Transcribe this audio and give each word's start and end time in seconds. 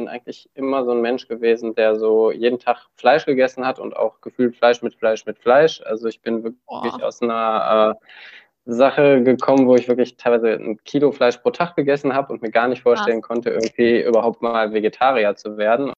bin 0.00 0.08
eigentlich 0.08 0.48
immer 0.54 0.82
so 0.86 0.92
ein 0.92 1.02
Mensch 1.02 1.28
gewesen, 1.28 1.74
der 1.74 1.94
so 1.94 2.30
jeden 2.30 2.58
Tag 2.58 2.86
Fleisch 2.96 3.26
gegessen 3.26 3.66
hat 3.66 3.78
und 3.78 3.94
auch 3.94 4.22
gefühlt 4.22 4.56
Fleisch 4.56 4.80
mit 4.80 4.94
Fleisch 4.94 5.26
mit 5.26 5.38
Fleisch. 5.38 5.82
Also 5.84 6.08
ich 6.08 6.22
bin 6.22 6.42
wirklich 6.42 6.62
Boah. 6.66 7.02
aus 7.02 7.20
einer 7.20 7.98
äh, 8.00 8.72
Sache 8.72 9.22
gekommen, 9.22 9.66
wo 9.66 9.74
ich 9.74 9.88
wirklich 9.88 10.16
teilweise 10.16 10.52
ein 10.52 10.82
Kilo 10.84 11.12
Fleisch 11.12 11.36
pro 11.36 11.50
Tag 11.50 11.76
gegessen 11.76 12.14
habe 12.14 12.32
und 12.32 12.40
mir 12.40 12.50
gar 12.50 12.68
nicht 12.68 12.82
vorstellen 12.82 13.20
Krass. 13.20 13.28
konnte, 13.28 13.50
irgendwie 13.50 14.00
überhaupt 14.00 14.40
mal 14.40 14.72
Vegetarier 14.72 15.36
zu 15.36 15.58
werden. 15.58 15.92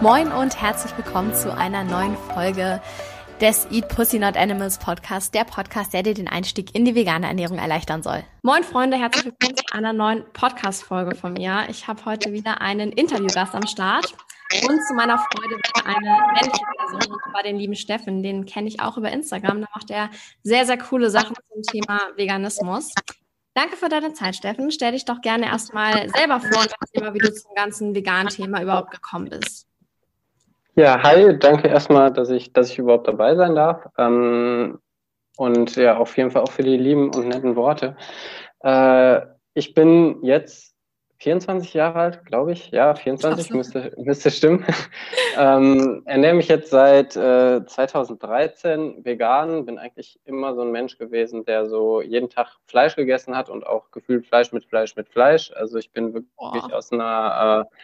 Moin 0.00 0.32
und 0.32 0.62
herzlich 0.62 0.96
willkommen 0.96 1.34
zu 1.34 1.54
einer 1.54 1.84
neuen 1.84 2.16
Folge 2.32 2.80
des 3.40 3.66
Eat 3.70 3.88
Pussy 3.88 4.18
Not 4.18 4.36
Animals 4.36 4.76
Podcast, 4.78 5.32
der 5.32 5.44
Podcast, 5.44 5.94
der 5.94 6.02
dir 6.02 6.12
den 6.12 6.28
Einstieg 6.28 6.74
in 6.74 6.84
die 6.84 6.94
vegane 6.94 7.26
Ernährung 7.26 7.58
erleichtern 7.58 8.02
soll. 8.02 8.22
Moin 8.42 8.62
Freunde, 8.62 8.98
herzlich 8.98 9.24
willkommen 9.24 9.56
zu 9.56 9.64
einer 9.74 9.94
neuen 9.94 10.24
Podcast-Folge 10.34 11.16
von 11.16 11.32
mir. 11.32 11.64
Ich 11.70 11.88
habe 11.88 12.04
heute 12.04 12.32
wieder 12.34 12.60
einen 12.60 12.92
Interviewgast 12.92 13.54
am 13.54 13.66
Start 13.66 14.14
und 14.68 14.86
zu 14.86 14.94
meiner 14.94 15.16
Freude 15.16 15.56
wieder 15.56 15.86
eine 15.86 16.32
männliche 16.34 16.64
Person, 16.76 17.14
und 17.14 17.20
zwar 17.30 17.42
den 17.42 17.56
lieben 17.56 17.76
Steffen. 17.76 18.22
Den 18.22 18.44
kenne 18.44 18.68
ich 18.68 18.80
auch 18.80 18.98
über 18.98 19.10
Instagram. 19.10 19.62
Da 19.62 19.68
macht 19.74 19.90
er 19.90 20.10
sehr, 20.42 20.66
sehr 20.66 20.76
coole 20.76 21.08
Sachen 21.08 21.34
zum 21.50 21.62
Thema 21.62 22.08
Veganismus. 22.16 22.92
Danke 23.54 23.76
für 23.76 23.88
deine 23.88 24.12
Zeit, 24.12 24.36
Steffen. 24.36 24.70
Stell 24.70 24.92
dich 24.92 25.06
doch 25.06 25.22
gerne 25.22 25.46
erstmal 25.46 26.10
selber 26.10 26.40
vor 26.40 26.60
und 26.60 26.74
erzähl 26.78 27.02
mal, 27.02 27.14
wie 27.14 27.18
du 27.18 27.32
zum 27.32 27.54
ganzen 27.54 27.94
veganen 27.94 28.28
Thema 28.28 28.60
überhaupt 28.60 28.90
gekommen 28.90 29.30
bist. 29.30 29.69
Ja, 30.76 31.02
hi, 31.02 31.38
danke 31.38 31.68
erstmal, 31.68 32.12
dass 32.12 32.30
ich, 32.30 32.52
dass 32.52 32.70
ich 32.70 32.78
überhaupt 32.78 33.08
dabei 33.08 33.34
sein 33.34 33.54
darf. 33.54 33.86
Ähm, 33.98 34.78
und 35.36 35.76
ja, 35.76 35.96
auf 35.96 36.16
jeden 36.16 36.30
Fall 36.30 36.42
auch 36.42 36.52
für 36.52 36.62
die 36.62 36.76
lieben 36.76 37.14
und 37.14 37.28
netten 37.28 37.56
Worte. 37.56 37.96
Äh, 38.62 39.20
ich 39.54 39.74
bin 39.74 40.22
jetzt 40.22 40.70
24 41.20 41.74
Jahre 41.74 41.98
alt, 41.98 42.24
glaube 42.24 42.52
ich. 42.52 42.70
Ja, 42.70 42.94
24 42.94 43.50
müsste, 43.50 43.92
müsste 43.98 44.30
stimmen. 44.30 44.64
ähm, 45.38 46.02
ernähre 46.06 46.34
mich 46.34 46.48
jetzt 46.48 46.70
seit 46.70 47.14
äh, 47.14 47.64
2013 47.64 49.04
vegan. 49.04 49.66
Bin 49.66 49.78
eigentlich 49.78 50.18
immer 50.24 50.54
so 50.54 50.62
ein 50.62 50.70
Mensch 50.70 50.96
gewesen, 50.96 51.44
der 51.44 51.66
so 51.66 52.00
jeden 52.00 52.30
Tag 52.30 52.56
Fleisch 52.66 52.96
gegessen 52.96 53.36
hat 53.36 53.50
und 53.50 53.66
auch 53.66 53.90
gefühlt 53.90 54.26
Fleisch 54.26 54.52
mit 54.52 54.64
Fleisch 54.64 54.96
mit 54.96 55.10
Fleisch. 55.10 55.52
Also 55.54 55.78
ich 55.78 55.92
bin 55.92 56.14
wirklich 56.14 56.32
Boah. 56.36 56.72
aus 56.72 56.90
einer 56.90 57.66
äh, 57.70 57.76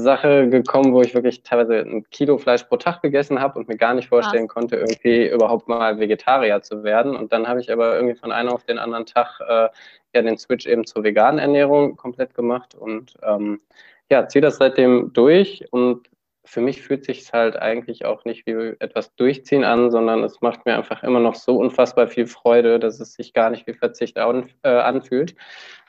Sache 0.00 0.48
gekommen, 0.48 0.92
wo 0.92 1.02
ich 1.02 1.14
wirklich 1.14 1.42
teilweise 1.42 1.78
ein 1.78 2.08
Kilo 2.10 2.38
Fleisch 2.38 2.64
pro 2.64 2.76
Tag 2.76 3.02
gegessen 3.02 3.40
habe 3.40 3.58
und 3.58 3.68
mir 3.68 3.76
gar 3.76 3.94
nicht 3.94 4.08
vorstellen 4.08 4.48
konnte, 4.48 4.76
irgendwie 4.76 5.28
überhaupt 5.28 5.68
mal 5.68 5.98
Vegetarier 5.98 6.62
zu 6.62 6.84
werden. 6.84 7.16
Und 7.16 7.32
dann 7.32 7.48
habe 7.48 7.60
ich 7.60 7.72
aber 7.72 7.96
irgendwie 7.96 8.14
von 8.14 8.32
einem 8.32 8.50
auf 8.50 8.64
den 8.64 8.78
anderen 8.78 9.06
Tag 9.06 9.40
äh, 9.40 9.68
ja 10.14 10.22
den 10.22 10.38
Switch 10.38 10.66
eben 10.66 10.86
zur 10.86 11.04
veganen 11.04 11.38
Ernährung 11.38 11.96
komplett 11.96 12.34
gemacht 12.34 12.74
und 12.74 13.14
ähm, 13.22 13.60
ja, 14.10 14.28
ziehe 14.28 14.42
das 14.42 14.56
seitdem 14.56 15.12
durch 15.12 15.64
und 15.70 16.08
für 16.44 16.60
mich 16.60 16.80
fühlt 16.82 17.04
sich 17.04 17.32
halt 17.32 17.56
eigentlich 17.56 18.04
auch 18.04 18.24
nicht 18.24 18.46
wie 18.46 18.76
etwas 18.78 19.14
durchziehen 19.16 19.64
an, 19.64 19.90
sondern 19.90 20.22
es 20.22 20.40
macht 20.40 20.64
mir 20.64 20.76
einfach 20.76 21.02
immer 21.02 21.20
noch 21.20 21.34
so 21.34 21.58
unfassbar 21.58 22.06
viel 22.06 22.26
Freude, 22.26 22.78
dass 22.78 23.00
es 23.00 23.14
sich 23.14 23.32
gar 23.32 23.50
nicht 23.50 23.66
wie 23.66 23.74
Verzicht 23.74 24.16
äh, 24.16 24.68
anfühlt. 24.68 25.34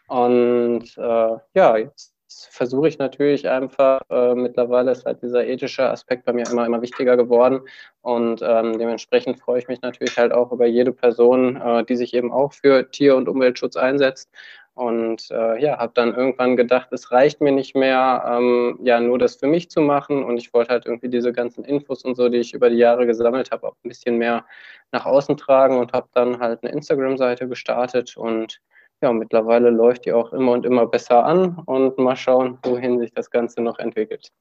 Und 0.08 0.98
äh, 0.98 1.36
ja, 1.54 1.78
jetzt 1.78 2.17
versuche 2.28 2.88
ich 2.88 2.98
natürlich 2.98 3.48
einfach, 3.50 4.02
äh, 4.10 4.36
mittlerweile 4.36 4.92
ist 4.92 5.06
halt 5.06 5.22
dieser 5.22 5.46
ethische 5.46 5.90
Aspekt 5.90 6.26
bei 6.26 6.34
mir 6.34 6.50
immer, 6.50 6.66
immer 6.66 6.82
wichtiger 6.82 7.18
geworden. 7.18 7.62
Und 8.02 8.42
ähm, 8.42 8.78
dementsprechend 8.78 9.40
freue 9.40 9.60
ich 9.60 9.68
mich 9.68 9.82
natürlich 9.82 10.18
halt 10.18 10.34
auch 10.34 10.52
über 10.52 10.66
jede 10.66 10.92
Person, 10.92 11.56
äh, 11.56 11.86
die 11.86 11.96
sich 11.96 12.14
eben 12.14 12.32
auch 12.32 12.54
für 12.54 12.90
Tier- 12.92 13.16
und 13.16 13.30
Umweltschutz 13.30 13.76
einsetzt. 13.78 14.30
Und 14.74 15.32
äh, 15.32 15.60
ja, 15.60 15.80
habe 15.80 15.94
dann 15.96 16.14
irgendwann 16.14 16.56
gedacht, 16.56 16.90
es 16.92 17.12
reicht 17.12 17.42
mir 17.42 17.52
nicht 17.52 17.76
mehr, 17.76 18.24
ähm, 18.28 18.78
ja, 18.84 19.00
nur 19.00 19.18
das 19.18 19.38
für 19.38 19.48
mich 19.48 19.72
zu 19.72 19.82
machen. 19.82 20.24
Und 20.24 20.38
ich 20.38 20.54
wollte 20.54 20.70
halt 20.70 20.86
irgendwie 20.86 21.10
diese 21.10 21.34
ganzen 21.34 21.64
Infos 21.64 22.04
und 22.04 22.16
so, 22.16 22.30
die 22.30 22.38
ich 22.38 22.54
über 22.54 22.70
die 22.70 22.78
Jahre 22.78 23.08
gesammelt 23.08 23.50
habe, 23.52 23.68
auch 23.68 23.76
ein 23.84 23.90
bisschen 23.90 24.18
mehr 24.18 24.46
nach 24.92 25.06
außen 25.08 25.36
tragen 25.36 25.78
und 25.80 25.94
habe 25.94 26.10
dann 26.14 26.40
halt 26.40 26.64
eine 26.64 26.74
Instagram-Seite 26.74 27.48
gestartet. 27.48 28.18
Und 28.18 28.62
ja, 29.02 29.14
mittlerweile 29.14 29.70
läuft 29.70 30.06
die 30.06 30.14
auch 30.14 30.34
immer 30.34 30.54
und 30.54 30.66
immer 30.66 30.88
besser 30.88 31.24
an 31.26 31.60
und 31.66 31.98
mal 31.98 32.16
schauen, 32.16 32.58
wohin 32.64 33.00
sich 33.00 33.12
das 33.14 33.30
Ganze 33.30 33.62
noch 33.62 33.78
entwickelt. 33.80 34.32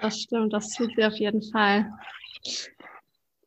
Das 0.00 0.20
stimmt, 0.20 0.52
das 0.52 0.70
tut 0.74 0.90
sie 0.96 1.04
auf 1.04 1.14
jeden 1.14 1.42
Fall. 1.42 1.90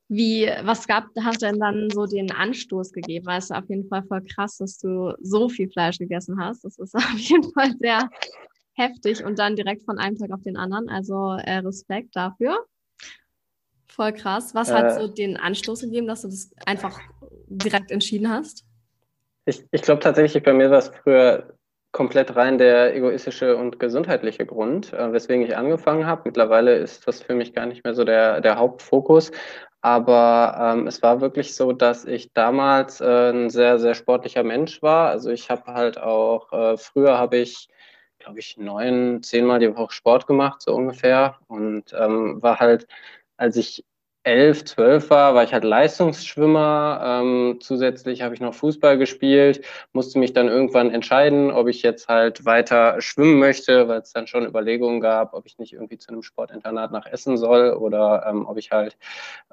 Wie, 0.09 0.49
was 0.63 0.87
gab, 0.87 1.05
hast 1.21 1.41
du 1.41 1.47
denn 1.47 1.59
dann 1.59 1.89
so 1.89 2.05
den 2.05 2.31
Anstoß 2.31 2.93
gegeben? 2.93 3.25
Weil 3.25 3.39
es 3.39 3.51
auf 3.51 3.67
jeden 3.67 3.87
Fall 3.89 4.03
voll 4.03 4.23
krass, 4.23 4.57
dass 4.57 4.77
du 4.77 5.13
so 5.19 5.49
viel 5.49 5.69
Fleisch 5.69 5.97
gegessen 5.97 6.39
hast. 6.39 6.63
Das 6.63 6.79
ist 6.79 6.95
auf 6.95 7.17
jeden 7.17 7.51
Fall 7.51 7.73
sehr 7.79 8.09
heftig 8.73 9.23
und 9.23 9.37
dann 9.37 9.55
direkt 9.55 9.83
von 9.83 9.99
einem 9.99 10.17
Tag 10.17 10.31
auf 10.31 10.41
den 10.43 10.55
anderen. 10.55 10.89
Also 10.89 11.33
äh, 11.33 11.57
Respekt 11.57 12.15
dafür. 12.15 12.65
Voll 13.87 14.13
krass. 14.13 14.55
Was 14.55 14.69
äh, 14.69 14.73
hat 14.73 14.93
so 14.93 15.07
den 15.07 15.37
Anstoß 15.37 15.81
gegeben, 15.81 16.07
dass 16.07 16.21
du 16.21 16.29
das 16.29 16.51
einfach 16.65 16.99
direkt 17.47 17.91
entschieden 17.91 18.29
hast? 18.29 18.66
Ich, 19.47 19.65
ich 19.71 19.81
glaube 19.81 20.01
tatsächlich, 20.01 20.43
bei 20.43 20.51
mir 20.51 20.69
war 20.69 20.79
es 20.79 20.89
früher 20.89 21.53
komplett 21.93 22.35
rein 22.35 22.57
der 22.57 22.93
egoistische 22.93 23.55
und 23.55 23.79
gesundheitliche 23.79 24.45
Grund, 24.45 24.91
äh, 24.91 25.13
weswegen 25.13 25.41
ich 25.45 25.55
angefangen 25.55 26.05
habe. 26.05 26.23
Mittlerweile 26.25 26.75
ist 26.75 27.07
das 27.07 27.21
für 27.21 27.33
mich 27.33 27.53
gar 27.53 27.65
nicht 27.65 27.85
mehr 27.85 27.93
so 27.93 28.03
der, 28.03 28.41
der 28.41 28.57
Hauptfokus. 28.57 29.31
Aber 29.81 30.73
ähm, 30.75 30.87
es 30.87 31.01
war 31.01 31.21
wirklich 31.21 31.55
so, 31.55 31.71
dass 31.71 32.03
ich 32.03 32.33
damals 32.33 32.99
äh, 32.99 33.31
ein 33.31 33.49
sehr, 33.49 33.79
sehr 33.79 33.95
sportlicher 33.95 34.43
Mensch 34.43 34.81
war. 34.81 35.09
Also 35.09 35.29
ich 35.31 35.49
habe 35.49 35.73
halt 35.73 35.97
auch, 35.97 36.51
äh, 36.51 36.77
früher 36.77 37.17
habe 37.17 37.37
ich, 37.37 37.69
glaube 38.19 38.39
ich, 38.39 38.57
neun, 38.57 39.23
zehnmal 39.23 39.59
die 39.59 39.73
Woche 39.73 39.93
Sport 39.93 40.27
gemacht, 40.27 40.61
so 40.61 40.75
ungefähr. 40.75 41.37
Und 41.47 41.93
ähm, 41.97 42.41
war 42.41 42.59
halt, 42.59 42.85
als 43.37 43.55
ich 43.55 43.85
elf, 44.27 44.65
zwölf 44.65 45.09
war, 45.09 45.33
war 45.35 45.43
ich 45.45 45.53
halt 45.53 45.63
Leistungsschwimmer. 45.63 47.01
Ähm, 47.01 47.57
zusätzlich 47.61 48.21
habe 48.21 48.35
ich 48.35 48.41
noch 48.41 48.53
Fußball 48.53 48.97
gespielt, 48.97 49.63
musste 49.93 50.19
mich 50.19 50.33
dann 50.33 50.49
irgendwann 50.49 50.91
entscheiden, 50.91 51.49
ob 51.49 51.67
ich 51.69 51.81
jetzt 51.81 52.09
halt 52.09 52.43
weiter 52.43 52.99
schwimmen 52.99 53.39
möchte, 53.39 53.87
weil 53.87 54.01
es 54.01 54.11
dann 54.11 54.27
schon 54.27 54.45
Überlegungen 54.45 54.99
gab, 54.99 55.33
ob 55.33 55.45
ich 55.45 55.57
nicht 55.57 55.73
irgendwie 55.73 55.97
zu 55.97 56.09
einem 56.09 56.23
Sportinternat 56.23 56.91
nach 56.91 57.05
Essen 57.05 57.37
soll 57.37 57.71
oder 57.71 58.25
ähm, 58.27 58.45
ob 58.45 58.57
ich 58.57 58.71
halt 58.71 58.97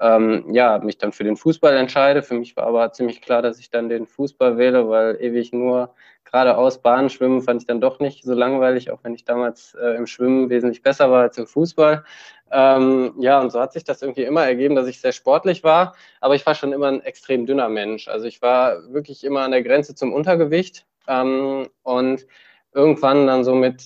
ähm, 0.00 0.52
ja 0.52 0.78
mich 0.80 0.98
dann 0.98 1.12
für 1.12 1.24
den 1.24 1.36
Fußball 1.36 1.76
entscheide. 1.76 2.22
Für 2.22 2.34
mich 2.34 2.56
war 2.56 2.66
aber 2.66 2.92
ziemlich 2.92 3.22
klar, 3.22 3.42
dass 3.42 3.60
ich 3.60 3.70
dann 3.70 3.88
den 3.88 4.06
Fußball 4.06 4.58
wähle, 4.58 4.88
weil 4.88 5.16
ewig 5.20 5.52
nur 5.52 5.94
geradeaus 6.24 6.80
Bahnen 6.82 7.10
schwimmen 7.10 7.42
fand 7.42 7.62
ich 7.62 7.66
dann 7.66 7.80
doch 7.80 8.00
nicht 8.00 8.24
so 8.24 8.34
langweilig, 8.34 8.90
auch 8.90 9.00
wenn 9.02 9.14
ich 9.14 9.24
damals 9.24 9.74
äh, 9.74 9.96
im 9.96 10.06
Schwimmen 10.06 10.50
wesentlich 10.50 10.82
besser 10.82 11.10
war 11.10 11.22
als 11.22 11.38
im 11.38 11.46
Fußball. 11.46 12.04
Ähm, 12.50 13.14
ja, 13.18 13.40
und 13.40 13.50
so 13.50 13.60
hat 13.60 13.72
sich 13.72 13.84
das 13.84 14.02
irgendwie 14.02 14.22
immer 14.22 14.44
ergeben, 14.44 14.74
dass 14.74 14.86
ich 14.86 15.00
sehr 15.00 15.12
sportlich 15.12 15.64
war, 15.64 15.94
aber 16.20 16.34
ich 16.34 16.46
war 16.46 16.54
schon 16.54 16.72
immer 16.72 16.88
ein 16.88 17.02
extrem 17.02 17.46
dünner 17.46 17.68
Mensch. 17.68 18.08
Also 18.08 18.26
ich 18.26 18.42
war 18.42 18.92
wirklich 18.92 19.24
immer 19.24 19.40
an 19.40 19.50
der 19.50 19.62
Grenze 19.62 19.94
zum 19.94 20.12
Untergewicht 20.12 20.86
ähm, 21.08 21.68
und 21.82 22.26
irgendwann 22.72 23.26
dann 23.26 23.44
so 23.44 23.54
mit 23.54 23.82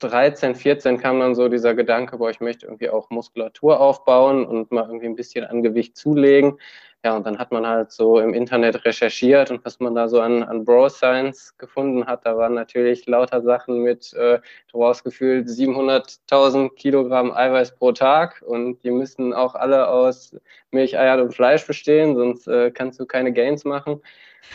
13, 0.00 0.54
14 0.54 0.98
kam 0.98 1.20
dann 1.20 1.34
so 1.34 1.48
dieser 1.48 1.74
Gedanke, 1.74 2.18
boah, 2.18 2.30
ich 2.30 2.40
möchte 2.40 2.66
irgendwie 2.66 2.90
auch 2.90 3.08
Muskulatur 3.10 3.80
aufbauen 3.80 4.44
und 4.44 4.70
mal 4.70 4.86
irgendwie 4.86 5.06
ein 5.06 5.16
bisschen 5.16 5.44
an 5.44 5.62
Gewicht 5.62 5.96
zulegen. 5.96 6.58
Ja, 7.04 7.16
und 7.16 7.24
dann 7.24 7.38
hat 7.38 7.52
man 7.52 7.66
halt 7.66 7.92
so 7.92 8.18
im 8.18 8.34
Internet 8.34 8.84
recherchiert 8.84 9.50
und 9.52 9.64
was 9.64 9.78
man 9.78 9.94
da 9.94 10.08
so 10.08 10.20
an, 10.20 10.42
an 10.42 10.64
Bro 10.64 10.88
Science 10.88 11.56
gefunden 11.56 12.04
hat, 12.06 12.26
da 12.26 12.36
waren 12.36 12.54
natürlich 12.54 13.06
lauter 13.06 13.42
Sachen 13.42 13.82
mit, 13.82 14.12
äh, 14.14 14.40
du 14.72 14.78
brauchst 14.78 15.04
gefühlt 15.04 15.46
700.000 15.46 16.74
Kilogramm 16.74 17.30
Eiweiß 17.30 17.76
pro 17.76 17.92
Tag 17.92 18.42
und 18.44 18.82
die 18.82 18.90
müssen 18.90 19.32
auch 19.32 19.54
alle 19.54 19.88
aus 19.88 20.34
Milch, 20.72 20.98
Eiern 20.98 21.20
und 21.20 21.34
Fleisch 21.34 21.64
bestehen, 21.66 22.16
sonst 22.16 22.48
äh, 22.48 22.72
kannst 22.72 22.98
du 22.98 23.06
keine 23.06 23.32
Gains 23.32 23.64
machen. 23.64 24.02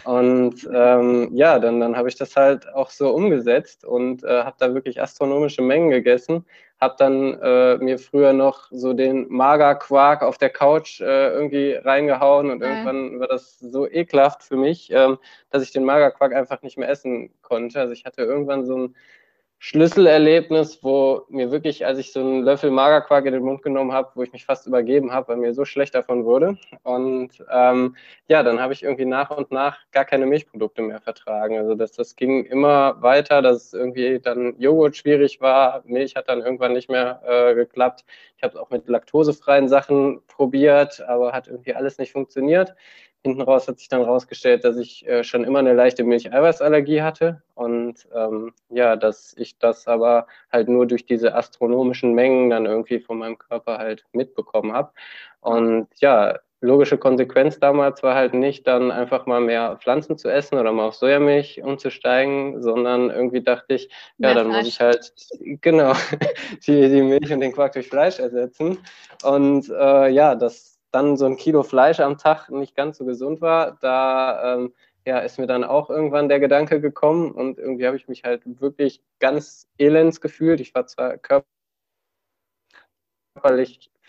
Und 0.04 0.68
ähm, 0.74 1.30
ja, 1.34 1.60
dann, 1.60 1.80
dann 1.80 1.96
habe 1.96 2.10
ich 2.10 2.16
das 2.16 2.36
halt 2.36 2.68
auch 2.74 2.90
so 2.90 3.12
umgesetzt 3.12 3.86
und 3.86 4.24
äh, 4.24 4.44
habe 4.44 4.56
da 4.60 4.74
wirklich 4.74 5.02
astronomische 5.02 5.62
Mengen 5.62 5.90
gegessen 5.90 6.46
habe 6.82 6.96
dann 6.98 7.40
äh, 7.40 7.78
mir 7.78 8.00
früher 8.00 8.34
noch 8.34 8.68
so 8.72 8.94
den 8.94 9.28
Magerquark 9.30 10.24
auf 10.24 10.40
der 10.40 10.50
Couch 10.50 11.00
äh, 11.00 11.30
irgendwie 11.30 11.74
reingehauen 11.74 12.50
und 12.50 12.58
okay. 12.58 12.70
irgendwann 12.70 13.20
war 13.20 13.28
das 13.28 13.60
so 13.60 13.88
ekelhaft 13.88 14.42
für 14.42 14.58
mich, 14.58 14.92
ähm, 14.92 15.20
dass 15.52 15.62
ich 15.62 15.72
den 15.72 15.86
Magerquark 15.86 16.34
einfach 16.34 16.64
nicht 16.64 16.80
mehr 16.80 16.90
essen 16.90 17.32
konnte. 17.44 17.80
Also 17.80 17.94
ich 17.94 18.04
hatte 18.04 18.24
irgendwann 18.24 18.66
so 18.66 18.76
ein 18.76 18.96
Schlüsselerlebnis, 19.64 20.80
wo 20.82 21.28
mir 21.30 21.52
wirklich, 21.52 21.86
als 21.86 22.00
ich 22.00 22.12
so 22.12 22.20
einen 22.20 22.42
Löffel 22.42 22.72
Magerquark 22.72 23.28
in 23.28 23.34
den 23.34 23.44
Mund 23.44 23.62
genommen 23.62 23.92
habe, 23.92 24.10
wo 24.16 24.24
ich 24.24 24.34
mich 24.34 24.44
fast 24.44 24.66
übergeben 24.66 25.12
habe, 25.12 25.28
weil 25.28 25.38
mir 25.38 25.54
so 25.54 25.66
schlecht 25.66 25.94
davon 25.94 26.26
wurde. 26.26 26.58
Und 26.82 27.30
ähm, 27.52 27.96
ja, 28.28 28.42
dann 28.42 28.60
habe 28.60 28.74
ich 28.74 28.82
irgendwie 28.82 29.06
nach 29.06 29.30
und 29.30 29.52
nach 29.52 29.78
gar 29.92 30.04
keine 30.06 30.26
Milchprodukte 30.26 30.82
mehr 30.82 31.00
vertragen. 31.00 31.60
Also 31.60 31.76
das, 31.76 31.92
das 31.92 32.16
ging 32.16 32.44
immer 32.46 33.00
weiter, 33.04 33.44
dass 33.44 33.72
irgendwie 33.72 34.20
dann 34.20 34.60
Joghurt 34.60 34.98
schwierig 34.98 35.42
war, 35.42 35.84
Milch 35.86 36.16
hat 36.16 36.28
dann 36.28 36.42
irgendwann 36.42 36.74
nicht 36.74 36.90
mehr 36.90 37.22
äh, 37.24 37.54
geklappt. 37.54 38.04
Ich 38.38 38.42
habe 38.42 38.56
es 38.56 38.60
auch 38.60 38.72
mit 38.72 38.88
laktosefreien 38.88 39.70
Sachen 39.70 40.24
probiert, 40.26 41.02
aber 41.02 41.34
hat 41.34 41.48
irgendwie 41.48 41.76
alles 41.76 42.00
nicht 42.00 42.14
funktioniert 42.14 42.74
hinten 43.24 43.42
raus 43.42 43.68
hat 43.68 43.78
sich 43.78 43.88
dann 43.88 44.02
rausgestellt, 44.02 44.64
dass 44.64 44.78
ich 44.78 45.08
äh, 45.08 45.24
schon 45.24 45.44
immer 45.44 45.60
eine 45.60 45.74
leichte 45.74 46.04
Milcheiweißallergie 46.04 47.02
hatte 47.02 47.44
und 47.54 48.08
ähm, 48.16 48.54
ja, 48.70 48.96
dass 48.96 49.34
ich 49.38 49.58
das 49.60 49.88
aber 49.88 50.28
halt 50.52 50.70
nur 50.70 50.88
durch 50.88 51.06
diese 51.06 51.36
astronomischen 51.36 52.14
Mengen 52.14 52.50
dann 52.50 52.66
irgendwie 52.66 53.00
von 53.00 53.20
meinem 53.20 53.38
Körper 53.38 53.78
halt 53.78 54.06
mitbekommen 54.12 54.74
habe. 54.74 54.92
Und 55.42 55.88
ja, 56.00 56.40
logische 56.62 56.98
Konsequenz 56.98 57.60
damals 57.60 58.02
war 58.04 58.16
halt 58.16 58.34
nicht 58.34 58.68
dann 58.68 58.92
einfach 58.92 59.26
mal 59.26 59.42
mehr 59.42 59.78
Pflanzen 59.82 60.18
zu 60.18 60.30
essen 60.30 60.58
oder 60.58 60.72
mal 60.72 60.88
auf 60.88 60.96
Sojamilch 60.96 61.62
umzusteigen, 61.64 62.62
sondern 62.62 63.10
irgendwie 63.10 63.42
dachte 63.42 63.74
ich, 63.76 63.90
ja, 64.18 64.34
mehr 64.34 64.36
dann 64.36 64.48
Fleisch. 64.48 64.58
muss 64.58 64.68
ich 64.68 64.80
halt 64.80 65.14
genau 65.62 65.94
die, 66.66 66.90
die 66.90 67.02
Milch 67.02 67.34
und 67.34 67.42
den 67.42 67.52
Quark 67.52 67.74
durch 67.74 67.88
Fleisch 67.88 68.20
ersetzen. 68.20 68.78
Und 69.24 69.70
äh, 69.70 70.10
ja, 70.10 70.36
das 70.36 70.80
dann 70.92 71.18
so 71.18 71.26
ein 71.26 71.38
Kilo 71.38 71.64
Fleisch 71.64 72.00
am 72.00 72.18
Tag 72.18 72.50
nicht 72.50 72.76
ganz 72.76 72.98
so 72.98 73.06
gesund 73.06 73.42
war, 73.42 73.78
da 73.82 74.56
ähm, 74.56 74.74
ja, 75.06 75.20
ist 75.20 75.40
mir 75.40 75.48
dann 75.48 75.64
auch 75.64 75.90
irgendwann 75.90 76.30
der 76.30 76.40
Gedanke 76.40 76.80
gekommen 76.80 77.32
und 77.32 77.58
irgendwie 77.58 77.88
habe 77.88 77.98
ich 77.98 78.08
mich 78.08 78.24
halt 78.24 78.42
wirklich 78.62 79.02
ganz 79.20 79.68
elends 79.78 80.22
gefühlt. 80.22 80.60
Ich 80.60 80.76
war 80.76 80.86
zwar 80.86 81.18
körperlich 81.18 81.61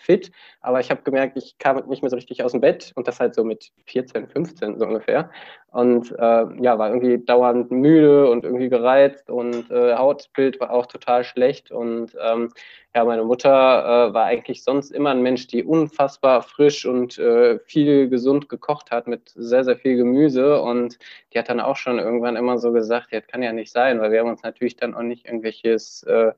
fit, 0.02 0.30
aber 0.60 0.80
ich 0.80 0.90
habe 0.90 1.02
gemerkt, 1.02 1.36
ich 1.36 1.56
kam 1.58 1.76
nicht 1.88 2.02
mehr 2.02 2.10
so 2.10 2.16
richtig 2.16 2.42
aus 2.42 2.52
dem 2.52 2.60
Bett 2.60 2.92
und 2.96 3.08
das 3.08 3.20
halt 3.20 3.34
so 3.34 3.44
mit 3.44 3.70
14, 3.86 4.26
15 4.28 4.78
so 4.78 4.86
ungefähr. 4.86 5.30
Und 5.68 6.12
äh, 6.12 6.44
ja, 6.60 6.78
war 6.78 6.88
irgendwie 6.88 7.18
dauernd 7.24 7.70
müde 7.70 8.28
und 8.28 8.44
irgendwie 8.44 8.68
gereizt 8.68 9.30
und 9.30 9.70
äh, 9.70 9.94
Hautbild 9.94 10.60
war 10.60 10.70
auch 10.70 10.86
total 10.86 11.24
schlecht. 11.24 11.70
Und 11.70 12.16
ähm, 12.20 12.50
ja, 12.94 13.04
meine 13.04 13.24
Mutter 13.24 13.48
äh, 13.48 14.14
war 14.14 14.26
eigentlich 14.26 14.64
sonst 14.64 14.90
immer 14.90 15.10
ein 15.10 15.22
Mensch, 15.22 15.46
die 15.46 15.64
unfassbar 15.64 16.42
frisch 16.42 16.84
und 16.84 17.18
äh, 17.18 17.58
viel 17.60 18.08
gesund 18.10 18.50
gekocht 18.50 18.90
hat 18.90 19.06
mit 19.06 19.32
sehr, 19.34 19.64
sehr 19.64 19.76
viel 19.76 19.96
Gemüse. 19.96 20.60
Und 20.60 20.98
die 21.32 21.38
hat 21.38 21.48
dann 21.48 21.60
auch 21.60 21.76
schon 21.76 21.98
irgendwann 21.98 22.36
immer 22.36 22.58
so 22.58 22.72
gesagt, 22.72 23.12
ja, 23.12 23.20
das 23.20 23.28
kann 23.28 23.42
ja 23.42 23.52
nicht 23.52 23.72
sein, 23.72 24.00
weil 24.00 24.12
wir 24.12 24.20
haben 24.20 24.28
uns 24.28 24.42
natürlich 24.42 24.76
dann 24.76 24.94
auch 24.94 25.02
nicht 25.02 25.24
irgendwelches 25.26 26.02
äh, 26.02 26.32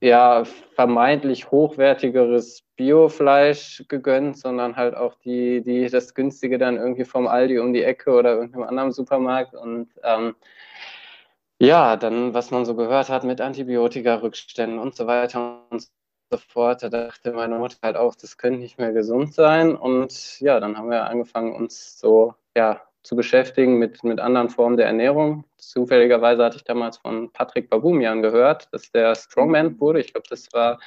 ja, 0.00 0.44
vermeintlich 0.74 1.50
hochwertigeres 1.50 2.62
Biofleisch 2.76 3.84
gegönnt, 3.88 4.38
sondern 4.38 4.76
halt 4.76 4.94
auch 4.94 5.14
die, 5.16 5.62
die, 5.62 5.88
das 5.88 6.14
günstige 6.14 6.58
dann 6.58 6.76
irgendwie 6.76 7.04
vom 7.04 7.26
Aldi 7.26 7.58
um 7.58 7.72
die 7.72 7.82
Ecke 7.82 8.12
oder 8.12 8.34
irgendeinem 8.34 8.64
anderen 8.64 8.92
Supermarkt. 8.92 9.54
Und 9.54 9.88
ähm, 10.04 10.36
ja, 11.60 11.96
dann, 11.96 12.34
was 12.34 12.50
man 12.52 12.64
so 12.64 12.76
gehört 12.76 13.08
hat 13.08 13.24
mit 13.24 13.40
Antibiotika-Rückständen 13.40 14.78
und 14.78 14.94
so 14.94 15.06
weiter 15.08 15.62
und 15.70 15.88
so 16.30 16.38
fort, 16.38 16.82
da 16.82 16.88
dachte 16.90 17.32
meine 17.32 17.58
Mutter 17.58 17.78
halt 17.82 17.96
auch, 17.96 18.14
das 18.14 18.36
könnte 18.36 18.60
nicht 18.60 18.78
mehr 18.78 18.92
gesund 18.92 19.34
sein. 19.34 19.74
Und 19.76 20.40
ja, 20.40 20.60
dann 20.60 20.76
haben 20.78 20.90
wir 20.90 21.06
angefangen, 21.06 21.54
uns 21.56 21.98
so, 21.98 22.34
ja, 22.56 22.87
zu 23.02 23.16
beschäftigen 23.16 23.78
mit, 23.78 24.02
mit 24.04 24.20
anderen 24.20 24.50
Formen 24.50 24.76
der 24.76 24.86
Ernährung. 24.86 25.44
Zufälligerweise 25.56 26.44
hatte 26.44 26.56
ich 26.56 26.64
damals 26.64 26.98
von 26.98 27.32
Patrick 27.32 27.70
Babumian 27.70 28.22
gehört, 28.22 28.68
dass 28.72 28.90
der 28.90 29.14
Strongman 29.14 29.78
wurde. 29.80 30.00
Ich 30.00 30.12
glaube, 30.12 30.26
das 30.28 30.48
war 30.52 30.78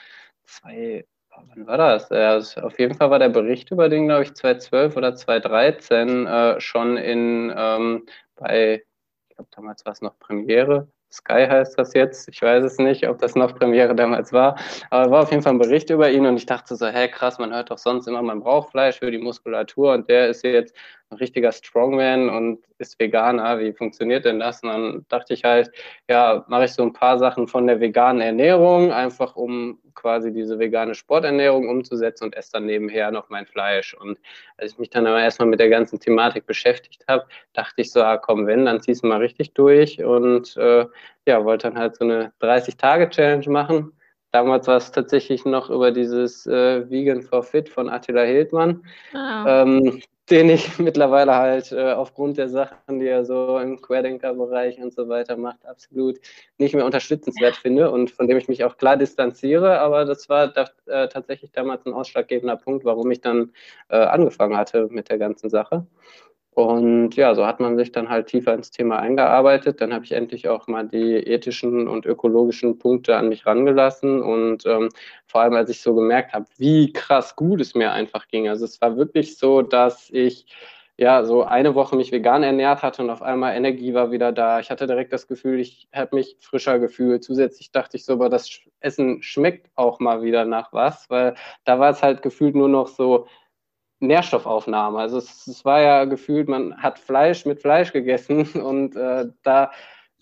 zwei, 0.45 1.05
wann 1.29 1.65
war 1.67 1.77
das? 1.77 2.09
Ja, 2.09 2.37
auf 2.37 2.79
jeden 2.79 2.95
Fall 2.95 3.09
war 3.09 3.19
der 3.19 3.29
Bericht 3.29 3.71
über 3.71 3.89
den, 3.89 4.07
glaube 4.07 4.23
ich, 4.23 4.33
2012 4.33 4.97
oder 4.97 5.15
2013 5.15 6.27
äh, 6.27 6.59
schon 6.59 6.97
in 6.97 7.53
ähm, 7.55 8.05
bei, 8.35 8.83
ich 9.29 9.35
glaube, 9.35 9.49
damals 9.55 9.85
war 9.85 9.93
es 9.93 10.01
noch 10.01 10.19
Premiere, 10.19 10.87
Sky 11.11 11.45
heißt 11.47 11.77
das 11.77 11.93
jetzt. 11.93 12.29
Ich 12.29 12.41
weiß 12.41 12.63
es 12.63 12.77
nicht, 12.77 13.07
ob 13.07 13.19
das 13.19 13.35
noch 13.35 13.55
Premiere 13.55 13.95
damals 13.95 14.31
war. 14.31 14.57
Aber 14.89 15.11
war 15.11 15.23
auf 15.23 15.31
jeden 15.31 15.43
Fall 15.43 15.53
ein 15.53 15.59
Bericht 15.59 15.89
über 15.89 16.09
ihn 16.09 16.25
und 16.25 16.37
ich 16.37 16.45
dachte 16.45 16.75
so, 16.75 16.87
hä, 16.87 17.09
krass, 17.09 17.37
man 17.37 17.53
hört 17.53 17.69
doch 17.69 17.77
sonst 17.77 18.07
immer, 18.07 18.21
man 18.21 18.39
braucht 18.39 18.71
Fleisch 18.71 18.99
für 18.99 19.11
die 19.11 19.17
Muskulatur 19.17 19.93
und 19.93 20.09
der 20.09 20.29
ist 20.29 20.43
jetzt 20.43 20.73
ein 21.11 21.17
richtiger 21.17 21.51
Strongman 21.51 22.29
und 22.29 22.59
ist 22.77 22.99
Veganer. 22.99 23.59
Wie 23.59 23.73
funktioniert 23.73 24.25
denn 24.25 24.39
das? 24.39 24.63
Und 24.63 24.69
dann 24.69 25.05
dachte 25.09 25.33
ich 25.33 25.43
halt, 25.43 25.71
ja, 26.09 26.45
mache 26.47 26.65
ich 26.65 26.71
so 26.71 26.83
ein 26.83 26.93
paar 26.93 27.19
Sachen 27.19 27.47
von 27.47 27.67
der 27.67 27.79
veganen 27.79 28.21
Ernährung, 28.21 28.91
einfach 28.91 29.35
um 29.35 29.79
quasi 29.93 30.31
diese 30.31 30.57
vegane 30.57 30.95
Sporternährung 30.95 31.67
umzusetzen 31.67 32.25
und 32.25 32.35
esse 32.35 32.53
dann 32.53 32.65
nebenher 32.65 33.11
noch 33.11 33.29
mein 33.29 33.45
Fleisch. 33.45 33.93
Und 33.93 34.19
als 34.57 34.73
ich 34.73 34.79
mich 34.79 34.89
dann 34.89 35.05
aber 35.05 35.21
erstmal 35.21 35.49
mit 35.49 35.59
der 35.59 35.69
ganzen 35.69 35.99
Thematik 35.99 36.45
beschäftigt 36.45 37.03
habe, 37.07 37.25
dachte 37.53 37.81
ich 37.81 37.91
so, 37.91 38.01
ah, 38.01 38.17
komm, 38.17 38.47
wenn, 38.47 38.65
dann 38.65 38.79
ziehst 38.79 39.03
du 39.03 39.07
mal 39.07 39.19
richtig 39.19 39.53
durch 39.53 40.03
und 40.03 40.55
äh, 40.57 40.85
ja, 41.27 41.43
wollte 41.43 41.69
dann 41.69 41.77
halt 41.77 41.95
so 41.97 42.05
eine 42.05 42.31
30-Tage-Challenge 42.41 43.49
machen. 43.49 43.91
Damals 44.31 44.67
war 44.67 44.77
es 44.77 44.91
tatsächlich 44.91 45.43
noch 45.43 45.69
über 45.69 45.91
dieses 45.91 46.47
äh, 46.47 46.89
Vegan 46.89 47.21
for 47.21 47.43
Fit 47.43 47.67
von 47.67 47.89
Attila 47.89 48.23
Hildmann. 48.23 48.81
Oh. 49.13 49.17
Ähm, 49.45 50.01
den 50.31 50.49
ich 50.49 50.79
mittlerweile 50.79 51.35
halt 51.35 51.71
äh, 51.71 51.91
aufgrund 51.91 52.37
der 52.37 52.49
Sachen, 52.49 52.99
die 52.99 53.07
er 53.07 53.25
so 53.25 53.59
im 53.59 53.81
Querdenker-Bereich 53.81 54.79
und 54.79 54.93
so 54.93 55.09
weiter 55.09 55.35
macht, 55.37 55.65
absolut 55.65 56.19
nicht 56.57 56.73
mehr 56.73 56.85
unterstützenswert 56.85 57.57
finde 57.57 57.91
und 57.91 58.09
von 58.11 58.27
dem 58.27 58.37
ich 58.37 58.47
mich 58.47 58.63
auch 58.63 58.77
klar 58.77 58.97
distanziere. 58.97 59.79
Aber 59.79 60.05
das 60.05 60.29
war 60.29 60.47
da, 60.47 60.69
äh, 60.85 61.09
tatsächlich 61.09 61.51
damals 61.51 61.85
ein 61.85 61.93
ausschlaggebender 61.93 62.55
Punkt, 62.55 62.85
warum 62.85 63.11
ich 63.11 63.21
dann 63.21 63.51
äh, 63.89 63.97
angefangen 63.97 64.57
hatte 64.57 64.87
mit 64.89 65.09
der 65.09 65.17
ganzen 65.17 65.49
Sache. 65.49 65.85
Und 66.53 67.15
ja, 67.15 67.33
so 67.33 67.45
hat 67.45 67.62
man 67.62 67.77
sich 67.77 67.94
dann 67.94 68.09
halt 68.09 68.27
tiefer 68.27 68.53
ins 68.53 68.71
Thema 68.71 69.00
eingearbeitet. 69.00 69.80
Dann 69.80 69.94
habe 69.94 70.03
ich 70.03 70.12
endlich 70.12 70.50
auch 70.50 70.68
mal 70.68 70.86
die 70.86 71.15
ethischen 71.15 71.88
und 71.88 72.06
ökologischen 72.06 72.77
Punkte 72.77 73.15
an 73.15 73.30
mich 73.30 73.45
rangelassen. 73.45 74.21
Und 74.21 74.65
ähm, 74.65 74.89
vor 75.27 75.42
allem, 75.42 75.53
als 75.53 75.69
ich 75.69 75.81
so 75.81 75.95
gemerkt 75.95 76.33
habe, 76.33 76.45
wie 76.57 76.92
krass 76.92 77.38
gut 77.38 77.62
es 77.62 77.74
mir 77.74 77.94
einfach 77.94 78.27
ging. 78.27 78.50
Also 78.50 78.65
es 78.65 78.81
war 78.81 78.98
wirklich 78.98 79.38
so, 79.38 79.62
dass 79.62 80.09
ich 80.12 80.45
ja 80.98 81.24
so 81.24 81.44
eine 81.44 81.74
Woche 81.74 81.95
mich 81.95 82.12
vegan 82.12 82.44
ernährt 82.44 82.83
hatte 82.83 83.01
und 83.01 83.09
auf 83.09 83.21
einmal 83.21 83.56
Energie 83.56 83.94
war 83.94 84.12
wieder 84.12 84.31
da. 84.31 84.59
Ich 84.59 84.69
hatte 84.69 84.88
direkt 84.88 85.13
das 85.13 85.27
Gefühl, 85.27 85.59
ich 85.59 85.88
habe 85.94 86.15
mich 86.15 86.38
frischer 86.42 86.80
gefühlt. 86.80 87.24
Zusätzlich 87.24 87.71
dachte 87.71 87.98
ich 87.98 88.06
so, 88.06 88.13
aber 88.13 88.30
das 88.30 88.50
Essen 88.81 89.24
schmeckt 89.24 89.71
auch 89.75 90.00
mal 90.00 90.21
wieder 90.21 90.45
nach 90.45 90.74
was, 90.74 91.09
weil 91.09 91.36
da 91.63 91.80
war 91.80 91.92
es 91.92 92.03
halt 92.03 92.21
gefühlt 92.21 92.56
nur 92.56 92.69
noch 92.69 92.88
so 92.88 93.25
Nährstoffaufnahme. 94.01 95.00
Also 95.00 95.18
es, 95.18 95.48
es, 95.48 95.63
war 95.63 95.81
ja 95.81 96.06
gefühlt, 96.06 96.50
man 96.50 96.75
hat 96.81 97.00
Fleisch 97.00 97.45
mit 97.45 97.62
Fleisch 97.62 97.94
gegessen 97.94 98.45
und 98.62 98.95
äh, 98.95 99.27
da 99.44 99.71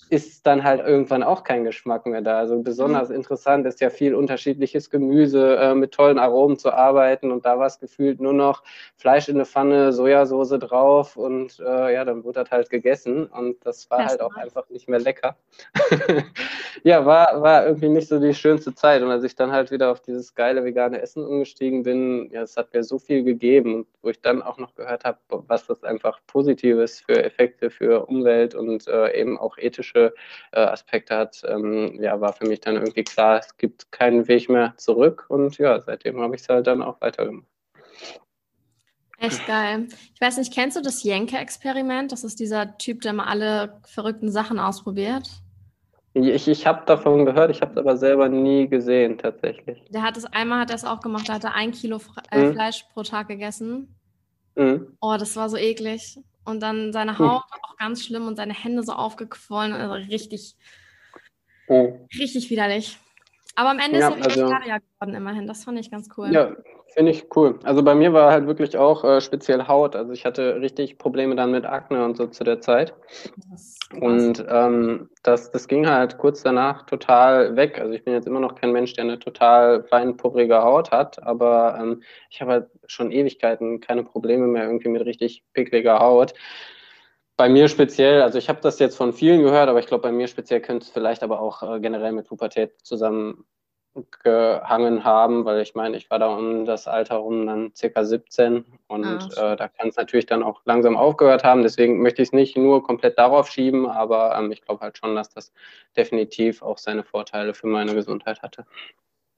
ist 0.10 0.48
dann 0.48 0.64
halt 0.64 0.86
irgendwann 0.86 1.24
auch 1.24 1.44
kein 1.44 1.64
Geschmack 1.64 2.06
mehr 2.06 2.22
da. 2.22 2.40
Also 2.40 2.62
besonders 2.62 3.10
mhm. 3.10 3.16
interessant 3.16 3.68
ist 3.68 3.80
ja 3.80 3.90
viel 3.90 4.16
unterschiedliches 4.16 4.90
Gemüse 4.90 5.58
äh, 5.58 5.76
mit 5.76 5.92
tollen 5.92 6.18
Aromen 6.18 6.58
zu 6.58 6.72
arbeiten 6.74 7.32
und 7.32 7.46
da 7.46 7.60
war 7.60 7.68
es 7.68 7.80
gefühlt 7.80 8.20
nur 8.20 8.34
noch 8.34 8.64
Fleisch 8.98 9.30
in 9.30 9.36
eine 9.36 9.46
Pfanne, 9.46 9.94
Sojasauce 9.94 10.58
drauf 10.60 11.16
und 11.16 11.60
äh, 11.60 11.94
ja, 11.94 12.06
dann 12.06 12.24
wurde 12.24 12.42
das 12.42 12.52
halt 12.52 12.70
gegessen 12.70 13.28
und 13.28 13.64
das 13.66 13.90
war 13.92 14.00
das 14.00 14.12
halt 14.12 14.22
auch 14.22 14.36
einfach 14.36 14.68
nicht 14.70 14.90
mehr 14.90 15.00
lecker. 15.00 15.38
ja, 16.84 17.06
war, 17.06 17.42
war 17.42 17.68
irgendwie 17.68 17.90
nicht 17.90 18.08
so 18.08 18.20
die 18.20 18.34
schönste 18.34 18.74
Zeit 18.74 19.04
und 19.04 19.12
als 19.12 19.24
ich 19.24 19.36
dann 19.36 19.52
halt 19.52 19.70
wieder 19.70 19.92
auf 19.92 20.00
dieses 20.02 20.34
geile 20.34 20.64
vegane 20.64 21.02
Essen 21.02 21.26
umgestiegen 21.26 21.84
bin, 21.84 22.30
ja, 22.32 22.42
es 22.42 22.58
hat 22.58 22.74
mir 22.74 22.84
so 22.84 22.98
viel 22.98 23.24
gegeben 23.24 23.86
wo 24.02 24.10
ich 24.10 24.22
dann 24.22 24.42
auch 24.42 24.58
noch 24.58 24.76
gehört 24.76 25.04
habe, 25.04 25.20
was 25.30 25.68
das 25.68 25.84
einfach 25.84 26.20
Positives 26.28 27.02
für 27.02 27.24
Effekte 27.24 27.70
für 27.70 28.06
Umwelt 28.06 28.56
und 28.56 28.88
äh, 28.88 29.20
eben 29.20 29.38
auch 29.38 29.58
ethische 29.58 29.89
politische 29.90 30.14
äh, 30.52 30.62
Aspekte 30.62 31.16
hat, 31.16 31.42
ähm, 31.48 32.02
ja, 32.02 32.20
war 32.20 32.34
für 32.34 32.46
mich 32.46 32.62
dann 32.62 32.76
irgendwie 32.76 33.04
klar, 33.04 33.40
es 33.40 33.58
gibt 33.58 33.92
keinen 33.92 34.28
Weg 34.28 34.50
mehr 34.50 34.74
zurück 34.78 35.26
und 35.30 35.58
ja, 35.58 35.80
seitdem 35.82 36.20
habe 36.22 36.36
ich 36.36 36.42
es 36.42 36.50
halt 36.50 36.68
dann 36.68 36.82
auch 36.82 37.02
weitergemacht. 37.02 37.48
Echt 39.22 39.46
geil. 39.48 39.88
Ich 40.16 40.22
weiß 40.22 40.38
nicht, 40.38 40.54
kennst 40.54 40.78
du 40.78 40.82
das 40.82 41.04
Jenke-Experiment? 41.04 42.14
Das 42.14 42.24
ist 42.24 42.40
dieser 42.40 42.78
Typ, 42.78 43.02
der 43.02 43.12
mal 43.12 43.26
alle 43.26 43.82
verrückten 43.86 44.32
Sachen 44.32 44.60
ausprobiert. 44.60 45.30
Ich, 46.14 46.48
ich 46.48 46.66
habe 46.66 46.86
davon 46.86 47.26
gehört, 47.26 47.52
ich 47.52 47.62
habe 47.62 47.72
es 47.72 47.78
aber 47.78 47.98
selber 47.98 48.30
nie 48.30 48.68
gesehen, 48.70 49.18
tatsächlich. 49.18 49.84
Der 49.90 50.04
hat 50.04 50.16
es 50.16 50.26
einmal 50.26 50.62
hat 50.62 50.70
er 50.70 50.78
es 50.78 50.86
auch 50.86 51.02
gemacht, 51.02 51.28
da 51.28 51.34
hat 51.34 51.44
er 51.44 51.54
ein 51.54 51.72
Kilo 51.72 52.00
äh, 52.32 52.46
mhm. 52.46 52.54
Fleisch 52.54 52.86
pro 52.94 53.04
Tag 53.04 53.28
gegessen. 53.28 53.94
Mhm. 54.56 54.96
Oh, 55.02 55.16
das 55.20 55.36
war 55.36 55.50
so 55.50 55.58
eklig. 55.58 56.18
Und 56.50 56.62
dann 56.62 56.92
seine 56.92 57.18
hm. 57.18 57.26
Haut 57.26 57.44
war 57.52 57.60
auch 57.64 57.78
ganz 57.78 58.04
schlimm 58.04 58.28
und 58.28 58.36
seine 58.36 58.54
Hände 58.54 58.84
so 58.84 58.94
aufgequollen. 58.94 59.74
Also 59.74 59.94
richtig, 59.94 60.56
oh. 61.68 62.08
richtig 62.18 62.50
widerlich. 62.50 62.98
Aber 63.60 63.72
am 63.72 63.80
Ende 63.80 64.00
ja, 64.00 64.08
ist 64.08 64.16
er 64.16 64.24
Vegetarier 64.24 64.74
also, 64.76 64.86
geworden, 64.94 65.16
immerhin. 65.16 65.46
Das 65.46 65.66
fand 65.66 65.78
ich 65.78 65.92
ganz 65.92 66.08
cool. 66.16 66.32
Ja, 66.32 66.56
finde 66.94 67.12
ich 67.12 67.28
cool. 67.36 67.60
Also 67.64 67.84
bei 67.84 67.94
mir 67.94 68.14
war 68.14 68.32
halt 68.32 68.48
wirklich 68.48 68.78
auch 68.78 69.04
äh, 69.04 69.20
speziell 69.20 69.68
Haut. 69.68 69.98
Also 69.98 70.14
ich 70.14 70.24
hatte 70.24 70.62
richtig 70.62 70.98
Probleme 70.98 71.36
dann 71.36 71.52
mit 71.52 71.66
Akne 71.66 72.06
und 72.06 72.16
so 72.16 72.28
zu 72.28 72.46
der 72.46 72.62
Zeit. 72.62 72.94
Und 74.00 74.46
ähm, 74.50 75.10
das, 75.24 75.52
das 75.52 75.68
ging 75.68 75.90
halt 75.90 76.18
kurz 76.18 76.42
danach 76.42 76.86
total 76.86 77.58
weg. 77.58 77.82
Also 77.82 77.92
ich 77.92 78.06
bin 78.06 78.14
jetzt 78.14 78.28
immer 78.28 78.40
noch 78.40 78.56
kein 78.56 78.72
Mensch, 78.72 78.94
der 78.94 79.04
eine 79.04 79.20
total 79.20 79.84
feinporige 79.84 80.62
Haut 80.64 80.92
hat, 80.92 81.22
aber 81.22 81.78
ähm, 81.82 82.02
ich 82.30 82.40
habe 82.40 82.52
halt 82.52 82.68
schon 82.88 83.12
Ewigkeiten 83.12 83.82
keine 83.82 84.06
Probleme 84.06 84.48
mehr 84.48 84.64
irgendwie 84.64 84.88
mit 84.88 85.06
richtig 85.06 85.44
pickliger 85.52 86.00
Haut. 86.00 86.34
Bei 87.40 87.48
mir 87.48 87.70
speziell, 87.70 88.22
also 88.22 88.38
ich 88.38 88.50
habe 88.50 88.60
das 88.60 88.80
jetzt 88.80 88.98
von 88.98 89.14
vielen 89.14 89.42
gehört, 89.42 89.70
aber 89.70 89.80
ich 89.80 89.88
glaube, 89.88 90.02
bei 90.02 90.12
mir 90.12 90.28
speziell 90.28 90.60
könnte 90.60 90.84
es 90.86 90.92
vielleicht 90.92 91.24
aber 91.24 91.40
auch 91.40 91.64
äh, 91.64 91.80
generell 91.80 92.12
mit 92.12 92.28
Pubertät 92.28 92.74
zusammengehangen 92.84 93.46
haben, 95.06 95.46
weil 95.46 95.62
ich 95.62 95.74
meine, 95.74 95.96
ich 95.96 96.10
war 96.10 96.20
da 96.20 96.28
um 96.36 96.66
das 96.66 96.90
Alter 96.90 97.16
rum 97.16 97.48
dann 97.48 97.72
circa 97.74 98.04
17 98.04 98.66
und 98.88 99.06
ah, 99.06 99.54
äh, 99.54 99.56
da 99.56 99.70
kann 99.70 99.88
es 99.88 99.96
natürlich 99.96 100.26
dann 100.26 100.44
auch 100.44 100.60
langsam 100.66 100.98
aufgehört 100.98 101.46
haben. 101.46 101.64
Deswegen 101.64 102.02
möchte 102.02 102.22
ich 102.22 102.28
es 102.28 102.34
nicht 102.34 102.58
nur 102.58 102.84
komplett 102.84 103.18
darauf 103.18 103.50
schieben, 103.50 103.88
aber 103.88 104.38
ähm, 104.38 104.52
ich 104.52 104.62
glaube 104.62 104.82
halt 104.82 104.98
schon, 104.98 105.16
dass 105.16 105.30
das 105.30 105.54
definitiv 105.96 106.62
auch 106.62 106.78
seine 106.78 107.06
Vorteile 107.06 107.54
für 107.54 107.68
meine 107.68 107.94
Gesundheit 107.94 108.42
hatte. 108.42 108.66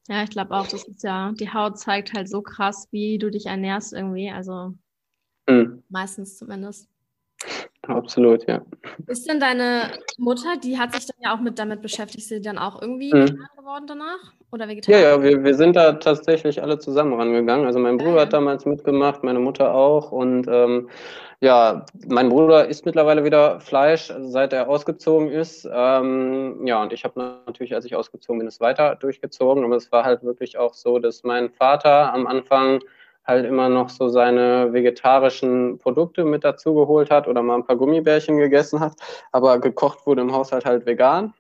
Ja, 0.08 0.24
ich 0.24 0.32
glaube 0.32 0.56
auch, 0.56 0.66
das 0.66 0.86
ist 0.86 1.04
ja, 1.04 1.34
die 1.34 1.54
Haut 1.54 1.78
zeigt 1.78 2.14
halt 2.14 2.28
so 2.28 2.42
krass, 2.42 2.88
wie 2.90 3.20
du 3.20 3.30
dich 3.30 3.46
ernährst 3.46 3.94
irgendwie, 3.94 4.32
also 4.32 4.74
mhm. 5.48 5.84
meistens 5.88 6.40
zumindest. 6.40 6.88
Absolut, 7.88 8.48
ja. 8.48 8.62
Ist 9.08 9.28
denn 9.28 9.40
deine 9.40 9.92
Mutter, 10.18 10.56
die 10.64 10.78
hat 10.78 10.94
sich 10.94 11.08
dann 11.08 11.18
ja 11.20 11.36
auch 11.36 11.40
mit 11.40 11.58
damit 11.58 11.82
beschäftigt, 11.82 12.20
ist 12.20 12.30
sie 12.30 12.42
dann 12.42 12.60
auch 12.60 12.80
irgendwie 12.82 13.12
mhm. 13.14 13.30
vegan 13.30 13.48
geworden 13.58 13.86
danach? 13.88 14.34
Oder 14.52 14.68
vegetarisch? 14.68 15.02
Ja, 15.02 15.10
ja, 15.10 15.24
wir, 15.24 15.44
wir 15.44 15.56
sind 15.56 15.76
da 15.76 15.94
tatsächlich 15.94 16.62
alle 16.62 16.78
zusammen 16.78 17.14
rangegangen. 17.14 17.66
Also 17.66 17.80
mein 17.80 17.98
Bruder 17.98 18.18
ja. 18.18 18.22
hat 18.22 18.34
damals 18.34 18.66
mitgemacht, 18.66 19.24
meine 19.24 19.40
Mutter 19.40 19.74
auch. 19.74 20.12
Und 20.12 20.48
ähm, 20.48 20.90
ja, 21.40 21.86
mein 22.08 22.30
Bruder 22.30 22.68
isst 22.68 22.86
mittlerweile 22.86 23.24
wieder 23.24 23.60
Fleisch, 23.62 24.14
seit 24.20 24.54
er 24.54 24.70
ausgezogen 24.70 25.30
ist. 25.30 25.68
Ähm, 25.72 26.68
ja, 26.68 26.84
und 26.84 26.94
ich 26.94 27.04
habe 27.04 27.40
natürlich, 27.48 27.74
als 27.74 27.86
ich 27.86 27.96
ausgezogen 27.96 28.40
bin, 28.40 28.48
es 28.48 28.60
weiter 28.60 28.96
durchgezogen. 28.96 29.64
Aber 29.64 29.78
es 29.78 29.92
war 29.92 30.04
halt 30.04 30.22
wirklich 30.22 30.58
auch 30.58 30.76
so, 30.76 31.00
dass 31.00 31.24
mein 31.24 31.50
Vater 31.50 32.14
am 32.14 32.28
Anfang 32.28 32.82
halt 33.26 33.46
immer 33.46 33.70
noch 33.70 33.90
so 33.90 34.10
seine 34.10 34.74
vegetarischen 34.74 35.78
Produkte 35.80 36.26
mit 36.26 36.44
dazu 36.44 36.74
geholt 36.74 37.12
hat 37.12 37.28
oder 37.28 37.42
mal 37.42 37.56
ein 37.56 37.66
paar 37.66 37.76
Gummibärchen 37.76 38.38
gegessen 38.38 38.80
hat, 38.80 38.94
aber 39.32 39.60
gekocht 39.60 40.06
wurde 40.06 40.22
im 40.22 40.34
Haushalt 40.34 40.66
halt 40.66 40.86
vegan. 40.86 41.34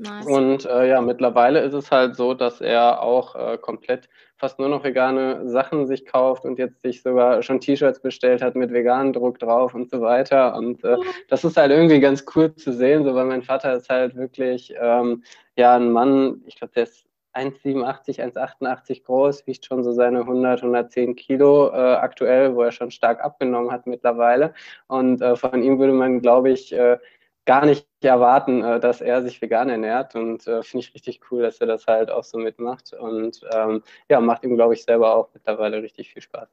Nice. 0.00 0.26
Und 0.26 0.64
äh, 0.64 0.88
ja, 0.88 1.00
mittlerweile 1.00 1.58
ist 1.60 1.74
es 1.74 1.90
halt 1.90 2.14
so, 2.14 2.32
dass 2.32 2.60
er 2.60 3.02
auch 3.02 3.34
äh, 3.34 3.58
komplett 3.58 4.08
fast 4.36 4.60
nur 4.60 4.68
noch 4.68 4.84
vegane 4.84 5.48
Sachen 5.48 5.88
sich 5.88 6.06
kauft 6.06 6.44
und 6.44 6.56
jetzt 6.56 6.80
sich 6.82 7.02
sogar 7.02 7.42
schon 7.42 7.58
T-Shirts 7.58 8.00
bestellt 8.00 8.40
hat 8.40 8.54
mit 8.54 8.72
veganem 8.72 9.12
Druck 9.12 9.40
drauf 9.40 9.74
und 9.74 9.90
so 9.90 10.00
weiter. 10.00 10.54
Und 10.54 10.84
äh, 10.84 10.98
das 11.28 11.42
ist 11.42 11.56
halt 11.56 11.72
irgendwie 11.72 11.98
ganz 11.98 12.24
cool 12.36 12.54
zu 12.54 12.72
sehen, 12.72 13.04
so 13.04 13.12
weil 13.16 13.24
mein 13.24 13.42
Vater 13.42 13.74
ist 13.74 13.90
halt 13.90 14.14
wirklich 14.14 14.72
ähm, 14.80 15.24
ja 15.56 15.74
ein 15.74 15.90
Mann, 15.90 16.42
ich 16.46 16.54
glaube, 16.54 16.74
der 16.74 16.84
ist 16.84 17.07
1,87, 17.38 18.20
1,88 18.20 19.04
groß, 19.04 19.46
wiegt 19.46 19.64
schon 19.64 19.84
so 19.84 19.92
seine 19.92 20.20
100, 20.20 20.62
110 20.62 21.16
Kilo 21.16 21.68
äh, 21.68 21.94
aktuell, 21.94 22.54
wo 22.54 22.62
er 22.62 22.72
schon 22.72 22.90
stark 22.90 23.22
abgenommen 23.22 23.70
hat 23.70 23.86
mittlerweile. 23.86 24.54
Und 24.86 25.20
äh, 25.20 25.36
von 25.36 25.62
ihm 25.62 25.78
würde 25.78 25.92
man, 25.92 26.20
glaube 26.20 26.50
ich, 26.50 26.72
äh, 26.72 26.98
gar 27.44 27.64
nicht 27.64 27.86
erwarten, 28.02 28.62
äh, 28.62 28.78
dass 28.78 29.00
er 29.00 29.22
sich 29.22 29.40
vegan 29.40 29.70
ernährt. 29.70 30.14
Und 30.14 30.46
äh, 30.46 30.62
finde 30.62 30.86
ich 30.86 30.94
richtig 30.94 31.20
cool, 31.30 31.42
dass 31.42 31.58
er 31.60 31.66
das 31.66 31.86
halt 31.86 32.10
auch 32.10 32.24
so 32.24 32.38
mitmacht. 32.38 32.92
Und 32.92 33.40
ähm, 33.52 33.82
ja, 34.08 34.20
macht 34.20 34.44
ihm, 34.44 34.56
glaube 34.56 34.74
ich, 34.74 34.84
selber 34.84 35.14
auch 35.14 35.30
mittlerweile 35.32 35.82
richtig 35.82 36.12
viel 36.12 36.22
Spaß. 36.22 36.48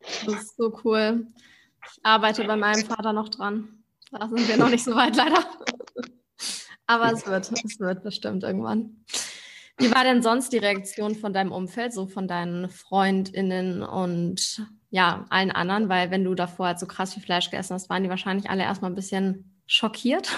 Das 0.00 0.34
ist 0.34 0.56
so 0.56 0.78
cool. 0.84 1.26
Ich 1.86 2.00
arbeite 2.02 2.44
bei 2.44 2.56
meinem 2.56 2.84
Vater 2.84 3.12
noch 3.12 3.28
dran. 3.28 3.84
Da 4.10 4.28
sind 4.28 4.48
wir 4.48 4.56
noch 4.56 4.70
nicht 4.70 4.84
so 4.84 4.94
weit, 4.94 5.16
leider. 5.16 5.44
Aber 6.86 7.12
es 7.12 7.26
wird, 7.26 7.50
es 7.64 7.80
wird 7.80 8.02
bestimmt 8.02 8.42
irgendwann. 8.42 9.04
Wie 9.78 9.94
war 9.94 10.04
denn 10.04 10.22
sonst 10.22 10.52
die 10.52 10.58
Reaktion 10.58 11.14
von 11.14 11.32
deinem 11.32 11.52
Umfeld, 11.52 11.92
so 11.92 12.06
von 12.06 12.28
deinen 12.28 12.68
FreundInnen 12.68 13.82
und 13.82 14.66
ja, 14.90 15.24
allen 15.30 15.50
anderen? 15.50 15.88
Weil 15.88 16.10
wenn 16.10 16.24
du 16.24 16.34
davor 16.34 16.66
halt 16.66 16.78
so 16.78 16.86
krass 16.86 17.14
viel 17.14 17.22
Fleisch 17.22 17.50
gegessen 17.50 17.74
hast, 17.74 17.90
waren 17.90 18.02
die 18.02 18.10
wahrscheinlich 18.10 18.50
alle 18.50 18.62
erstmal 18.62 18.90
ein 18.90 18.96
bisschen 18.96 19.60
schockiert. 19.66 20.30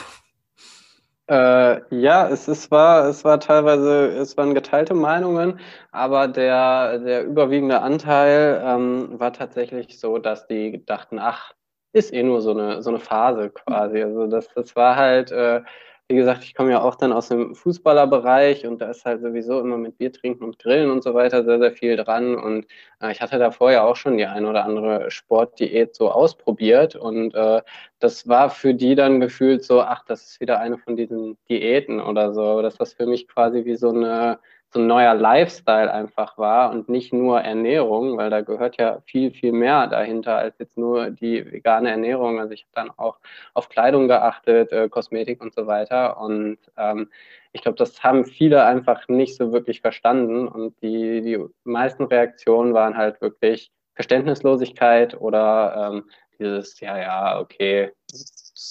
Äh, 1.26 1.80
ja, 1.96 2.28
es, 2.28 2.48
es, 2.48 2.70
war, 2.70 3.08
es 3.08 3.24
war 3.24 3.40
teilweise, 3.40 4.08
es 4.08 4.36
waren 4.36 4.54
geteilte 4.54 4.92
Meinungen, 4.92 5.58
aber 5.90 6.28
der, 6.28 6.98
der 6.98 7.24
überwiegende 7.24 7.80
Anteil 7.80 8.62
ähm, 8.62 9.18
war 9.18 9.32
tatsächlich 9.32 9.98
so, 9.98 10.18
dass 10.18 10.46
die 10.46 10.84
dachten, 10.84 11.18
ach, 11.18 11.54
ist 11.94 12.12
eh 12.12 12.22
nur 12.22 12.42
so 12.42 12.50
eine, 12.50 12.82
so 12.82 12.90
eine 12.90 12.98
Phase 12.98 13.50
quasi. 13.50 14.02
Also 14.02 14.26
das, 14.26 14.48
das 14.54 14.76
war 14.76 14.96
halt, 14.96 15.30
äh, 15.30 15.62
wie 16.08 16.16
gesagt, 16.16 16.44
ich 16.44 16.54
komme 16.54 16.70
ja 16.70 16.82
auch 16.82 16.96
dann 16.96 17.12
aus 17.12 17.28
dem 17.28 17.54
Fußballerbereich 17.54 18.66
und 18.66 18.80
da 18.80 18.90
ist 18.90 19.06
halt 19.06 19.22
sowieso 19.22 19.58
immer 19.60 19.78
mit 19.78 19.96
Bier 19.96 20.12
trinken 20.12 20.44
und 20.44 20.58
Grillen 20.58 20.90
und 20.90 21.02
so 21.02 21.14
weiter 21.14 21.44
sehr, 21.44 21.58
sehr 21.58 21.72
viel 21.72 21.96
dran. 21.96 22.34
Und 22.34 22.66
äh, 23.00 23.10
ich 23.10 23.22
hatte 23.22 23.38
davor 23.38 23.72
ja 23.72 23.84
auch 23.84 23.96
schon 23.96 24.18
die 24.18 24.26
ein 24.26 24.44
oder 24.44 24.64
andere 24.64 25.10
Sportdiät 25.10 25.94
so 25.94 26.10
ausprobiert 26.10 26.94
und 26.94 27.34
äh, 27.34 27.62
das 28.00 28.28
war 28.28 28.50
für 28.50 28.74
die 28.74 28.94
dann 28.94 29.18
gefühlt 29.20 29.64
so, 29.64 29.80
ach, 29.80 30.04
das 30.04 30.24
ist 30.24 30.40
wieder 30.40 30.60
eine 30.60 30.76
von 30.76 30.94
diesen 30.96 31.38
Diäten 31.48 32.00
oder 32.00 32.34
so. 32.34 32.60
Das 32.60 32.78
war 32.78 32.86
für 32.86 33.06
mich 33.06 33.26
quasi 33.26 33.64
wie 33.64 33.76
so 33.76 33.88
eine 33.88 34.38
so 34.74 34.80
ein 34.80 34.88
neuer 34.88 35.14
Lifestyle 35.14 35.92
einfach 35.92 36.36
war 36.36 36.72
und 36.72 36.88
nicht 36.88 37.12
nur 37.12 37.40
Ernährung, 37.40 38.16
weil 38.16 38.28
da 38.28 38.40
gehört 38.40 38.76
ja 38.76 39.00
viel, 39.06 39.30
viel 39.30 39.52
mehr 39.52 39.86
dahinter 39.86 40.36
als 40.36 40.58
jetzt 40.58 40.76
nur 40.76 41.10
die 41.10 41.50
vegane 41.50 41.90
Ernährung. 41.90 42.40
Also 42.40 42.54
ich 42.54 42.62
habe 42.64 42.88
dann 42.88 42.98
auch 42.98 43.20
auf 43.54 43.68
Kleidung 43.68 44.08
geachtet, 44.08 44.72
äh, 44.72 44.88
Kosmetik 44.88 45.40
und 45.40 45.54
so 45.54 45.68
weiter. 45.68 46.20
Und 46.20 46.58
ähm, 46.76 47.08
ich 47.52 47.62
glaube, 47.62 47.78
das 47.78 48.02
haben 48.02 48.24
viele 48.24 48.64
einfach 48.64 49.06
nicht 49.06 49.36
so 49.36 49.52
wirklich 49.52 49.80
verstanden. 49.80 50.48
Und 50.48 50.74
die, 50.82 51.22
die 51.22 51.38
meisten 51.62 52.02
Reaktionen 52.06 52.74
waren 52.74 52.96
halt 52.96 53.20
wirklich 53.20 53.70
Verständnislosigkeit 53.94 55.20
oder 55.20 55.92
ähm, 55.92 56.10
dieses, 56.40 56.80
ja, 56.80 56.98
ja, 56.98 57.38
okay, 57.38 57.92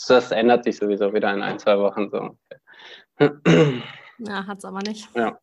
das 0.10 0.32
ändert 0.32 0.66
sich 0.66 0.76
sowieso 0.76 1.14
wieder 1.14 1.34
in 1.34 1.42
ein, 1.42 1.60
zwei 1.60 1.80
Wochen 1.80 2.10
so. 2.10 2.38
Ja, 4.20 4.46
hat 4.48 4.60
es 4.60 4.66
aber 4.66 4.80
nicht. 4.80 5.10
Ja. 5.16 5.38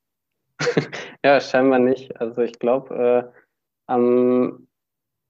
ja, 1.25 1.41
scheinbar 1.41 1.79
nicht. 1.79 2.21
Also 2.21 2.43
ich 2.43 2.59
glaube, 2.59 3.33
äh, 3.35 3.41
am 3.87 4.69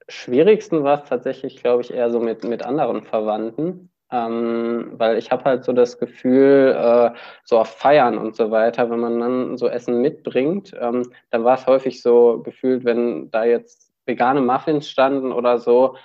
schwierigsten 0.08 0.84
war 0.84 1.02
es 1.02 1.08
tatsächlich, 1.08 1.56
glaube 1.62 1.82
ich, 1.82 1.92
eher 1.92 2.10
so 2.10 2.20
mit, 2.20 2.44
mit 2.44 2.62
anderen 2.62 3.02
Verwandten. 3.02 3.90
Ähm, 4.12 4.92
weil 4.94 5.18
ich 5.18 5.30
habe 5.30 5.44
halt 5.44 5.64
so 5.64 5.72
das 5.72 5.98
Gefühl, 5.98 6.74
äh, 6.76 7.16
so 7.44 7.60
auf 7.60 7.68
Feiern 7.76 8.18
und 8.18 8.34
so 8.34 8.50
weiter, 8.50 8.90
wenn 8.90 8.98
man 8.98 9.20
dann 9.20 9.56
so 9.56 9.68
Essen 9.68 10.00
mitbringt, 10.00 10.74
ähm, 10.80 11.12
dann 11.30 11.44
war 11.44 11.54
es 11.54 11.66
häufig 11.66 12.02
so 12.02 12.42
gefühlt, 12.42 12.84
wenn 12.84 13.30
da 13.30 13.44
jetzt 13.44 13.92
vegane 14.06 14.40
Muffins 14.40 14.90
standen 14.90 15.30
oder 15.32 15.58
so, 15.58 15.96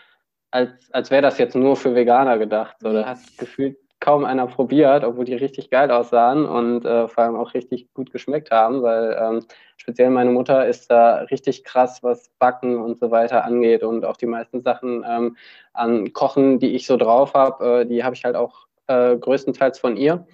als, 0.51 0.71
als 0.91 1.09
wäre 1.09 1.23
das 1.23 1.39
jetzt 1.39 1.55
nur 1.55 1.75
für 1.75 1.95
Veganer 1.95 2.37
gedacht. 2.37 2.77
So, 2.79 2.93
da 2.93 3.07
hast 3.07 3.39
gefühlt 3.39 3.77
kaum 3.99 4.25
einer 4.25 4.47
probiert, 4.47 5.03
obwohl 5.03 5.25
die 5.25 5.35
richtig 5.35 5.69
geil 5.69 5.89
aussahen 5.91 6.45
und 6.45 6.85
äh, 6.85 7.07
vor 7.07 7.23
allem 7.23 7.35
auch 7.35 7.53
richtig 7.53 7.91
gut 7.93 8.11
geschmeckt 8.11 8.51
haben, 8.51 8.83
weil 8.83 9.17
ähm, 9.19 9.45
speziell 9.77 10.09
meine 10.09 10.31
Mutter 10.31 10.67
ist 10.67 10.91
da 10.91 11.19
richtig 11.31 11.63
krass, 11.63 12.03
was 12.03 12.29
Backen 12.37 12.77
und 12.77 12.99
so 12.99 13.09
weiter 13.11 13.45
angeht 13.45 13.83
und 13.83 14.05
auch 14.05 14.17
die 14.17 14.27
meisten 14.27 14.61
Sachen 14.61 15.05
ähm, 15.07 15.37
an 15.73 16.13
Kochen, 16.13 16.59
die 16.59 16.75
ich 16.75 16.85
so 16.85 16.97
drauf 16.97 17.33
habe, 17.33 17.81
äh, 17.81 17.85
die 17.85 18.03
habe 18.03 18.15
ich 18.15 18.25
halt 18.25 18.35
auch 18.35 18.67
äh, 18.87 19.15
größtenteils 19.15 19.79
von 19.79 19.97
ihr. 19.97 20.25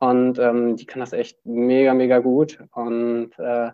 Und 0.00 0.38
ähm, 0.38 0.76
die 0.76 0.86
kann 0.86 1.00
das 1.00 1.12
echt 1.12 1.44
mega, 1.44 1.92
mega 1.92 2.20
gut 2.20 2.60
und 2.72 3.32
äh, 3.38 3.70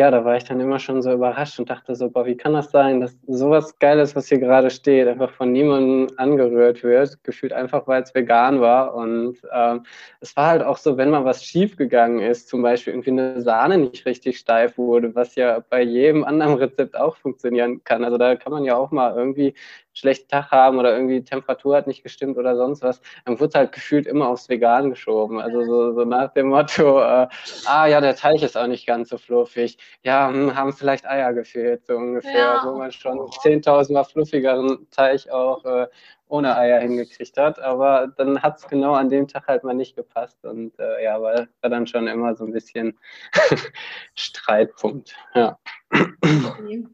ja, 0.00 0.12
da 0.12 0.24
war 0.24 0.36
ich 0.36 0.44
dann 0.44 0.60
immer 0.60 0.78
schon 0.78 1.02
so 1.02 1.12
überrascht 1.12 1.58
und 1.58 1.68
dachte 1.68 1.96
so, 1.96 2.08
boah, 2.08 2.24
wie 2.24 2.36
kann 2.36 2.52
das 2.52 2.70
sein, 2.70 3.00
dass 3.00 3.18
sowas 3.26 3.76
Geiles, 3.80 4.14
was 4.14 4.28
hier 4.28 4.38
gerade 4.38 4.70
steht, 4.70 5.08
einfach 5.08 5.32
von 5.32 5.50
niemandem 5.50 6.06
angerührt 6.18 6.84
wird, 6.84 7.22
gefühlt 7.24 7.52
einfach, 7.52 7.88
weil 7.88 8.02
es 8.04 8.14
vegan 8.14 8.60
war. 8.60 8.94
Und 8.94 9.38
ähm, 9.52 9.84
es 10.20 10.36
war 10.36 10.50
halt 10.50 10.62
auch 10.62 10.76
so, 10.76 10.96
wenn 10.96 11.10
mal 11.10 11.24
was 11.24 11.44
schiefgegangen 11.44 12.20
ist, 12.20 12.48
zum 12.48 12.62
Beispiel 12.62 12.92
irgendwie 12.92 13.10
eine 13.10 13.42
Sahne 13.42 13.76
nicht 13.78 14.06
richtig 14.06 14.38
steif 14.38 14.78
wurde, 14.78 15.16
was 15.16 15.34
ja 15.34 15.64
bei 15.68 15.82
jedem 15.82 16.22
anderen 16.22 16.54
Rezept 16.54 16.96
auch 16.96 17.16
funktionieren 17.16 17.82
kann. 17.82 18.04
Also 18.04 18.18
da 18.18 18.36
kann 18.36 18.52
man 18.52 18.64
ja 18.64 18.76
auch 18.76 18.92
mal 18.92 19.16
irgendwie 19.16 19.54
schlechten 19.98 20.28
Tag 20.28 20.50
haben 20.50 20.78
oder 20.78 20.94
irgendwie 20.94 21.20
die 21.20 21.24
Temperatur 21.24 21.76
hat 21.76 21.86
nicht 21.86 22.02
gestimmt 22.02 22.38
oder 22.38 22.56
sonst 22.56 22.82
was, 22.82 23.00
dann 23.24 23.38
wird 23.40 23.54
halt 23.54 23.72
gefühlt 23.72 24.06
immer 24.06 24.28
aufs 24.28 24.48
Vegan 24.48 24.90
geschoben. 24.90 25.40
Also 25.40 25.64
so, 25.64 25.92
so 25.92 26.04
nach 26.04 26.32
dem 26.32 26.48
Motto, 26.48 27.00
äh, 27.00 27.28
ah 27.66 27.86
ja, 27.86 28.00
der 28.00 28.16
Teig 28.16 28.42
ist 28.42 28.56
auch 28.56 28.66
nicht 28.66 28.86
ganz 28.86 29.08
so 29.08 29.18
fluffig. 29.18 29.78
Ja, 30.02 30.28
hm, 30.28 30.54
haben 30.54 30.72
vielleicht 30.72 31.06
Eier 31.06 31.32
gefehlt, 31.32 31.86
so 31.86 31.96
ungefähr, 31.96 32.32
ja. 32.32 32.62
wo 32.64 32.76
man 32.78 32.92
schon 32.92 33.18
10.000 33.18 33.92
Mal 33.92 34.04
fluffigeren 34.04 34.86
Teig 34.90 35.28
auch 35.30 35.64
äh, 35.64 35.86
ohne 36.28 36.56
Eier 36.56 36.80
hingekriegt 36.80 37.36
hat. 37.36 37.58
Aber 37.58 38.08
dann 38.16 38.42
hat 38.42 38.58
es 38.58 38.68
genau 38.68 38.94
an 38.94 39.08
dem 39.08 39.26
Tag 39.28 39.46
halt 39.48 39.64
mal 39.64 39.74
nicht 39.74 39.96
gepasst. 39.96 40.44
Und 40.44 40.78
äh, 40.78 41.04
ja, 41.04 41.20
war, 41.20 41.48
war 41.60 41.70
dann 41.70 41.86
schon 41.86 42.06
immer 42.06 42.34
so 42.34 42.44
ein 42.44 42.52
bisschen 42.52 42.98
Streitpunkt. 44.14 45.14
Ja. 45.34 45.58
Okay. 45.90 46.86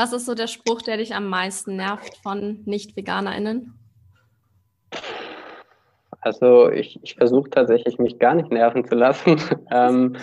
Was 0.00 0.14
ist 0.14 0.24
so 0.24 0.34
der 0.34 0.46
Spruch, 0.46 0.80
der 0.80 0.96
dich 0.96 1.14
am 1.14 1.26
meisten 1.26 1.76
nervt 1.76 2.16
von 2.22 2.62
Nicht-VeganerInnen? 2.64 3.74
Also 6.22 6.70
ich, 6.70 6.98
ich 7.02 7.16
versuche 7.16 7.50
tatsächlich, 7.50 7.98
mich 7.98 8.18
gar 8.18 8.34
nicht 8.34 8.50
nerven 8.50 8.82
zu 8.86 8.94
lassen. 8.94 9.38
ähm, 9.70 10.16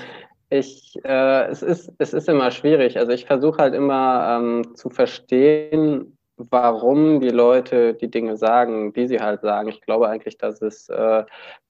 ich, 0.50 0.96
äh, 1.04 1.46
es, 1.50 1.62
ist, 1.62 1.92
es 2.00 2.14
ist 2.14 2.28
immer 2.28 2.50
schwierig. 2.50 2.98
Also 2.98 3.12
ich 3.12 3.28
versuche 3.28 3.60
halt 3.60 3.76
immer 3.76 4.40
ähm, 4.40 4.74
zu 4.74 4.90
verstehen, 4.90 6.18
warum 6.38 7.22
die 7.22 7.30
Leute 7.30 7.94
die 7.94 8.10
Dinge 8.10 8.36
sagen, 8.36 8.94
die 8.94 9.06
sie 9.06 9.20
halt 9.20 9.42
sagen. 9.42 9.70
Ich 9.70 9.82
glaube 9.82 10.10
eigentlich, 10.10 10.40
dass 10.40 10.60
es 10.64 10.90
äh, 10.90 11.24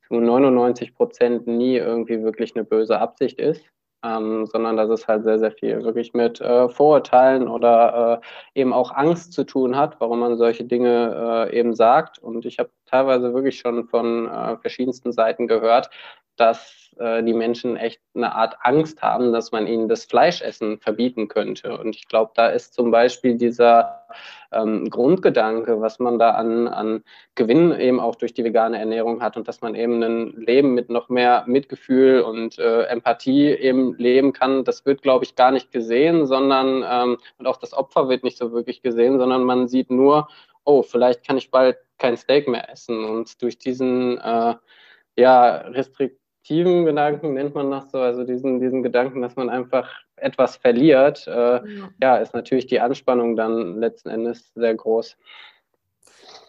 zu 0.08 0.14
99 0.14 0.96
Prozent 0.96 1.46
nie 1.46 1.76
irgendwie 1.76 2.24
wirklich 2.24 2.56
eine 2.56 2.64
böse 2.64 3.00
Absicht 3.00 3.38
ist 3.38 3.66
ähm, 4.04 4.46
sondern 4.46 4.78
dass 4.78 4.90
es 4.90 5.08
halt 5.08 5.24
sehr, 5.24 5.40
sehr 5.40 5.52
viel 5.52 5.84
wirklich 5.84 6.14
mit 6.14 6.40
äh, 6.42 6.70
Vorurteilen 6.70 7.48
oder 7.48 8.22
äh, 8.54 8.60
eben 8.60 8.74
auch 8.74 8.92
Angst 8.92 9.34
zu 9.34 9.44
tun 9.44 9.76
hat, 9.76 10.00
warum 10.00 10.20
man 10.20 10.38
solche 10.38 10.64
Dinge 10.66 11.48
äh, 11.52 11.58
eben 11.58 11.74
sagt. 11.76 12.20
Und 12.20 12.46
ich 12.46 12.60
habe 12.60 12.70
teilweise 12.86 13.34
wirklich 13.34 13.60
schon 13.60 13.86
von 13.88 14.28
äh, 14.28 14.58
verschiedensten 14.58 15.12
Seiten 15.12 15.48
gehört, 15.48 15.90
dass 16.40 16.92
äh, 17.00 17.24
die 17.24 17.34
Menschen 17.34 17.78
echt 17.78 18.02
eine 18.16 18.34
Art 18.34 18.56
Angst 18.62 19.02
haben, 19.02 19.32
dass 19.32 19.52
man 19.52 19.68
ihnen 19.68 19.88
das 19.88 20.06
Fleischessen 20.06 20.80
verbieten 20.80 21.28
könnte. 21.28 21.78
Und 21.78 21.96
ich 21.96 22.08
glaube, 22.08 22.32
da 22.36 22.48
ist 22.48 22.74
zum 22.74 22.92
Beispiel 22.92 23.38
dieser 23.38 24.08
ähm, 24.52 24.90
Grundgedanke, 24.90 25.82
was 25.82 26.00
man 26.00 26.18
da 26.18 26.32
an, 26.32 26.68
an 26.68 27.04
Gewinn 27.36 27.78
eben 27.80 28.00
auch 28.00 28.16
durch 28.16 28.34
die 28.34 28.44
vegane 28.44 28.80
Ernährung 28.80 29.22
hat 29.22 29.38
und 29.38 29.48
dass 29.48 29.62
man 29.62 29.76
eben 29.76 30.02
ein 30.02 30.32
Leben 30.38 30.74
mit 30.74 30.90
noch 30.90 31.10
mehr 31.10 31.44
Mitgefühl 31.48 32.22
und 32.22 32.58
äh, 32.58 32.84
Empathie 32.84 33.50
eben 33.50 33.96
leben 33.98 34.34
kann, 34.34 34.64
das 34.64 34.86
wird, 34.86 35.02
glaube 35.02 35.26
ich, 35.26 35.36
gar 35.36 35.52
nicht 35.52 35.72
gesehen, 35.72 36.26
sondern 36.26 36.84
ähm, 36.90 37.18
und 37.38 37.48
auch 37.48 37.58
das 37.58 37.74
Opfer 37.74 38.10
wird 38.10 38.24
nicht 38.24 38.38
so 38.38 38.52
wirklich 38.52 38.82
gesehen, 38.82 39.20
sondern 39.20 39.44
man 39.44 39.68
sieht 39.68 39.92
nur, 39.92 40.28
oh, 40.64 40.82
vielleicht 40.84 41.26
kann 41.26 41.38
ich 41.38 41.52
bald 41.52 41.78
kein 41.98 42.18
Steak 42.18 42.48
mehr 42.48 42.70
essen. 42.70 43.04
Und 43.04 43.42
durch 43.42 43.58
diesen 43.58 44.18
äh, 44.20 44.56
ja, 45.16 45.58
restrikt 45.58 46.20
aktiven 46.48 46.86
Gedanken 46.86 47.34
nennt 47.34 47.54
man 47.56 47.70
das 47.72 47.92
so, 47.92 48.00
also 48.00 48.24
diesen, 48.24 48.62
diesen 48.62 48.82
Gedanken, 48.82 49.22
dass 49.22 49.36
man 49.36 49.50
einfach 49.50 49.90
etwas 50.16 50.56
verliert, 50.56 51.28
äh, 51.28 51.32
ja. 51.32 51.90
ja, 52.02 52.18
ist 52.18 52.34
natürlich 52.34 52.68
die 52.68 52.80
Anspannung 52.80 53.36
dann 53.36 53.82
letzten 53.82 54.10
Endes 54.10 54.54
sehr 54.56 54.74
groß. 54.74 55.18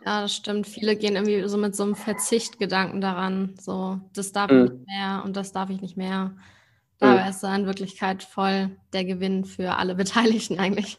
Ja, 0.07 0.23
das 0.23 0.37
stimmt. 0.37 0.69
Viele 0.69 0.95
gehen 0.95 1.17
irgendwie 1.17 1.49
so 1.49 1.59
mit 1.59 1.75
so 1.75 1.83
einem 1.83 1.97
Verzichtgedanken 1.97 3.01
daran. 3.01 3.57
So, 3.61 3.99
das 4.15 4.31
darf 4.31 4.53
mhm. 4.53 4.65
ich 4.65 4.71
nicht 4.71 4.87
mehr 4.87 5.23
und 5.25 5.37
das 5.37 5.51
darf 5.51 5.69
ich 5.69 5.81
nicht 5.81 5.97
mehr. 5.97 6.37
Dabei 7.01 7.25
mhm. 7.25 7.31
ist 7.31 7.41
da 7.43 7.57
in 7.57 7.67
Wirklichkeit 7.67 8.23
voll 8.23 8.71
der 8.93 9.05
Gewinn 9.05 9.45
für 9.45 9.75
alle 9.79 9.95
Beteiligten 9.97 10.61
eigentlich. 10.61 10.99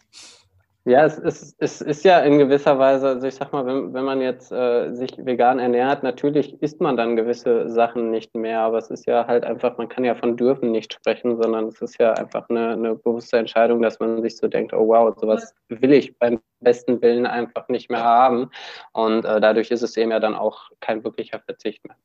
Ja, 0.89 1.05
es 1.05 1.19
ist, 1.19 1.55
es 1.59 1.81
ist 1.81 2.03
ja 2.03 2.17
in 2.21 2.39
gewisser 2.39 2.79
Weise, 2.79 3.09
also 3.09 3.27
ich 3.27 3.35
sag 3.35 3.53
mal, 3.53 3.63
wenn, 3.63 3.93
wenn 3.93 4.05
man 4.05 4.21
jetzt 4.21 4.51
äh, 4.51 4.91
sich 4.91 5.11
vegan 5.19 5.59
ernährt, 5.59 6.01
natürlich 6.01 6.59
isst 6.63 6.81
man 6.81 6.97
dann 6.97 7.15
gewisse 7.15 7.69
Sachen 7.69 8.09
nicht 8.09 8.33
mehr, 8.33 8.61
aber 8.61 8.79
es 8.79 8.89
ist 8.89 9.05
ja 9.05 9.27
halt 9.27 9.43
einfach, 9.43 9.77
man 9.77 9.87
kann 9.87 10.03
ja 10.03 10.15
von 10.15 10.35
dürfen 10.35 10.71
nicht 10.71 10.91
sprechen, 10.91 11.39
sondern 11.39 11.67
es 11.67 11.79
ist 11.79 11.99
ja 11.99 12.13
einfach 12.13 12.49
eine, 12.49 12.71
eine 12.71 12.95
bewusste 12.95 13.37
Entscheidung, 13.37 13.83
dass 13.83 13.99
man 13.99 14.23
sich 14.23 14.37
so 14.37 14.47
denkt, 14.47 14.73
oh 14.73 14.87
wow, 14.87 15.15
sowas 15.15 15.53
will 15.67 15.93
ich 15.93 16.17
beim 16.17 16.41
besten 16.59 16.99
Willen 17.03 17.27
einfach 17.27 17.67
nicht 17.67 17.91
mehr 17.91 18.03
haben. 18.03 18.49
Und 18.93 19.25
äh, 19.25 19.39
dadurch 19.39 19.69
ist 19.69 19.83
es 19.83 19.95
eben 19.95 20.09
ja 20.09 20.19
dann 20.19 20.33
auch 20.33 20.71
kein 20.79 21.03
wirklicher 21.03 21.39
Verzicht 21.39 21.85
mehr. 21.85 21.97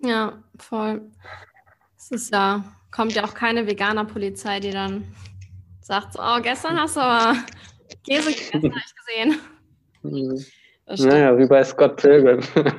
Ja, 0.00 0.34
voll. 0.58 1.00
Es 1.96 2.10
ist 2.10 2.34
ja, 2.34 2.64
kommt 2.90 3.14
ja 3.14 3.24
auch 3.24 3.32
keine 3.32 3.66
Veganer-Polizei, 3.66 4.60
die 4.60 4.72
dann 4.72 5.04
sagt, 5.80 6.16
oh, 6.18 6.42
gestern 6.42 6.78
hast 6.78 6.96
du 6.96 7.00
aber 7.00 7.34
Käse 8.06 8.32
gegessen, 8.32 8.72
habe 8.72 8.82
ich 8.84 8.94
gesehen. 8.94 9.40
Mhm. 10.02 10.44
Naja, 11.08 11.38
wie 11.38 11.46
bei 11.46 11.62
Scott 11.64 11.96
Pilgrim. 11.96 12.40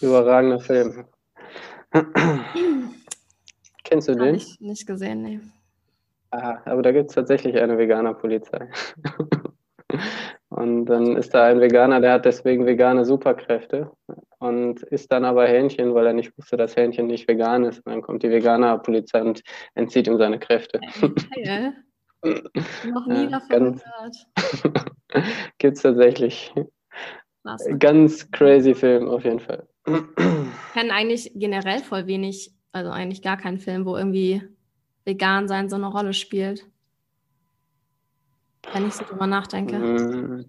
Überragender 0.00 0.60
Film. 0.60 1.04
Kennst 3.84 4.08
du 4.08 4.14
den? 4.14 4.36
Ich 4.36 4.60
nicht 4.60 4.86
gesehen, 4.86 5.22
nee. 5.22 5.40
Ah, 6.30 6.60
aber 6.66 6.82
da 6.82 6.92
gibt 6.92 7.08
es 7.08 7.14
tatsächlich 7.14 7.56
eine 7.56 7.78
Veganer-Polizei. 7.78 8.70
Und 10.50 10.86
dann 10.86 11.16
ist 11.16 11.34
da 11.34 11.46
ein 11.46 11.60
Veganer, 11.60 12.00
der 12.00 12.12
hat 12.12 12.24
deswegen 12.24 12.66
vegane 12.66 13.04
Superkräfte 13.04 13.90
und 14.38 14.82
isst 14.84 15.10
dann 15.10 15.24
aber 15.24 15.46
Hähnchen, 15.46 15.94
weil 15.94 16.06
er 16.06 16.12
nicht 16.12 16.36
wusste, 16.38 16.56
dass 16.56 16.76
Hähnchen 16.76 17.06
nicht 17.06 17.28
vegan 17.28 17.64
ist. 17.64 17.78
Und 17.84 17.92
dann 17.92 18.02
kommt 18.02 18.22
die 18.22 18.30
Veganer-Polizei 18.30 19.20
und 19.20 19.42
entzieht 19.74 20.06
ihm 20.06 20.16
seine 20.16 20.38
Kräfte. 20.38 20.80
Geil. 21.44 21.74
Noch 22.22 23.06
nie 23.06 23.24
ja, 23.24 23.38
davon 23.38 23.80
gehört. 23.80 24.16
Gibt 25.58 25.76
es 25.76 25.82
tatsächlich. 25.82 26.52
Was? 27.44 27.64
Ganz 27.78 28.30
crazy 28.30 28.74
Film 28.74 29.08
auf 29.08 29.24
jeden 29.24 29.40
Fall. 29.40 29.66
Ich 29.86 30.72
kenne 30.74 30.92
eigentlich 30.92 31.32
generell 31.34 31.78
voll 31.78 32.06
wenig, 32.06 32.52
also 32.72 32.90
eigentlich 32.90 33.22
gar 33.22 33.36
keinen 33.36 33.58
Film, 33.58 33.86
wo 33.86 33.96
irgendwie 33.96 34.42
vegan 35.04 35.48
sein 35.48 35.68
so 35.68 35.76
eine 35.76 35.86
Rolle 35.86 36.12
spielt. 36.12 36.66
Wenn 38.72 38.86
ich 38.86 38.94
so 38.94 39.04
drüber 39.04 39.26
nachdenke. 39.26 40.44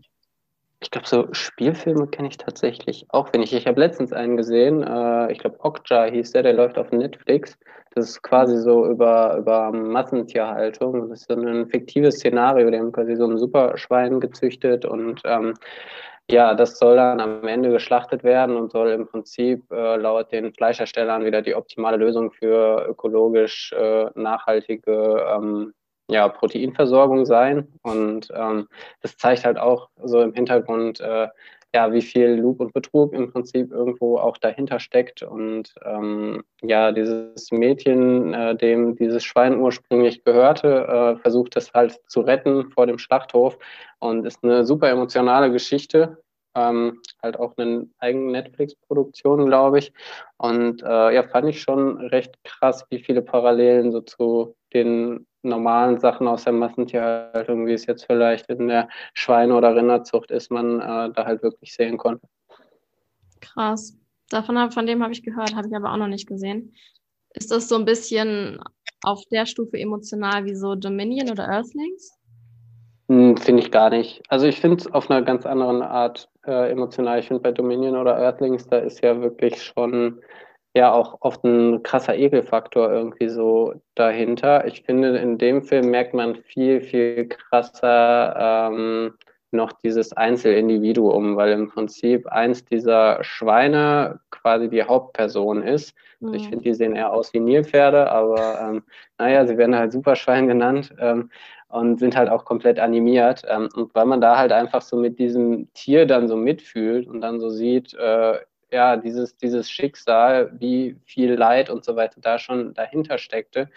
Ich 0.82 0.92
glaube, 0.92 1.08
so 1.08 1.28
Spielfilme 1.34 2.08
kenne 2.08 2.30
ich 2.30 2.38
tatsächlich 2.38 3.06
auch 3.10 3.34
wenig. 3.34 3.54
Ich 3.54 3.68
habe 3.68 3.80
letztens 3.80 4.14
einen 4.14 4.38
gesehen, 4.38 4.82
äh, 4.84 5.32
ich 5.32 5.40
glaube, 5.40 5.58
Okja 5.60 6.06
hieß 6.06 6.32
der, 6.32 6.44
der 6.44 6.54
läuft 6.54 6.78
auf 6.78 6.92
Netflix. 6.92 7.58
Das 7.96 8.10
ist 8.10 8.22
quasi 8.22 8.58
so 8.58 8.86
über, 8.86 9.38
über 9.38 9.72
Massentierhaltung. 9.72 11.10
Das 11.10 11.22
ist 11.22 11.28
so 11.30 11.36
ein 11.36 11.68
fiktives 11.68 12.16
Szenario. 12.16 12.70
Die 12.70 12.80
haben 12.80 12.94
quasi 12.94 13.16
so 13.16 13.26
ein 13.26 13.38
Superschwein 13.38 14.20
gezüchtet 14.22 14.86
und 14.86 15.22
ähm, 15.26 15.54
ja, 16.32 16.54
das 16.54 16.78
soll 16.78 16.96
dann 16.96 17.20
am 17.20 17.48
Ende 17.48 17.72
geschlachtet 17.72 18.24
werden 18.24 18.56
und 18.56 18.72
soll 18.72 18.92
im 18.92 19.08
Prinzip 19.08 19.64
äh, 19.72 19.96
laut 19.98 20.32
den 20.32 20.54
Fleischherstellern 20.54 21.26
wieder 21.26 21.42
die 21.42 21.56
optimale 21.56 21.98
Lösung 21.98 22.32
für 22.32 22.86
ökologisch 22.88 23.74
äh, 23.74 24.06
nachhaltige 24.14 25.26
ähm, 25.28 25.74
ja, 26.10 26.28
Proteinversorgung 26.28 27.26
sein. 27.26 27.68
Und 27.84 28.30
ähm, 28.36 28.68
das 29.02 29.18
zeigt 29.18 29.46
halt 29.46 29.58
auch 29.58 29.90
so 30.04 30.22
im 30.22 30.34
Hintergrund, 30.34 31.00
äh, 31.00 31.28
ja, 31.74 31.94
wie 31.94 32.02
viel 32.02 32.30
Lug 32.30 32.60
und 32.60 32.74
Betrug 32.74 33.14
im 33.14 33.32
Prinzip 33.32 33.72
irgendwo 33.72 34.18
auch 34.18 34.38
dahinter 34.38 34.80
steckt. 34.80 35.22
Und 35.22 35.76
ähm, 35.86 36.44
ja, 36.62 36.92
dieses 36.92 37.52
Mädchen, 37.52 38.34
äh, 38.34 38.56
dem 38.56 38.96
dieses 38.96 39.24
Schwein 39.24 39.60
ursprünglich 39.60 40.24
gehörte, 40.24 40.88
äh, 40.88 41.22
versucht 41.22 41.56
es 41.58 41.72
halt 41.74 42.00
zu 42.08 42.22
retten 42.22 42.72
vor 42.72 42.88
dem 42.88 42.98
Schlachthof 42.98 43.60
und 44.00 44.26
ist 44.26 44.44
eine 44.44 44.66
super 44.66 44.90
emotionale 44.90 45.52
Geschichte. 45.52 46.18
Ähm, 46.60 47.02
halt 47.24 47.40
auch 47.40 47.54
eine 47.58 47.88
eigene 48.00 48.32
Netflix-Produktion, 48.32 49.46
glaube 49.46 49.80
ich. 49.80 49.94
Und 50.38 50.82
äh, 50.84 51.14
ja, 51.16 51.24
fand 51.24 51.50
ich 51.50 51.62
schon 51.62 51.98
recht 51.98 52.36
krass, 52.44 52.86
wie 52.90 53.00
viele 53.00 53.22
Parallelen 53.22 53.92
so 53.92 54.02
zu 54.02 54.56
den 54.74 55.26
normalen 55.42 56.00
Sachen 56.00 56.28
aus 56.28 56.44
der 56.44 56.54
Massentierhaltung, 56.54 57.66
wie 57.66 57.74
es 57.74 57.86
jetzt 57.86 58.06
vielleicht 58.06 58.50
in 58.50 58.68
der 58.68 58.90
Schweine- 59.14 59.56
oder 59.56 59.76
Rinderzucht 59.76 60.32
ist, 60.32 60.52
man 60.52 60.82
äh, 60.82 61.12
da 61.14 61.26
halt 61.26 61.44
wirklich 61.44 61.74
sehen 61.74 61.98
konnte. 61.98 62.28
Krass. 63.40 63.98
Davon 64.30 64.72
von 64.72 64.86
dem 64.86 65.02
habe 65.02 65.14
ich 65.14 65.24
gehört, 65.24 65.56
habe 65.56 65.68
ich 65.68 65.76
aber 65.76 65.92
auch 65.92 65.98
noch 65.98 66.08
nicht 66.08 66.28
gesehen. 66.28 66.74
Ist 67.34 67.52
das 67.52 67.70
so 67.70 67.76
ein 67.76 67.86
bisschen 67.86 68.60
auf 69.02 69.24
der 69.32 69.46
Stufe 69.46 69.78
emotional 69.78 70.46
wie 70.46 70.56
so 70.56 70.76
Dominion 70.76 71.32
oder 71.32 71.48
Earthlings? 71.48 72.20
Hm, 73.08 73.38
finde 73.38 73.64
ich 73.64 73.72
gar 73.72 73.90
nicht. 73.90 74.22
Also 74.30 74.46
ich 74.46 74.60
finde 74.60 74.78
es 74.78 74.88
auf 74.88 75.10
einer 75.10 75.24
ganz 75.24 75.46
anderen 75.46 75.82
Art 75.82 76.29
äh, 76.46 76.72
emotional. 76.72 77.20
Ich 77.20 77.28
finde 77.28 77.44
bei 77.44 77.52
Dominion 77.52 77.96
oder 77.98 78.18
Earthlings, 78.18 78.68
da 78.68 78.78
ist 78.78 79.04
ja 79.04 79.22
wirklich 79.22 79.62
schon 79.62 80.22
ja 80.76 80.92
auch 80.94 81.18
oft 81.22 81.44
ein 81.44 81.84
krasser 81.84 82.16
Ekelfaktor 82.16 82.92
irgendwie 82.92 83.28
so 83.28 83.74
dahinter. 83.96 84.66
Ich 84.66 84.84
finde, 84.84 85.18
in 85.18 85.38
dem 85.38 85.64
Film 85.64 85.90
merkt 85.90 86.14
man 86.14 86.36
viel, 86.36 86.82
viel 86.82 87.28
krasser 87.28 88.70
ähm, 88.72 89.14
noch 89.52 89.72
dieses 89.72 90.14
Einzelindividuum, 90.14 91.36
weil 91.36 91.54
im 91.54 91.70
Prinzip 91.70 92.28
eins 92.28 92.66
dieser 92.66 93.24
Schweine 93.24 94.20
quasi 94.30 94.70
die 94.70 94.84
Hauptperson 94.84 95.64
ist. 95.64 95.96
Mhm. 96.20 96.34
Ich 96.36 96.44
finde, 96.44 96.64
die 96.64 96.74
sehen 96.74 96.96
eher 96.96 97.12
aus 97.12 97.34
wie 97.34 97.40
Nilpferde, 97.40 98.12
aber 98.12 98.60
ähm, 98.62 98.84
naja, 99.18 99.48
sie 99.48 99.58
werden 99.58 99.76
halt 99.76 99.92
Superschwein 99.92 100.48
genannt 100.48 100.94
ähm, 101.00 101.32
und 101.70 102.00
sind 102.00 102.16
halt 102.18 102.30
auch 102.30 102.46
komplett 102.46 102.80
animiert. 102.80 103.44
Ähm, 103.48 103.70
und 103.76 103.94
weil 103.96 104.06
man 104.06 104.22
da 104.22 104.38
halt 104.38 104.52
einfach 104.52 104.82
so 104.82 104.98
mit 104.98 105.20
diesem 105.20 105.72
Tier 105.74 106.06
dann 106.06 106.28
so 106.28 106.36
mitfühlt 106.36 107.08
und 107.08 107.22
dann 107.22 107.40
so 107.40 107.50
sieht, 107.50 107.94
äh, 107.94 108.40
ja, 108.72 108.98
dieses, 108.98 109.38
dieses 109.38 109.70
Schicksal, 109.70 110.52
wie 110.60 110.98
viel 111.06 111.34
Leid 111.34 111.70
und 111.70 111.84
so 111.86 111.96
weiter 111.96 112.22
da 112.22 112.38
schon 112.40 112.74
dahinter 112.74 113.18
steckte. 113.18 113.70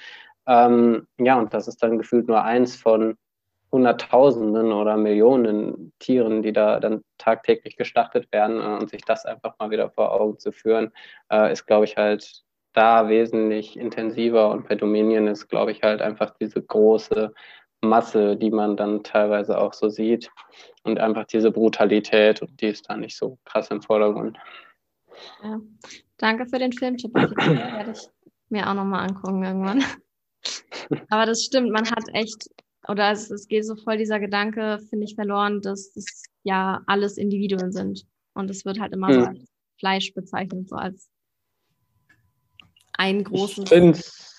Ähm, 0.46 1.06
ja, 1.18 1.38
und 1.38 1.54
das 1.54 1.68
ist 1.68 1.82
dann 1.82 1.98
gefühlt 1.98 2.28
nur 2.28 2.42
eins 2.42 2.76
von 2.76 3.16
Hunderttausenden 3.70 4.70
oder 4.72 4.96
Millionen 4.98 5.92
Tieren, 5.98 6.42
die 6.42 6.52
da 6.52 6.78
dann 6.78 7.02
tagtäglich 7.18 7.76
gestartet 7.76 8.30
werden 8.32 8.60
äh, 8.60 8.80
und 8.80 8.90
sich 8.90 9.02
das 9.02 9.24
einfach 9.24 9.54
mal 9.58 9.70
wieder 9.70 9.90
vor 9.90 10.12
Augen 10.12 10.38
zu 10.38 10.52
führen, 10.52 10.92
äh, 11.30 11.52
ist, 11.52 11.66
glaube 11.66 11.86
ich, 11.86 11.96
halt 11.96 12.42
da 12.74 13.08
wesentlich 13.08 13.78
intensiver 13.78 14.50
und 14.50 14.68
bei 14.68 14.74
Dominion 14.74 15.26
ist, 15.26 15.48
glaube 15.48 15.72
ich, 15.72 15.82
halt 15.82 16.00
einfach 16.02 16.30
diese 16.40 16.62
große 16.62 17.32
Masse, 17.82 18.36
die 18.36 18.50
man 18.50 18.76
dann 18.76 19.02
teilweise 19.02 19.58
auch 19.58 19.72
so 19.72 19.88
sieht 19.88 20.30
und 20.84 20.98
einfach 21.00 21.26
diese 21.26 21.50
Brutalität 21.50 22.40
und 22.40 22.60
die 22.60 22.68
ist 22.68 22.88
da 22.88 22.96
nicht 22.96 23.16
so 23.16 23.38
krass 23.44 23.70
im 23.70 23.82
Vordergrund. 23.82 24.38
Ja. 25.42 25.60
Danke 26.16 26.46
für 26.46 26.58
den 26.58 26.72
Filmtipp. 26.72 27.12
werde 27.14 27.92
ich 27.92 28.08
mir 28.48 28.68
auch 28.68 28.74
nochmal 28.74 29.08
angucken 29.08 29.42
irgendwann. 29.42 29.82
Aber 31.10 31.26
das 31.26 31.42
stimmt, 31.42 31.70
man 31.70 31.90
hat 31.90 32.04
echt, 32.12 32.48
oder 32.88 33.10
es, 33.10 33.30
es 33.30 33.48
geht 33.48 33.66
so 33.66 33.76
voll 33.76 33.96
dieser 33.96 34.20
Gedanke, 34.20 34.78
finde 34.88 35.04
ich, 35.04 35.14
verloren, 35.14 35.60
dass 35.60 35.96
es 35.96 36.24
ja 36.44 36.82
alles 36.86 37.18
Individuen 37.18 37.72
sind. 37.72 38.06
Und 38.34 38.50
es 38.50 38.64
wird 38.64 38.80
halt 38.80 38.92
immer 38.92 39.08
hm. 39.08 39.14
so 39.14 39.26
als 39.26 39.52
Fleisch 39.78 40.14
bezeichnet, 40.14 40.68
so 40.68 40.76
als 40.76 41.10
ein 43.02 43.24
großes. 43.24 43.70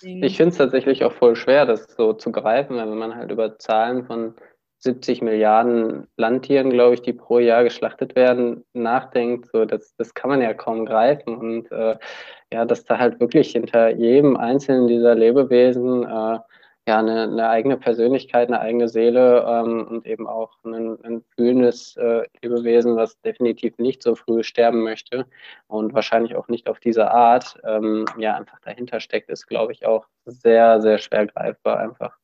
Ich 0.04 0.38
finde 0.38 0.52
es 0.52 0.58
tatsächlich 0.58 1.04
auch 1.04 1.12
voll 1.12 1.36
schwer, 1.36 1.66
das 1.66 1.86
so 1.98 2.14
zu 2.14 2.32
greifen, 2.32 2.78
wenn 2.78 2.98
man 2.98 3.16
halt 3.16 3.32
über 3.32 3.58
Zahlen 3.60 4.06
von 4.06 4.36
70 4.80 5.22
Milliarden 5.22 6.08
Landtieren, 6.18 6.70
glaube 6.70 6.96
ich, 6.96 7.02
die 7.02 7.14
pro 7.14 7.40
Jahr 7.40 7.64
geschlachtet 7.64 8.16
werden, 8.16 8.66
nachdenkt, 8.74 9.50
so 9.52 9.66
das, 9.66 9.96
das 9.98 10.14
kann 10.14 10.30
man 10.30 10.42
ja 10.42 10.54
kaum 10.54 10.86
greifen. 10.86 11.36
Und 11.36 11.72
äh, 11.72 11.98
ja, 12.52 12.66
dass 12.66 12.84
da 12.86 13.00
halt 13.00 13.20
wirklich 13.20 13.52
hinter 13.52 13.90
jedem 13.96 14.36
einzelnen 14.38 14.88
dieser 14.88 15.16
Lebewesen 15.16 16.04
äh, 16.04 16.40
ja 16.88 17.00
eine, 17.00 17.24
eine 17.24 17.50
eigene 17.50 17.78
Persönlichkeit, 17.78 18.50
eine 18.50 18.60
eigene 18.60 18.90
Seele 18.90 19.46
ähm, 19.48 19.88
und 19.88 20.06
eben 20.06 20.28
auch 20.28 20.58
ein, 20.66 21.02
ein 21.04 21.24
fühlendes 21.36 21.96
äh, 21.96 22.24
Lebewesen, 22.42 22.96
was 22.96 23.20
definitiv 23.22 23.78
nicht 23.78 24.04
so 24.04 24.16
früh 24.16 24.44
sterben 24.44 24.84
möchte 24.84 25.26
und 25.68 25.94
wahrscheinlich 25.94 26.36
auch 26.36 26.50
nicht 26.50 26.68
auf 26.68 26.80
diese 26.80 27.10
Art, 27.12 27.58
ähm, 27.64 28.06
ja, 28.18 28.36
einfach 28.36 28.60
dahinter 28.60 29.00
steckt, 29.00 29.30
ist, 29.30 29.48
glaube 29.48 29.72
ich, 29.72 29.86
auch 29.86 30.08
sehr, 30.26 30.82
sehr 30.82 30.98
schwer 30.98 31.28
greifbar 31.28 31.80
einfach. 31.80 32.18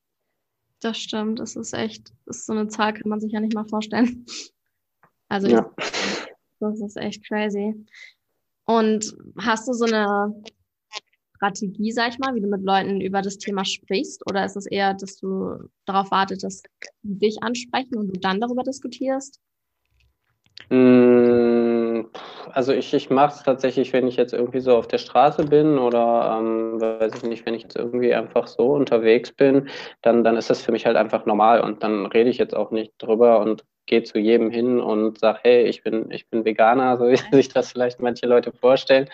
Das 0.82 0.98
stimmt, 0.98 1.39
das 1.39 1.56
ist 1.56 1.74
echt, 1.74 2.12
das 2.26 2.38
ist 2.38 2.45
so 2.45 2.54
eine 2.54 2.67
Zahl, 2.67 2.93
kann 2.93 3.10
man 3.10 3.19
sich 3.19 3.32
ja 3.32 3.39
nicht 3.39 3.56
mal 3.56 3.65
vorstellen. 3.65 4.26
Also 5.32 5.48
ja. 5.48 5.69
das 6.60 6.82
ist 6.82 6.98
echt 6.98 7.24
crazy. 7.28 7.86
Und 8.65 9.15
hast 9.38 9.67
du 9.67 9.74
so 9.74 9.86
eine 9.86 10.41
Strategie, 11.39 11.91
sag 11.93 12.10
ich 12.10 12.19
mal, 12.19 12.36
wie 12.36 12.41
du 12.41 12.47
mit 12.47 12.63
Leuten 12.63 12.99
über 12.99 13.21
das 13.21 13.38
Thema 13.38 13.63
sprichst? 13.63 14.30
Oder 14.30 14.43
ist 14.43 14.58
es 14.58 14.65
eher, 14.65 14.93
dass 14.93 15.15
du 15.17 15.69
darauf 15.86 16.12
wartest, 16.12 16.43
dass 16.43 16.63
die 17.02 17.17
dich 17.17 17.41
ansprechen 17.41 17.95
und 17.95 18.10
du 18.10 18.19
dann 18.19 18.41
darüber 18.41 18.63
diskutierst? 18.63 19.39
Mm, 20.69 22.02
also 22.52 22.73
ich, 22.73 22.93
ich 22.93 23.10
mache 23.10 23.36
es 23.36 23.43
tatsächlich, 23.43 23.93
wenn 23.93 24.06
ich 24.06 24.17
jetzt 24.17 24.34
irgendwie 24.34 24.60
so 24.60 24.75
auf 24.75 24.88
der 24.88 24.97
Straße 24.97 25.45
bin 25.45 25.78
oder 25.78 26.38
ähm, 26.38 26.82
weiß 26.82 27.13
ich 27.15 27.23
nicht, 27.23 27.45
wenn 27.45 27.54
ich 27.54 27.63
jetzt 27.63 27.78
irgendwie 27.78 28.13
einfach 28.13 28.45
so 28.47 28.73
unterwegs 28.73 29.32
bin, 29.32 29.69
dann, 30.02 30.25
dann 30.25 30.36
ist 30.36 30.49
das 30.49 30.62
für 30.62 30.73
mich 30.73 30.86
halt 30.86 30.97
einfach 30.97 31.25
normal 31.25 31.62
und 31.62 31.84
dann 31.84 32.06
rede 32.06 32.30
ich 32.30 32.38
jetzt 32.38 32.54
auch 32.56 32.71
nicht 32.71 32.91
drüber 32.97 33.39
und 33.39 33.63
gehe 33.89 34.04
zu 34.04 34.19
jedem 34.19 34.52
hin 34.52 34.80
und 34.80 35.19
sage, 35.19 35.39
hey, 35.43 35.63
ich 35.63 35.84
bin, 35.84 36.10
ich 36.12 36.30
bin 36.30 36.45
Veganer, 36.45 36.97
so 36.97 37.10
wie 37.10 37.17
sich 37.36 37.49
das 37.49 37.71
vielleicht 37.71 37.99
manche 37.99 38.28
Leute 38.28 38.54
vorstellen. 38.54 39.10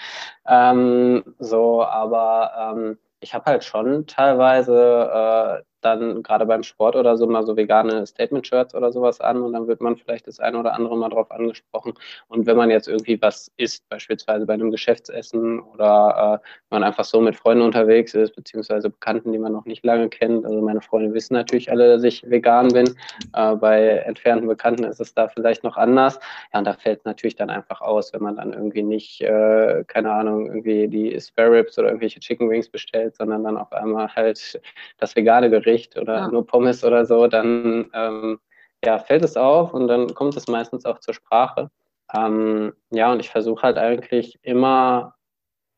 Ähm, 0.47 1.23
so, 1.39 1.83
aber 1.83 2.75
ähm, 2.75 2.97
ich 3.21 3.33
habe 3.33 3.45
halt 3.45 3.63
schon 3.63 4.05
teilweise 4.05 5.63
äh, 5.63 5.63
dann 5.85 6.23
gerade 6.23 6.45
beim 6.45 6.63
Sport 6.63 6.95
oder 6.95 7.17
so 7.17 7.27
mal 7.27 7.45
so 7.45 7.55
vegane 7.55 8.05
Statement-Shirts 8.05 8.75
oder 8.75 8.91
sowas 8.91 9.21
an 9.21 9.41
und 9.41 9.53
dann 9.53 9.67
wird 9.67 9.81
man 9.81 9.95
vielleicht 9.95 10.27
das 10.27 10.39
eine 10.39 10.57
oder 10.59 10.73
andere 10.73 10.97
mal 10.97 11.09
drauf 11.09 11.31
angesprochen. 11.31 11.93
Und 12.27 12.45
wenn 12.45 12.57
man 12.57 12.69
jetzt 12.69 12.87
irgendwie 12.87 13.21
was 13.21 13.51
isst, 13.57 13.87
beispielsweise 13.89 14.45
bei 14.45 14.53
einem 14.53 14.71
Geschäftsessen 14.71 15.59
oder 15.59 16.41
äh, 16.41 16.47
man 16.69 16.83
einfach 16.83 17.05
so 17.05 17.21
mit 17.21 17.35
Freunden 17.35 17.63
unterwegs 17.63 18.13
ist, 18.13 18.35
beziehungsweise 18.35 18.89
Bekannten, 18.89 19.31
die 19.31 19.37
man 19.37 19.53
noch 19.53 19.65
nicht 19.65 19.85
lange 19.85 20.09
kennt. 20.09 20.45
Also 20.45 20.61
meine 20.61 20.81
Freunde 20.81 21.13
wissen 21.13 21.33
natürlich 21.33 21.71
alle, 21.71 21.87
dass 21.89 22.03
ich 22.03 22.29
vegan 22.29 22.69
bin. 22.69 22.95
Äh, 23.33 23.55
bei 23.55 23.87
entfernten 24.05 24.47
Bekannten 24.47 24.83
ist 24.83 24.99
es 24.99 25.13
da 25.13 25.27
vielleicht 25.27 25.63
noch 25.63 25.77
anders. 25.77 26.19
Ja, 26.53 26.59
und 26.59 26.65
da 26.65 26.73
fällt 26.73 26.99
es 26.99 27.05
natürlich 27.05 27.35
dann 27.35 27.49
einfach 27.49 27.81
aus, 27.81 28.13
wenn 28.13 28.23
man 28.23 28.37
dann 28.37 28.53
irgendwie 28.53 28.83
nicht, 28.83 29.21
äh, 29.21 29.83
keine 29.87 30.11
Ahnung, 30.11 30.47
irgendwie 30.47 30.87
die 30.87 31.19
Spare 31.19 31.51
Ribs 31.51 31.77
oder 31.77 31.89
irgendwelche 31.89 32.19
Chicken 32.19 32.49
Wings 32.49 32.69
bestellt, 32.69 33.15
sondern 33.15 33.43
dann 33.43 33.57
auf 33.57 33.71
einmal 33.71 34.13
halt 34.15 34.59
das 34.97 35.15
vegane 35.15 35.49
Gericht 35.49 35.74
Gericht 35.75 35.97
oder 35.97 36.15
ja. 36.15 36.27
nur 36.27 36.45
Pommes 36.45 36.83
oder 36.83 37.05
so, 37.05 37.27
dann 37.27 37.89
ähm, 37.93 38.39
ja, 38.83 38.99
fällt 38.99 39.23
es 39.23 39.35
auf 39.35 39.73
und 39.73 39.87
dann 39.87 40.13
kommt 40.13 40.35
es 40.37 40.47
meistens 40.47 40.85
auch 40.85 40.99
zur 40.99 41.13
Sprache. 41.13 41.69
Ähm, 42.15 42.73
ja, 42.91 43.11
und 43.11 43.19
ich 43.19 43.29
versuche 43.29 43.63
halt 43.63 43.77
eigentlich 43.77 44.39
immer 44.41 45.15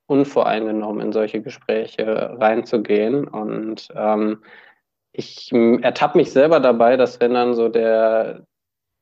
unvoreingenommen 0.07 1.01
in 1.01 1.11
solche 1.11 1.41
Gespräche 1.41 2.37
reinzugehen 2.39 3.27
und 3.27 3.89
ähm, 3.95 4.43
ich 5.11 5.51
ertappe 5.51 6.17
mich 6.17 6.31
selber 6.31 6.59
dabei, 6.59 6.95
dass 6.95 7.19
wenn 7.19 7.33
dann 7.33 7.55
so 7.55 7.69
der, 7.69 8.45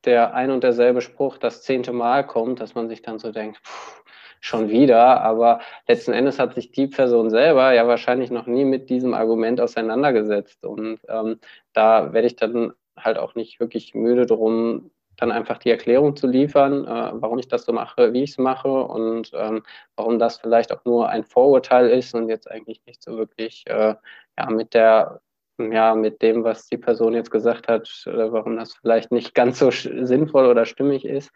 der 0.04 0.34
ein 0.34 0.50
und 0.50 0.64
derselbe 0.64 1.02
Spruch 1.02 1.36
das 1.36 1.62
zehnte 1.62 1.92
Mal 1.92 2.26
kommt, 2.26 2.60
dass 2.60 2.74
man 2.74 2.88
sich 2.88 3.02
dann 3.02 3.18
so 3.18 3.32
denkt, 3.32 3.58
pff, 3.58 4.02
schon 4.40 4.68
wieder, 4.68 5.20
aber 5.22 5.60
letzten 5.88 6.12
Endes 6.12 6.38
hat 6.38 6.54
sich 6.54 6.72
die 6.72 6.86
Person 6.86 7.30
selber 7.30 7.72
ja 7.72 7.86
wahrscheinlich 7.86 8.30
noch 8.30 8.46
nie 8.46 8.64
mit 8.64 8.90
diesem 8.90 9.14
Argument 9.14 9.60
auseinandergesetzt. 9.60 10.64
Und 10.64 11.00
ähm, 11.08 11.40
da 11.72 12.12
werde 12.12 12.26
ich 12.26 12.36
dann 12.36 12.72
halt 12.96 13.18
auch 13.18 13.34
nicht 13.34 13.60
wirklich 13.60 13.94
müde 13.94 14.26
drum, 14.26 14.90
dann 15.16 15.32
einfach 15.32 15.58
die 15.58 15.70
Erklärung 15.70 16.16
zu 16.16 16.26
liefern, 16.26 16.84
äh, 16.84 17.10
warum 17.14 17.38
ich 17.38 17.48
das 17.48 17.64
so 17.64 17.72
mache, 17.72 18.12
wie 18.12 18.22
ich 18.22 18.32
es 18.32 18.38
mache 18.38 18.68
und 18.68 19.30
ähm, 19.34 19.62
warum 19.96 20.18
das 20.18 20.36
vielleicht 20.36 20.72
auch 20.72 20.84
nur 20.84 21.08
ein 21.08 21.24
Vorurteil 21.24 21.88
ist 21.88 22.14
und 22.14 22.28
jetzt 22.28 22.50
eigentlich 22.50 22.82
nicht 22.86 23.02
so 23.02 23.16
wirklich 23.16 23.64
äh, 23.66 23.94
ja, 24.38 24.50
mit 24.50 24.74
der 24.74 25.20
ja, 25.58 25.94
mit 25.94 26.20
dem, 26.20 26.44
was 26.44 26.66
die 26.66 26.76
Person 26.76 27.14
jetzt 27.14 27.30
gesagt 27.30 27.68
hat, 27.68 27.88
äh, 28.06 28.32
warum 28.32 28.56
das 28.56 28.74
vielleicht 28.74 29.10
nicht 29.10 29.34
ganz 29.34 29.58
so 29.58 29.70
sinnvoll 29.70 30.46
oder 30.46 30.66
stimmig 30.66 31.04
ist. 31.06 31.32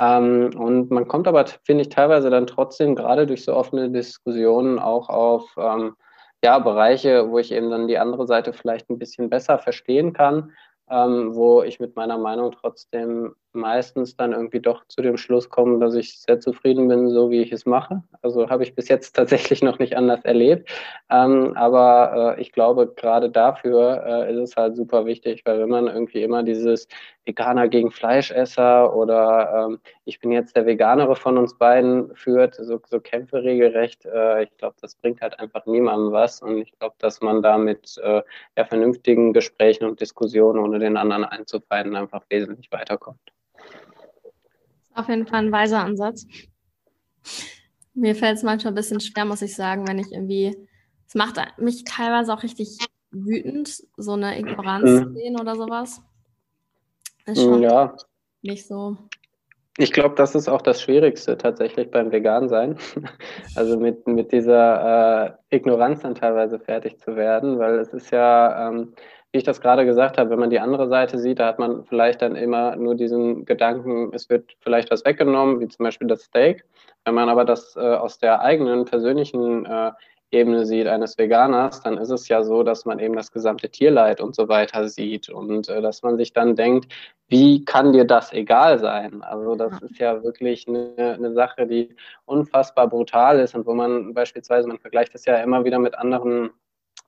Ähm, 0.00 0.50
und 0.56 0.90
man 0.90 1.06
kommt 1.06 1.28
aber, 1.28 1.44
finde 1.64 1.82
ich, 1.82 1.90
teilweise 1.90 2.30
dann 2.30 2.46
trotzdem 2.46 2.94
gerade 2.94 3.26
durch 3.26 3.44
so 3.44 3.54
offene 3.54 3.90
Diskussionen 3.90 4.78
auch 4.78 5.08
auf 5.10 5.54
ähm, 5.58 5.94
ja, 6.42 6.58
Bereiche, 6.58 7.30
wo 7.30 7.38
ich 7.38 7.52
eben 7.52 7.70
dann 7.70 7.86
die 7.86 7.98
andere 7.98 8.26
Seite 8.26 8.52
vielleicht 8.52 8.88
ein 8.88 8.98
bisschen 8.98 9.28
besser 9.28 9.58
verstehen 9.58 10.14
kann, 10.14 10.52
ähm, 10.90 11.34
wo 11.34 11.62
ich 11.62 11.80
mit 11.80 11.96
meiner 11.96 12.16
Meinung 12.16 12.52
trotzdem 12.52 13.34
meistens 13.52 14.16
dann 14.16 14.32
irgendwie 14.32 14.60
doch 14.60 14.84
zu 14.86 15.02
dem 15.02 15.16
Schluss 15.16 15.48
komme, 15.48 15.78
dass 15.78 15.94
ich 15.94 16.20
sehr 16.20 16.40
zufrieden 16.40 16.88
bin, 16.88 17.08
so 17.10 17.30
wie 17.30 17.42
ich 17.42 17.52
es 17.52 17.66
mache. 17.66 18.02
Also 18.22 18.48
habe 18.48 18.62
ich 18.62 18.74
bis 18.74 18.88
jetzt 18.88 19.12
tatsächlich 19.16 19.62
noch 19.62 19.78
nicht 19.78 19.96
anders 19.96 20.24
erlebt. 20.24 20.68
Ähm, 21.10 21.52
aber 21.56 22.36
äh, 22.38 22.40
ich 22.40 22.52
glaube, 22.52 22.92
gerade 22.94 23.30
dafür 23.30 24.02
äh, 24.06 24.32
ist 24.32 24.38
es 24.38 24.56
halt 24.56 24.76
super 24.76 25.06
wichtig, 25.06 25.42
weil 25.44 25.60
wenn 25.60 25.68
man 25.68 25.86
irgendwie 25.86 26.22
immer 26.22 26.42
dieses 26.42 26.88
Veganer 27.24 27.68
gegen 27.68 27.90
Fleischesser 27.90 28.94
oder 28.94 29.68
ähm, 29.70 29.80
ich 30.04 30.20
bin 30.20 30.32
jetzt 30.32 30.56
der 30.56 30.66
Veganere 30.66 31.16
von 31.16 31.38
uns 31.38 31.56
beiden 31.56 32.14
führt, 32.16 32.56
so, 32.56 32.80
so 32.88 33.00
Kämpfe 33.00 33.42
regelrecht, 33.42 34.06
äh, 34.06 34.44
ich 34.44 34.56
glaube, 34.56 34.76
das 34.80 34.96
bringt 34.96 35.20
halt 35.20 35.38
einfach 35.38 35.66
niemandem 35.66 36.12
was. 36.12 36.42
Und 36.42 36.58
ich 36.58 36.72
glaube, 36.78 36.94
dass 36.98 37.20
man 37.20 37.42
da 37.42 37.58
mit 37.58 37.98
äh, 38.02 38.22
ja, 38.56 38.64
vernünftigen 38.64 39.32
Gesprächen 39.32 39.84
und 39.84 40.00
Diskussionen, 40.00 40.58
ohne 40.58 40.78
den 40.78 40.96
anderen 40.96 41.24
einzufeinden, 41.24 41.96
einfach 41.96 42.22
wesentlich 42.30 42.70
weiterkommt. 42.72 43.20
Auf 44.94 45.08
jeden 45.08 45.26
Fall 45.26 45.44
ein 45.44 45.52
weiser 45.52 45.84
Ansatz. 45.84 46.26
Mir 47.94 48.14
fällt 48.14 48.36
es 48.36 48.42
manchmal 48.42 48.72
ein 48.72 48.76
bisschen 48.76 49.00
schwer, 49.00 49.24
muss 49.24 49.42
ich 49.42 49.54
sagen, 49.54 49.86
wenn 49.86 49.98
ich 49.98 50.12
irgendwie. 50.12 50.56
Es 51.06 51.14
macht 51.14 51.40
mich 51.58 51.84
teilweise 51.84 52.32
auch 52.32 52.42
richtig 52.42 52.78
wütend, 53.10 53.82
so 53.96 54.12
eine 54.12 54.38
Ignoranz 54.38 54.88
mhm. 54.88 55.02
zu 55.02 55.12
sehen 55.14 55.40
oder 55.40 55.56
sowas. 55.56 56.00
Ist 57.26 57.42
schon 57.42 57.62
ja. 57.62 57.94
nicht 58.42 58.66
so. 58.66 58.96
Ich 59.78 59.92
glaube, 59.92 60.14
das 60.14 60.34
ist 60.34 60.48
auch 60.48 60.62
das 60.62 60.82
Schwierigste 60.82 61.38
tatsächlich 61.38 61.90
beim 61.90 62.12
Vegan-Sein. 62.12 62.76
Also 63.56 63.78
mit, 63.78 64.06
mit 64.06 64.30
dieser 64.30 65.36
äh, 65.50 65.56
Ignoranz 65.56 66.00
dann 66.00 66.14
teilweise 66.14 66.58
fertig 66.58 66.98
zu 66.98 67.16
werden, 67.16 67.58
weil 67.58 67.78
es 67.78 67.92
ist 67.92 68.10
ja. 68.10 68.68
Ähm, 68.68 68.94
wie 69.32 69.38
ich 69.38 69.44
das 69.44 69.60
gerade 69.60 69.84
gesagt 69.84 70.18
habe, 70.18 70.30
wenn 70.30 70.40
man 70.40 70.50
die 70.50 70.60
andere 70.60 70.88
Seite 70.88 71.18
sieht, 71.18 71.38
da 71.38 71.46
hat 71.46 71.58
man 71.58 71.84
vielleicht 71.84 72.22
dann 72.22 72.34
immer 72.34 72.74
nur 72.76 72.96
diesen 72.96 73.44
Gedanken, 73.44 74.12
es 74.12 74.28
wird 74.28 74.56
vielleicht 74.60 74.90
was 74.90 75.04
weggenommen, 75.04 75.60
wie 75.60 75.68
zum 75.68 75.84
Beispiel 75.84 76.08
das 76.08 76.22
Steak. 76.22 76.64
Wenn 77.04 77.14
man 77.14 77.28
aber 77.28 77.44
das 77.44 77.76
äh, 77.76 77.80
aus 77.80 78.18
der 78.18 78.40
eigenen 78.40 78.84
persönlichen 78.84 79.66
äh, 79.66 79.92
Ebene 80.32 80.64
sieht 80.64 80.86
eines 80.86 81.18
Veganers, 81.18 81.82
dann 81.82 81.98
ist 81.98 82.10
es 82.10 82.28
ja 82.28 82.44
so, 82.44 82.62
dass 82.62 82.84
man 82.84 83.00
eben 83.00 83.16
das 83.16 83.32
gesamte 83.32 83.68
Tierleid 83.68 84.20
und 84.20 84.34
so 84.34 84.48
weiter 84.48 84.88
sieht 84.88 85.28
und 85.28 85.68
äh, 85.68 85.80
dass 85.80 86.02
man 86.02 86.16
sich 86.16 86.32
dann 86.32 86.56
denkt, 86.56 86.92
wie 87.28 87.64
kann 87.64 87.92
dir 87.92 88.04
das 88.04 88.32
egal 88.32 88.78
sein? 88.78 89.22
Also 89.22 89.54
das 89.54 89.80
ist 89.82 89.98
ja 89.98 90.22
wirklich 90.22 90.68
eine, 90.68 90.94
eine 90.96 91.32
Sache, 91.32 91.66
die 91.66 91.94
unfassbar 92.26 92.88
brutal 92.88 93.40
ist 93.40 93.54
und 93.54 93.66
wo 93.66 93.74
man 93.74 94.14
beispielsweise, 94.14 94.68
man 94.68 94.78
vergleicht 94.78 95.14
das 95.14 95.24
ja 95.24 95.36
immer 95.36 95.64
wieder 95.64 95.78
mit 95.78 95.96
anderen 95.96 96.50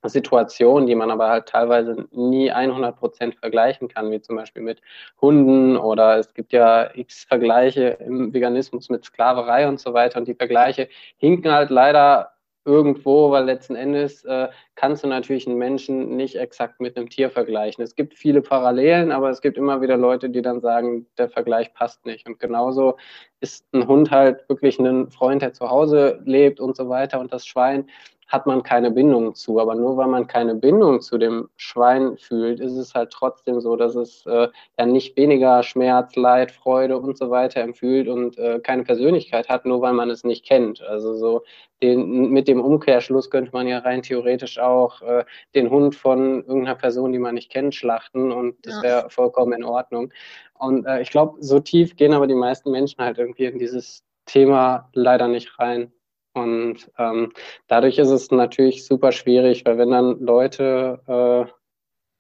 Situationen, 0.08 0.86
die 0.86 0.94
man 0.94 1.10
aber 1.10 1.28
halt 1.28 1.46
teilweise 1.46 2.06
nie 2.10 2.50
100 2.50 2.96
Prozent 2.96 3.34
vergleichen 3.36 3.88
kann, 3.88 4.10
wie 4.10 4.20
zum 4.20 4.36
Beispiel 4.36 4.62
mit 4.62 4.80
Hunden 5.20 5.76
oder 5.76 6.18
es 6.18 6.34
gibt 6.34 6.52
ja 6.52 6.90
x 6.94 7.24
Vergleiche 7.24 7.98
im 8.00 8.32
Veganismus 8.32 8.88
mit 8.90 9.04
Sklaverei 9.04 9.68
und 9.68 9.80
so 9.80 9.94
weiter 9.94 10.18
und 10.18 10.28
die 10.28 10.34
Vergleiche 10.34 10.88
hinken 11.18 11.52
halt 11.52 11.70
leider 11.70 12.32
irgendwo, 12.64 13.30
weil 13.30 13.44
letzten 13.44 13.74
Endes 13.74 14.24
äh, 14.24 14.48
kannst 14.74 15.02
du 15.02 15.08
natürlich 15.08 15.46
einen 15.46 15.58
Menschen 15.58 16.16
nicht 16.16 16.36
exakt 16.36 16.80
mit 16.80 16.96
einem 16.96 17.08
Tier 17.08 17.30
vergleichen. 17.30 17.82
Es 17.82 17.96
gibt 17.96 18.14
viele 18.14 18.40
Parallelen, 18.40 19.10
aber 19.10 19.30
es 19.30 19.40
gibt 19.40 19.58
immer 19.58 19.80
wieder 19.82 19.96
Leute, 19.96 20.30
die 20.30 20.42
dann 20.42 20.60
sagen, 20.60 21.06
der 21.18 21.28
Vergleich 21.28 21.74
passt 21.74 22.06
nicht. 22.06 22.26
Und 22.26 22.38
genauso 22.38 22.96
ist 23.40 23.66
ein 23.74 23.86
Hund 23.88 24.10
halt 24.10 24.48
wirklich 24.48 24.78
ein 24.78 25.10
Freund, 25.10 25.42
der 25.42 25.52
zu 25.52 25.68
Hause 25.70 26.20
lebt 26.24 26.60
und 26.60 26.76
so 26.76 26.88
weiter. 26.88 27.18
Und 27.18 27.32
das 27.32 27.46
Schwein 27.46 27.88
hat 28.32 28.46
man 28.46 28.62
keine 28.62 28.90
Bindung 28.90 29.34
zu. 29.34 29.60
Aber 29.60 29.74
nur 29.74 29.98
weil 29.98 30.08
man 30.08 30.26
keine 30.26 30.54
Bindung 30.54 31.02
zu 31.02 31.18
dem 31.18 31.50
Schwein 31.56 32.16
fühlt, 32.16 32.60
ist 32.60 32.72
es 32.72 32.94
halt 32.94 33.10
trotzdem 33.10 33.60
so, 33.60 33.76
dass 33.76 33.94
es 33.94 34.24
äh, 34.24 34.48
ja 34.78 34.86
nicht 34.86 35.16
weniger 35.18 35.62
Schmerz, 35.62 36.16
Leid, 36.16 36.50
Freude 36.50 36.96
und 36.98 37.18
so 37.18 37.30
weiter 37.30 37.60
empfühlt 37.60 38.08
und 38.08 38.38
äh, 38.38 38.58
keine 38.60 38.84
Persönlichkeit 38.84 39.50
hat, 39.50 39.66
nur 39.66 39.82
weil 39.82 39.92
man 39.92 40.08
es 40.08 40.24
nicht 40.24 40.46
kennt. 40.46 40.80
Also 40.80 41.14
so 41.14 41.42
den, 41.82 42.30
mit 42.30 42.48
dem 42.48 42.60
Umkehrschluss 42.60 43.28
könnte 43.28 43.52
man 43.52 43.68
ja 43.68 43.80
rein 43.80 44.02
theoretisch 44.02 44.58
auch 44.58 45.02
äh, 45.02 45.24
den 45.54 45.68
Hund 45.68 45.94
von 45.94 46.42
irgendeiner 46.44 46.76
Person, 46.76 47.12
die 47.12 47.18
man 47.18 47.34
nicht 47.34 47.50
kennt, 47.50 47.74
schlachten 47.74 48.32
und 48.32 48.54
das 48.62 48.82
wäre 48.82 49.10
vollkommen 49.10 49.52
in 49.52 49.64
Ordnung. 49.64 50.10
Und 50.58 50.86
äh, 50.86 51.02
ich 51.02 51.10
glaube, 51.10 51.36
so 51.40 51.60
tief 51.60 51.96
gehen 51.96 52.14
aber 52.14 52.26
die 52.26 52.34
meisten 52.34 52.70
Menschen 52.70 53.04
halt 53.04 53.18
irgendwie 53.18 53.44
in 53.44 53.58
dieses 53.58 54.04
Thema 54.24 54.88
leider 54.94 55.28
nicht 55.28 55.58
rein. 55.58 55.92
Und 56.34 56.90
ähm, 56.98 57.32
dadurch 57.68 57.98
ist 57.98 58.10
es 58.10 58.30
natürlich 58.30 58.86
super 58.86 59.12
schwierig, 59.12 59.64
weil 59.66 59.78
wenn 59.78 59.90
dann 59.90 60.18
Leute 60.20 61.00
äh, 61.06 61.52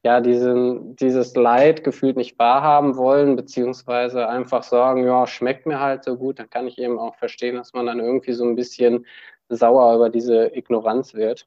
ja 0.04 0.20
diesen, 0.20 0.96
dieses 0.96 1.34
Leid 1.34 1.84
gefühlt 1.84 2.16
nicht 2.16 2.38
wahrhaben 2.38 2.96
wollen, 2.96 3.36
beziehungsweise 3.36 4.28
einfach 4.28 4.64
sagen, 4.64 5.04
ja, 5.04 5.26
schmeckt 5.26 5.66
mir 5.66 5.80
halt 5.80 6.04
so 6.04 6.16
gut, 6.16 6.38
dann 6.38 6.50
kann 6.50 6.66
ich 6.66 6.78
eben 6.78 6.98
auch 6.98 7.14
verstehen, 7.16 7.56
dass 7.56 7.72
man 7.72 7.86
dann 7.86 8.00
irgendwie 8.00 8.32
so 8.32 8.44
ein 8.44 8.56
bisschen 8.56 9.06
sauer 9.48 9.94
über 9.94 10.10
diese 10.10 10.54
Ignoranz 10.56 11.14
wird. 11.14 11.46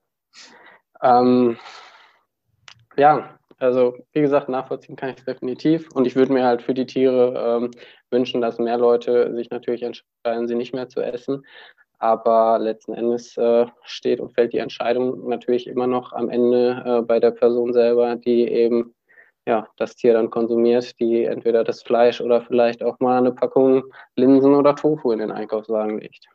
Ähm, 1.01 1.58
ja, 2.97 3.38
also 3.58 3.97
wie 4.13 4.21
gesagt, 4.21 4.49
nachvollziehen 4.49 4.95
kann 4.95 5.10
ich 5.10 5.17
es 5.17 5.25
definitiv. 5.25 5.89
Und 5.93 6.08
ich 6.08 6.15
würde 6.15 6.34
mir 6.34 6.45
halt 6.45 6.62
für 6.62 6.73
die 6.73 6.86
Tiere 6.86 7.62
ähm, 7.62 7.71
wünschen, 8.10 8.41
dass 8.41 8.60
mehr 8.60 8.78
Leute 8.78 9.34
sich 9.36 9.49
natürlich 9.49 9.84
entscheiden, 9.84 10.47
sie 10.47 10.56
nicht 10.56 10.73
mehr 10.73 10.89
zu 10.89 11.01
essen. 11.01 11.45
Aber 11.99 12.60
letzten 12.60 12.93
Endes 12.93 13.38
äh, 13.38 13.65
steht 13.84 14.19
und 14.19 14.34
fällt 14.34 14.53
die 14.53 14.60
Entscheidung 14.60 15.27
natürlich 15.27 15.67
immer 15.67 15.88
noch 15.88 16.13
am 16.13 16.29
Ende 16.29 16.84
äh, 16.86 17.01
bei 17.01 17.19
der 17.19 17.31
Person 17.31 17.73
selber, 17.73 18.15
die 18.15 18.47
eben 18.47 18.93
ja, 19.47 19.67
das 19.77 19.95
Tier 19.95 20.13
dann 20.13 20.31
konsumiert, 20.31 20.99
die 20.99 21.23
entweder 21.23 21.63
das 21.63 21.84
Fleisch 21.84 22.19
oder 22.19 22.41
vielleicht 22.41 22.81
auch 22.84 22.99
mal 22.99 23.19
eine 23.19 23.31
Packung 23.31 23.84
Linsen 24.15 24.55
oder 24.55 24.75
Tofu 24.75 25.12
in 25.12 25.19
den 25.19 25.31
Einkaufswagen 25.31 25.99
legt. 25.99 26.27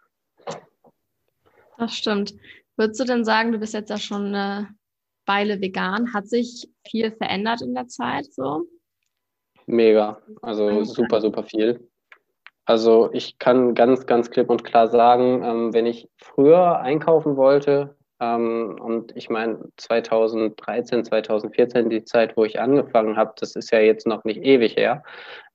Das 1.77 1.94
stimmt. 1.94 2.35
Würdest 2.77 3.01
du 3.01 3.05
denn 3.05 3.25
sagen, 3.25 3.53
du 3.53 3.59
bist 3.59 3.75
jetzt 3.75 3.90
ja 3.90 3.99
schon 3.99 4.27
eine 4.27 4.68
Weile 5.27 5.61
vegan? 5.61 6.14
Hat 6.14 6.29
sich 6.29 6.68
viel 6.87 7.11
verändert 7.11 7.62
in 7.62 7.75
der 7.75 7.88
Zeit 7.88 8.27
so? 8.33 8.66
Mega. 9.66 10.20
Also 10.42 10.85
super, 10.85 11.20
super 11.20 11.42
viel. 11.42 11.89
Also 12.64 13.11
ich 13.12 13.38
kann 13.38 13.75
ganz, 13.75 14.07
ganz 14.07 14.31
klipp 14.31 14.51
und 14.51 14.64
klar 14.64 14.88
sagen, 14.88 15.42
ähm, 15.44 15.75
wenn 15.75 15.87
ich 15.87 16.09
früher 16.16 16.79
einkaufen 16.81 17.37
wollte, 17.37 17.96
ähm, 18.20 18.77
und 18.81 19.16
ich 19.16 19.31
meine 19.31 19.61
2013, 19.79 21.05
2014, 21.05 21.88
die 21.88 22.05
Zeit, 22.05 22.37
wo 22.37 22.44
ich 22.44 22.61
angefangen 22.61 23.16
habe, 23.16 23.33
das 23.37 23.57
ist 23.57 23.70
ja 23.70 23.81
jetzt 23.81 24.07
noch 24.07 24.25
nicht 24.25 24.42
ewig 24.42 24.77
her, 24.77 25.03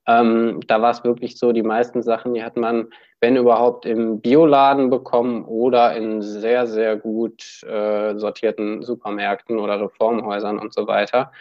ähm, 0.07 0.59
da 0.67 0.81
war 0.81 0.91
es 0.91 1.03
wirklich 1.03 1.37
so, 1.37 1.51
die 1.51 1.63
meisten 1.63 2.01
Sachen, 2.01 2.33
die 2.33 2.43
hat 2.43 2.57
man, 2.57 2.89
wenn 3.21 3.35
überhaupt, 3.37 3.85
im 3.85 4.21
Bioladen 4.21 4.89
bekommen 4.89 5.45
oder 5.45 5.95
in 5.95 6.21
sehr, 6.21 6.67
sehr 6.67 6.95
gut 6.95 7.63
äh, 7.63 8.15
sortierten 8.15 8.83
Supermärkten 8.83 9.57
oder 9.57 9.81
Reformhäusern 9.81 10.59
und 10.59 10.73
so 10.73 10.87
weiter. 10.87 11.31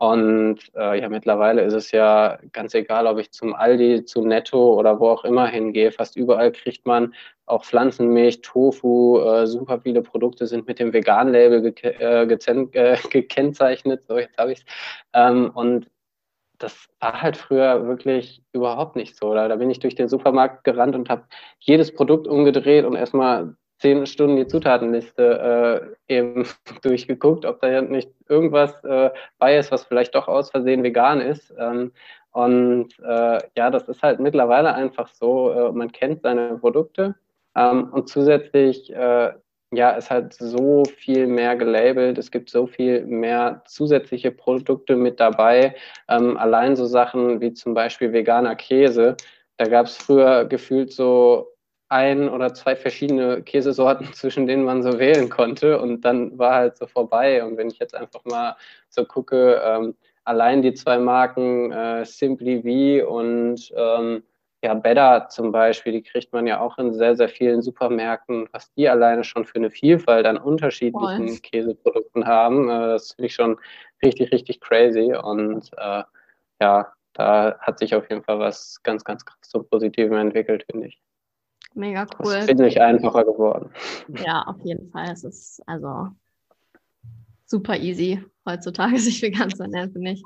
Und 0.00 0.60
äh, 0.74 0.98
ja, 0.98 1.10
mittlerweile 1.10 1.60
ist 1.60 1.74
es 1.74 1.90
ja 1.90 2.38
ganz 2.52 2.72
egal, 2.72 3.06
ob 3.06 3.18
ich 3.18 3.32
zum 3.32 3.54
Aldi, 3.54 4.06
zu 4.06 4.24
Netto 4.24 4.72
oder 4.78 4.98
wo 4.98 5.10
auch 5.10 5.24
immer 5.24 5.46
hingehe. 5.46 5.92
Fast 5.92 6.16
überall 6.16 6.52
kriegt 6.52 6.86
man 6.86 7.14
auch 7.44 7.66
Pflanzenmilch, 7.66 8.40
Tofu, 8.40 9.20
äh, 9.20 9.46
super 9.46 9.78
viele 9.82 10.00
Produkte 10.00 10.46
sind 10.46 10.66
mit 10.66 10.78
dem 10.78 10.94
Vegan-Label 10.94 11.72
ge 11.72 11.90
äh, 12.00 12.22
äh 12.22 12.96
gekennzeichnet. 13.10 14.06
So, 14.08 14.16
jetzt 14.16 14.38
habe 14.38 14.52
ich 14.52 14.60
es. 14.60 14.64
Ähm, 15.12 15.50
und 15.52 15.90
das 16.56 16.88
war 17.00 17.20
halt 17.20 17.36
früher 17.36 17.86
wirklich 17.86 18.42
überhaupt 18.52 18.96
nicht 18.96 19.18
so. 19.18 19.34
Da, 19.34 19.48
da 19.48 19.56
bin 19.56 19.68
ich 19.68 19.80
durch 19.80 19.96
den 19.96 20.08
Supermarkt 20.08 20.64
gerannt 20.64 20.94
und 20.94 21.10
habe 21.10 21.24
jedes 21.58 21.92
Produkt 21.94 22.26
umgedreht 22.26 22.86
und 22.86 22.94
erstmal 22.96 23.54
zehn 23.80 24.06
Stunden 24.06 24.36
die 24.36 24.46
Zutatenliste 24.46 25.96
äh, 26.08 26.14
eben 26.14 26.46
durchgeguckt, 26.82 27.44
ob 27.44 27.60
da 27.60 27.80
nicht 27.80 28.10
irgendwas 28.28 28.84
äh, 28.84 29.10
bei 29.38 29.56
ist, 29.56 29.72
was 29.72 29.84
vielleicht 29.84 30.14
doch 30.14 30.28
aus 30.28 30.50
Versehen 30.50 30.82
vegan 30.82 31.20
ist. 31.20 31.52
Ähm, 31.58 31.92
und 32.32 32.98
äh, 33.00 33.38
ja, 33.56 33.70
das 33.70 33.88
ist 33.88 34.02
halt 34.02 34.20
mittlerweile 34.20 34.74
einfach 34.74 35.08
so, 35.08 35.50
äh, 35.50 35.72
man 35.72 35.90
kennt 35.90 36.22
seine 36.22 36.58
Produkte 36.58 37.16
ähm, 37.56 37.88
und 37.92 38.08
zusätzlich 38.08 38.92
äh, 38.94 39.32
ja, 39.72 39.90
ist 39.92 40.10
halt 40.10 40.34
so 40.34 40.84
viel 40.84 41.26
mehr 41.26 41.56
gelabelt, 41.56 42.18
es 42.18 42.30
gibt 42.30 42.50
so 42.50 42.66
viel 42.66 43.04
mehr 43.06 43.62
zusätzliche 43.66 44.32
Produkte 44.32 44.96
mit 44.96 45.20
dabei. 45.20 45.76
Ähm, 46.08 46.36
allein 46.36 46.74
so 46.76 46.86
Sachen 46.86 47.40
wie 47.40 47.52
zum 47.52 47.74
Beispiel 47.74 48.12
veganer 48.12 48.56
Käse. 48.56 49.16
Da 49.58 49.66
gab 49.66 49.86
es 49.86 49.96
früher 49.96 50.44
gefühlt 50.44 50.92
so 50.92 51.48
ein 51.90 52.28
oder 52.28 52.54
zwei 52.54 52.76
verschiedene 52.76 53.42
Käsesorten, 53.42 54.06
zwischen 54.14 54.46
denen 54.46 54.64
man 54.64 54.82
so 54.82 54.98
wählen 54.98 55.28
konnte. 55.28 55.80
Und 55.80 56.02
dann 56.02 56.38
war 56.38 56.54
halt 56.54 56.78
so 56.78 56.86
vorbei. 56.86 57.44
Und 57.44 57.56
wenn 57.56 57.68
ich 57.68 57.78
jetzt 57.78 57.94
einfach 57.94 58.24
mal 58.24 58.56
so 58.88 59.04
gucke, 59.04 59.60
ähm, 59.64 59.94
allein 60.24 60.62
die 60.62 60.74
zwei 60.74 60.98
Marken 60.98 61.72
äh, 61.72 62.04
Simply 62.04 62.62
V 62.62 63.08
und 63.08 63.72
ähm, 63.76 64.22
ja, 64.62 64.74
Better 64.74 65.28
zum 65.30 65.52
Beispiel, 65.52 65.92
die 65.92 66.02
kriegt 66.02 66.32
man 66.32 66.46
ja 66.46 66.60
auch 66.60 66.76
in 66.78 66.92
sehr, 66.92 67.16
sehr 67.16 67.30
vielen 67.30 67.62
Supermärkten, 67.62 68.46
was 68.52 68.70
die 68.74 68.88
alleine 68.88 69.24
schon 69.24 69.46
für 69.46 69.56
eine 69.56 69.70
Vielfalt 69.70 70.26
an 70.26 70.36
unterschiedlichen 70.36 71.28
Voll. 71.28 71.38
Käseprodukten 71.38 72.26
haben. 72.26 72.68
Äh, 72.68 72.88
das 72.88 73.12
finde 73.12 73.26
ich 73.26 73.34
schon 73.34 73.58
richtig, 74.02 74.32
richtig 74.32 74.60
crazy. 74.60 75.14
Und 75.14 75.70
äh, 75.78 76.02
ja, 76.60 76.92
da 77.14 77.58
hat 77.58 77.78
sich 77.78 77.94
auf 77.94 78.08
jeden 78.10 78.22
Fall 78.22 78.38
was 78.38 78.82
ganz, 78.82 79.02
ganz 79.02 79.24
krass 79.24 79.40
zum 79.42 79.66
Positiven 79.66 80.18
entwickelt, 80.18 80.64
finde 80.70 80.88
ich. 80.88 81.00
Mega 81.74 82.06
cool. 82.18 82.34
Es 82.34 82.48
ist 82.48 82.58
nicht 82.58 82.80
einfacher 82.80 83.24
geworden. 83.24 83.70
Ja, 84.24 84.42
auf 84.42 84.60
jeden 84.64 84.90
Fall. 84.90 85.10
Es 85.12 85.24
ist 85.24 85.62
also 85.66 86.08
super 87.46 87.76
easy 87.76 88.22
heutzutage, 88.46 88.98
sich 88.98 89.22
vegan 89.22 89.50
zu 89.50 89.62
ernähren, 89.62 89.92
finde 89.92 90.12
ich. 90.12 90.22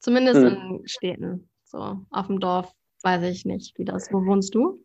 Zumindest 0.00 0.40
hm. 0.40 0.46
in 0.46 0.88
Städten. 0.88 1.50
So, 1.64 1.98
auf 2.10 2.26
dem 2.28 2.40
Dorf 2.40 2.72
weiß 3.02 3.22
ich 3.24 3.44
nicht, 3.44 3.78
wie 3.78 3.84
das. 3.84 4.12
Wo 4.12 4.24
wohnst 4.24 4.54
du? 4.54 4.82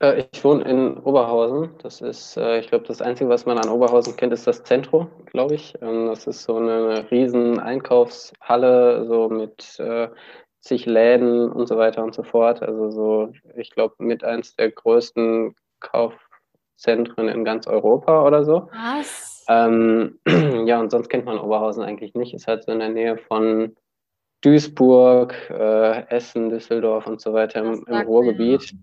Äh, 0.00 0.24
ich 0.32 0.44
wohne 0.44 0.64
in 0.64 0.98
Oberhausen. 0.98 1.70
Das 1.82 2.00
ist, 2.00 2.36
äh, 2.36 2.60
ich 2.60 2.68
glaube, 2.68 2.86
das 2.86 3.02
Einzige, 3.02 3.30
was 3.30 3.46
man 3.46 3.58
an 3.58 3.68
Oberhausen 3.68 4.16
kennt, 4.16 4.32
ist 4.32 4.46
das 4.46 4.62
Zentrum, 4.62 5.10
glaube 5.26 5.54
ich. 5.54 5.74
Ähm, 5.80 6.06
das 6.06 6.26
ist 6.26 6.44
so 6.44 6.56
eine 6.56 7.10
riesen 7.10 7.60
Einkaufshalle, 7.60 9.06
so 9.06 9.28
mit 9.28 9.78
äh, 9.78 10.08
zig 10.64 10.86
Läden 10.86 11.52
und 11.52 11.68
so 11.68 11.76
weiter 11.76 12.02
und 12.02 12.14
so 12.14 12.22
fort. 12.22 12.62
Also 12.62 12.90
so, 12.90 13.32
ich 13.56 13.70
glaube, 13.70 13.94
mit 13.98 14.24
eins 14.24 14.56
der 14.56 14.70
größten 14.70 15.54
Kaufzentren 15.80 17.28
in 17.28 17.44
ganz 17.44 17.66
Europa 17.66 18.26
oder 18.26 18.44
so. 18.44 18.68
Was? 18.72 19.44
Ähm, 19.48 20.18
ja, 20.66 20.80
und 20.80 20.90
sonst 20.90 21.08
kennt 21.10 21.26
man 21.26 21.38
Oberhausen 21.38 21.82
eigentlich 21.82 22.14
nicht. 22.14 22.32
Ist 22.32 22.48
halt 22.48 22.64
so 22.64 22.72
in 22.72 22.78
der 22.78 22.88
Nähe 22.88 23.18
von 23.18 23.76
Duisburg, 24.44 25.34
äh, 25.48 26.06
Essen, 26.08 26.50
Düsseldorf 26.50 27.06
und 27.06 27.18
so 27.18 27.32
weiter 27.32 27.60
im, 27.60 27.82
im 27.86 27.96
Ruhrgebiet. 28.06 28.74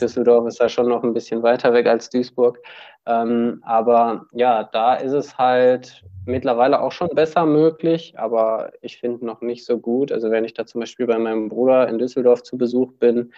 Düsseldorf 0.00 0.46
ist 0.46 0.60
da 0.60 0.68
schon 0.68 0.88
noch 0.88 1.02
ein 1.02 1.12
bisschen 1.12 1.42
weiter 1.42 1.72
weg 1.72 1.88
als 1.88 2.10
Duisburg. 2.10 2.60
Ähm, 3.04 3.60
aber 3.64 4.26
ja, 4.32 4.62
da 4.72 4.94
ist 4.94 5.12
es 5.12 5.36
halt 5.36 6.04
mittlerweile 6.26 6.80
auch 6.80 6.92
schon 6.92 7.08
besser 7.08 7.44
möglich, 7.44 8.14
aber 8.16 8.72
ich 8.82 8.98
finde 8.98 9.26
noch 9.26 9.40
nicht 9.40 9.64
so 9.64 9.78
gut. 9.78 10.12
Also 10.12 10.30
wenn 10.30 10.44
ich 10.44 10.54
da 10.54 10.64
zum 10.64 10.80
Beispiel 10.80 11.08
bei 11.08 11.18
meinem 11.18 11.48
Bruder 11.48 11.88
in 11.88 11.98
Düsseldorf 11.98 12.44
zu 12.44 12.56
Besuch 12.56 12.92
bin, 12.92 13.32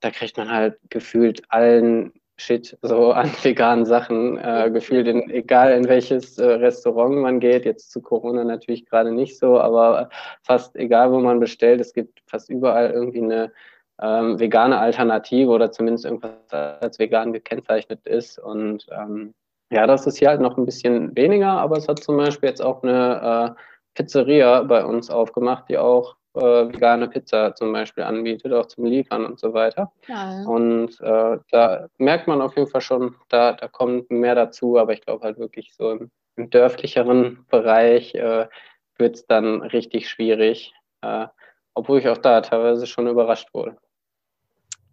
da 0.00 0.10
kriegt 0.10 0.36
man 0.36 0.50
halt 0.50 0.78
gefühlt 0.90 1.42
allen 1.48 2.12
Shit 2.40 2.78
so 2.82 3.12
an 3.12 3.30
veganen 3.42 3.84
Sachen 3.84 4.38
äh, 4.38 4.70
gefühlt, 4.72 5.06
in, 5.06 5.28
egal 5.30 5.72
in 5.72 5.88
welches 5.88 6.38
äh, 6.38 6.44
Restaurant 6.44 7.16
man 7.16 7.38
geht, 7.38 7.64
jetzt 7.64 7.90
zu 7.90 8.00
Corona 8.00 8.44
natürlich 8.44 8.86
gerade 8.86 9.12
nicht 9.12 9.38
so, 9.38 9.60
aber 9.60 10.08
fast 10.42 10.74
egal, 10.76 11.12
wo 11.12 11.18
man 11.20 11.38
bestellt, 11.38 11.80
es 11.80 11.92
gibt 11.92 12.20
fast 12.26 12.48
überall 12.48 12.90
irgendwie 12.90 13.22
eine 13.22 13.52
ähm, 14.00 14.40
vegane 14.40 14.78
Alternative 14.78 15.50
oder 15.50 15.70
zumindest 15.70 16.06
irgendwas 16.06 16.32
als 16.50 16.98
vegan 16.98 17.32
gekennzeichnet 17.32 18.06
ist 18.06 18.38
und 18.38 18.86
ähm, 18.90 19.34
ja, 19.70 19.86
das 19.86 20.06
ist 20.06 20.18
hier 20.18 20.28
halt 20.28 20.40
noch 20.40 20.56
ein 20.56 20.64
bisschen 20.64 21.14
weniger, 21.14 21.50
aber 21.50 21.76
es 21.76 21.88
hat 21.88 22.02
zum 22.02 22.16
Beispiel 22.16 22.48
jetzt 22.48 22.62
auch 22.62 22.82
eine 22.82 23.54
äh, 23.56 23.60
Pizzeria 23.94 24.62
bei 24.62 24.84
uns 24.84 25.10
aufgemacht, 25.10 25.68
die 25.68 25.78
auch 25.78 26.16
äh, 26.34 26.40
vegane 26.40 27.08
Pizza 27.08 27.54
zum 27.54 27.72
Beispiel 27.72 28.04
anbietet, 28.04 28.52
auch 28.52 28.66
zum 28.66 28.84
Liefern 28.84 29.24
und 29.24 29.40
so 29.40 29.52
weiter. 29.52 29.92
Ja. 30.06 30.42
Und 30.44 31.00
äh, 31.00 31.38
da 31.50 31.88
merkt 31.98 32.28
man 32.28 32.40
auf 32.40 32.56
jeden 32.56 32.68
Fall 32.68 32.80
schon, 32.80 33.16
da, 33.28 33.52
da 33.52 33.68
kommt 33.68 34.10
mehr 34.10 34.34
dazu, 34.34 34.78
aber 34.78 34.92
ich 34.92 35.00
glaube 35.00 35.24
halt 35.24 35.38
wirklich 35.38 35.74
so 35.74 35.90
im, 35.90 36.10
im 36.36 36.50
dörflicheren 36.50 37.44
Bereich 37.48 38.14
äh, 38.14 38.48
wird 38.96 39.16
es 39.16 39.26
dann 39.26 39.62
richtig 39.62 40.08
schwierig, 40.08 40.72
äh, 41.02 41.26
obwohl 41.74 41.98
ich 41.98 42.08
auch 42.08 42.18
da 42.18 42.40
teilweise 42.40 42.86
schon 42.86 43.08
überrascht 43.08 43.52
wurde. 43.52 43.76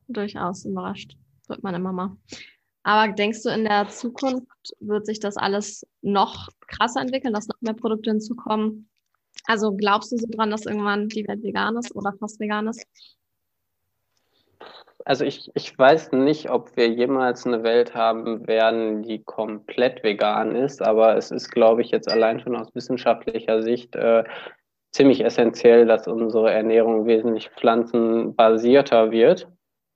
Durchaus 0.08 0.66
überrascht, 0.66 1.18
wird 1.48 1.64
man 1.64 1.76
immer 1.76 1.92
mal. 1.92 2.18
Aber 2.84 3.12
denkst 3.12 3.44
du, 3.44 3.50
in 3.50 3.66
der 3.66 3.90
Zukunft 3.90 4.48
wird 4.80 5.06
sich 5.06 5.20
das 5.20 5.36
alles 5.36 5.86
noch 6.02 6.48
krasser 6.68 7.02
entwickeln, 7.02 7.34
dass 7.34 7.50
noch 7.50 7.60
mehr 7.60 7.74
Produkte 7.74 8.12
hinzukommen? 8.12 8.90
Also 9.48 9.74
glaubst 9.74 10.12
du 10.12 10.18
so 10.18 10.28
dran, 10.30 10.52
dass 10.52 10.66
irgendwann 10.66 11.08
die 11.08 11.26
Welt 11.28 11.42
vegan 11.42 11.78
ist 11.78 11.96
oder 11.96 12.14
fast 12.20 12.40
vegan 12.40 12.68
ist? 12.68 12.86
Also 15.06 15.24
ich, 15.24 15.50
ich 15.54 15.78
weiß 15.78 16.12
nicht, 16.12 16.50
ob 16.50 16.76
wir 16.76 16.90
jemals 16.90 17.46
eine 17.46 17.64
Welt 17.64 17.96
haben 17.96 18.46
werden, 18.46 19.04
die 19.04 19.24
komplett 19.24 20.04
vegan 20.04 20.54
ist, 20.54 20.82
aber 20.82 21.16
es 21.16 21.32
ist, 21.32 21.50
glaube 21.50 21.82
ich, 21.82 21.92
jetzt 21.92 22.12
allein 22.12 22.42
schon 22.42 22.58
aus 22.58 22.76
wissenschaftlicher 22.76 23.62
Sicht 23.62 23.96
äh, 23.96 24.26
ziemlich 24.92 25.24
essentiell, 25.24 25.86
dass 25.86 26.10
unsere 26.10 26.52
Ernährung 26.52 27.06
wesentlich 27.06 27.50
pflanzenbasierter 27.52 29.12
wird. 29.12 29.48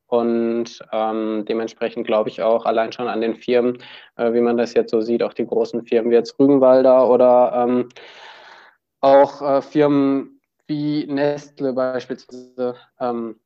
Und 0.07 0.79
ähm, 0.93 1.43
dementsprechend 1.47 2.07
glaube 2.07 2.29
ich 2.29 2.41
auch 2.41 2.65
allein 2.65 2.93
schon 2.93 3.09
an 3.09 3.19
den 3.19 3.35
Firmen, 3.35 3.79
äh, 4.15 4.31
wie 4.31 4.41
man 4.41 4.55
das 4.55 4.73
jetzt 4.73 4.91
so 4.91 5.01
sieht, 5.01 5.23
auch 5.23 5.33
die 5.33 5.45
großen 5.45 5.85
Firmen 5.85 6.11
wie 6.11 6.15
jetzt 6.15 6.39
Rügenwalder 6.39 7.09
oder 7.09 7.65
ähm, 7.67 7.89
auch 9.01 9.41
äh, 9.41 9.61
Firmen 9.61 10.39
wie 10.67 11.05
Nestle 11.07 11.73
beispielsweise, 11.73 12.75
ähm, 12.99 13.39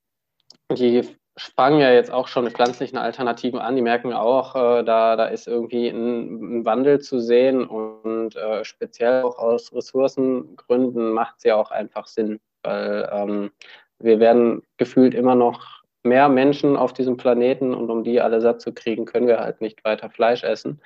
die 0.71 1.17
fangen 1.37 1.81
ja 1.81 1.91
jetzt 1.91 2.11
auch 2.11 2.27
schon 2.27 2.45
mit 2.45 2.53
pflanzlichen 2.53 2.97
Alternativen 2.97 3.59
an. 3.59 3.75
Die 3.75 3.81
merken 3.81 4.13
auch, 4.13 4.55
äh, 4.55 4.83
da, 4.83 5.15
da 5.15 5.25
ist 5.25 5.47
irgendwie 5.47 5.89
ein, 5.89 6.59
ein, 6.59 6.65
Wandel 6.65 7.01
zu 7.01 7.19
sehen 7.19 7.65
und 7.65 8.35
äh, 8.35 8.63
speziell 8.63 9.23
auch 9.23 9.37
aus 9.37 9.73
Ressourcengründen 9.73 11.11
macht 11.11 11.35
es 11.37 11.43
ja 11.43 11.55
auch 11.55 11.71
einfach 11.71 12.07
Sinn, 12.07 12.39
weil 12.63 13.09
ähm, 13.11 13.51
wir 13.99 14.19
werden 14.19 14.63
gefühlt 14.77 15.13
immer 15.13 15.35
noch 15.35 15.83
mehr 16.03 16.29
Menschen 16.29 16.77
auf 16.77 16.93
diesem 16.93 17.17
Planeten 17.17 17.73
und 17.73 17.89
um 17.89 18.03
die 18.03 18.21
alle 18.21 18.39
satt 18.39 18.61
zu 18.61 18.73
kriegen, 18.73 19.05
können 19.05 19.27
wir 19.27 19.39
halt 19.39 19.59
nicht 19.59 19.83
weiter 19.83 20.09
Fleisch 20.09 20.43
essen. 20.43 20.79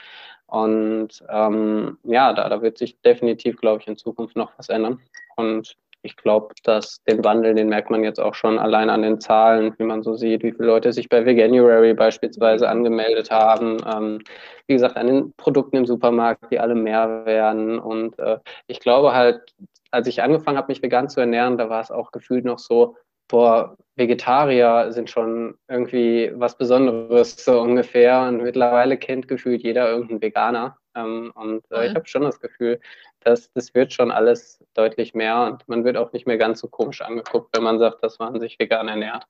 Und 0.50 1.24
ähm, 1.30 1.98
ja, 2.04 2.34
da, 2.34 2.50
da 2.50 2.62
wird 2.62 2.78
sich 2.78 3.00
definitiv, 3.02 3.58
glaube 3.58 3.82
ich, 3.82 3.88
in 3.88 3.98
Zukunft 3.98 4.36
noch 4.36 4.52
was 4.58 4.70
ändern. 4.70 5.00
Und 5.36 5.76
ich 6.02 6.16
glaube, 6.16 6.54
dass 6.64 7.04
den 7.04 7.24
Wandel, 7.24 7.56
den 7.56 7.68
merkt 7.68 7.90
man 7.90 8.04
jetzt 8.04 8.20
auch 8.20 8.34
schon 8.34 8.58
allein 8.58 8.90
an 8.90 9.02
den 9.02 9.20
Zahlen, 9.20 9.74
wie 9.78 9.84
man 9.84 10.02
so 10.02 10.16
sieht, 10.16 10.44
wie 10.44 10.54
viele 10.54 10.68
Leute 10.68 10.94
sich 10.94 11.10
bei 11.10 11.26
Veganuary 11.26 11.94
beispielsweise 11.94 12.70
angemeldet 12.70 13.30
haben. 13.32 13.78
Ähm, 13.86 14.20
wie 14.68 14.74
gesagt, 14.74 14.96
an 14.96 15.08
den 15.08 15.34
Produkten 15.34 15.78
im 15.78 15.86
Supermarkt, 15.86 16.52
die 16.52 16.60
alle 16.60 16.76
mehr 16.76 17.26
werden. 17.26 17.80
Und 17.80 18.18
äh, 18.20 18.40
ich 18.68 18.80
glaube 18.80 19.14
halt, 19.14 19.54
als 19.92 20.08
ich 20.08 20.22
angefangen 20.22 20.58
habe, 20.58 20.72
mich 20.72 20.82
vegan 20.82 21.10
zu 21.10 21.20
ernähren, 21.20 21.58
da 21.58 21.70
war 21.70 21.82
es 21.82 21.92
auch 21.92 22.12
gefühlt 22.12 22.46
noch 22.46 22.60
so, 22.60 22.96
boah, 23.30 23.78
Vegetarier 23.96 24.92
sind 24.92 25.10
schon 25.10 25.58
irgendwie 25.70 26.32
was 26.36 26.58
Besonderes 26.58 27.44
so 27.44 27.62
ungefähr 27.62 28.28
und 28.28 28.44
mittlerweile 28.44 28.98
kennt 28.98 29.28
gefühlt 29.28 29.62
jeder 29.63 29.89
irgendeinen 29.89 30.22
Veganer 30.22 30.78
ähm, 30.96 31.32
und 31.36 31.63
äh, 31.72 31.88
ich 31.88 31.96
habe 31.96 32.08
schon 32.08 32.24
das 32.24 32.39
Gefühl, 32.39 32.80
dass 33.22 33.52
das 33.54 33.74
wird 33.74 33.94
schon 33.94 34.12
alles 34.12 34.63
deutlich 34.74 35.13
mehr 35.13 35.46
und 35.46 35.68
man 35.68 35.84
wird 35.84 35.98
auch 35.98 36.12
nicht 36.13 36.28
mehr 36.28 36.38
ganz 36.38 36.60
so 36.60 36.68
komisch 36.68 37.02
angeguckt, 37.02 37.56
wenn 37.56 37.63
man 37.63 37.80
sagt, 37.80 38.04
dass 38.04 38.20
man 38.20 38.39
sich 38.39 38.58
vegan 38.60 38.88
ernährt. 38.88 39.26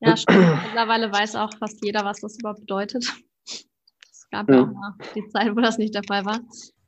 Ja, 0.00 0.16
stimmt. 0.16 0.62
Mittlerweile 0.64 1.12
weiß 1.12 1.36
auch 1.36 1.50
fast 1.58 1.84
jeder, 1.84 2.04
was 2.04 2.20
das 2.20 2.38
überhaupt 2.38 2.60
bedeutet. 2.60 3.04
Es 3.46 4.28
gab 4.30 4.48
ja 4.48 4.62
auch 4.62 4.66
mal 4.66 4.94
die 5.14 5.26
Zeit, 5.28 5.54
wo 5.54 5.60
das 5.60 5.78
nicht 5.78 5.94
der 5.94 6.02
Fall 6.06 6.24
war. 6.24 6.40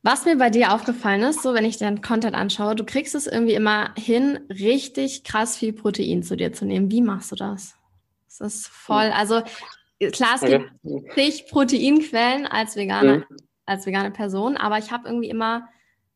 Was 0.06 0.24
mir 0.24 0.38
bei 0.38 0.50
dir 0.50 0.72
aufgefallen 0.72 1.24
ist, 1.24 1.42
so 1.42 1.52
wenn 1.52 1.64
ich 1.64 1.78
deinen 1.78 2.00
Content 2.00 2.36
anschaue, 2.36 2.76
du 2.76 2.84
kriegst 2.84 3.16
es 3.16 3.26
irgendwie 3.26 3.54
immer 3.54 3.92
hin, 3.98 4.38
richtig 4.48 5.24
krass 5.24 5.56
viel 5.56 5.72
Protein 5.72 6.22
zu 6.22 6.36
dir 6.36 6.52
zu 6.52 6.64
nehmen. 6.64 6.92
Wie 6.92 7.02
machst 7.02 7.32
du 7.32 7.34
das? 7.34 7.74
Das 8.28 8.54
ist 8.54 8.68
voll, 8.68 9.10
also 9.12 9.42
klar, 10.12 10.36
es 10.36 10.42
gibt 10.42 10.70
zig 11.14 11.48
Proteinquellen 11.50 12.46
als 12.46 12.76
vegane, 12.76 13.26
mhm. 13.28 13.36
als 13.64 13.84
vegane 13.84 14.12
Person, 14.12 14.56
aber 14.56 14.78
ich 14.78 14.92
habe 14.92 15.08
irgendwie 15.08 15.28
immer, 15.28 15.68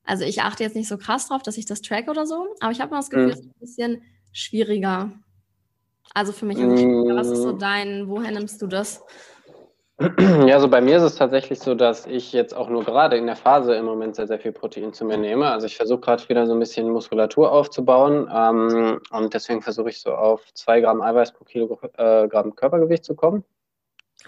also 0.05 0.25
ich 0.25 0.41
achte 0.43 0.63
jetzt 0.63 0.77
nicht 0.77 0.87
so 0.87 0.97
krass 0.97 1.27
drauf, 1.27 1.43
dass 1.43 1.59
ich 1.59 1.67
das 1.67 1.83
track 1.83 2.09
oder 2.09 2.27
so, 2.27 2.47
aber 2.61 2.71
ich 2.71 2.81
habe 2.81 2.91
immer 2.91 3.01
das 3.01 3.11
Gefühl, 3.11 3.27
mhm. 3.27 3.33
es 3.33 3.41
ist 3.41 3.47
ein 3.47 3.59
bisschen 3.59 4.03
schwieriger. 4.31 5.11
Also 6.15 6.31
für 6.31 6.47
mich, 6.47 6.59
mhm. 6.59 7.17
was 7.17 7.27
ist 7.27 7.43
so 7.43 7.51
dein, 7.51 8.07
woher 8.07 8.31
nimmst 8.31 8.63
du 8.63 8.69
das? 8.69 9.03
Ja, 10.47 10.55
also 10.55 10.69
bei 10.69 10.81
mir 10.81 10.97
ist 10.97 11.03
es 11.03 11.17
tatsächlich 11.17 11.61
so, 11.61 11.75
dass 11.75 12.07
ich 12.07 12.33
jetzt 12.33 12.57
auch 12.57 12.71
nur 12.71 12.85
gerade 12.85 13.19
in 13.19 13.27
der 13.27 13.37
Phase 13.37 13.75
im 13.75 13.85
Moment 13.85 14.17
sehr, 14.17 14.27
sehr 14.27 14.39
viel 14.39 14.53
Protein 14.53 14.95
zu 14.95 15.05
mir 15.05 15.19
nehme. 15.19 15.51
Also 15.51 15.67
ich 15.67 15.77
versuche 15.77 16.01
gerade 16.01 16.27
wieder 16.29 16.47
so 16.47 16.55
ein 16.55 16.59
bisschen 16.59 16.89
Muskulatur 16.89 17.53
aufzubauen 17.53 18.27
ähm, 18.35 19.01
und 19.11 19.35
deswegen 19.35 19.61
versuche 19.61 19.91
ich 19.91 20.01
so 20.01 20.15
auf 20.15 20.43
zwei 20.55 20.81
Gramm 20.81 21.03
Eiweiß 21.03 21.33
pro 21.33 21.45
Kilogramm 21.45 22.49
äh, 22.49 22.53
Körpergewicht 22.55 23.05
zu 23.05 23.15
kommen. 23.15 23.45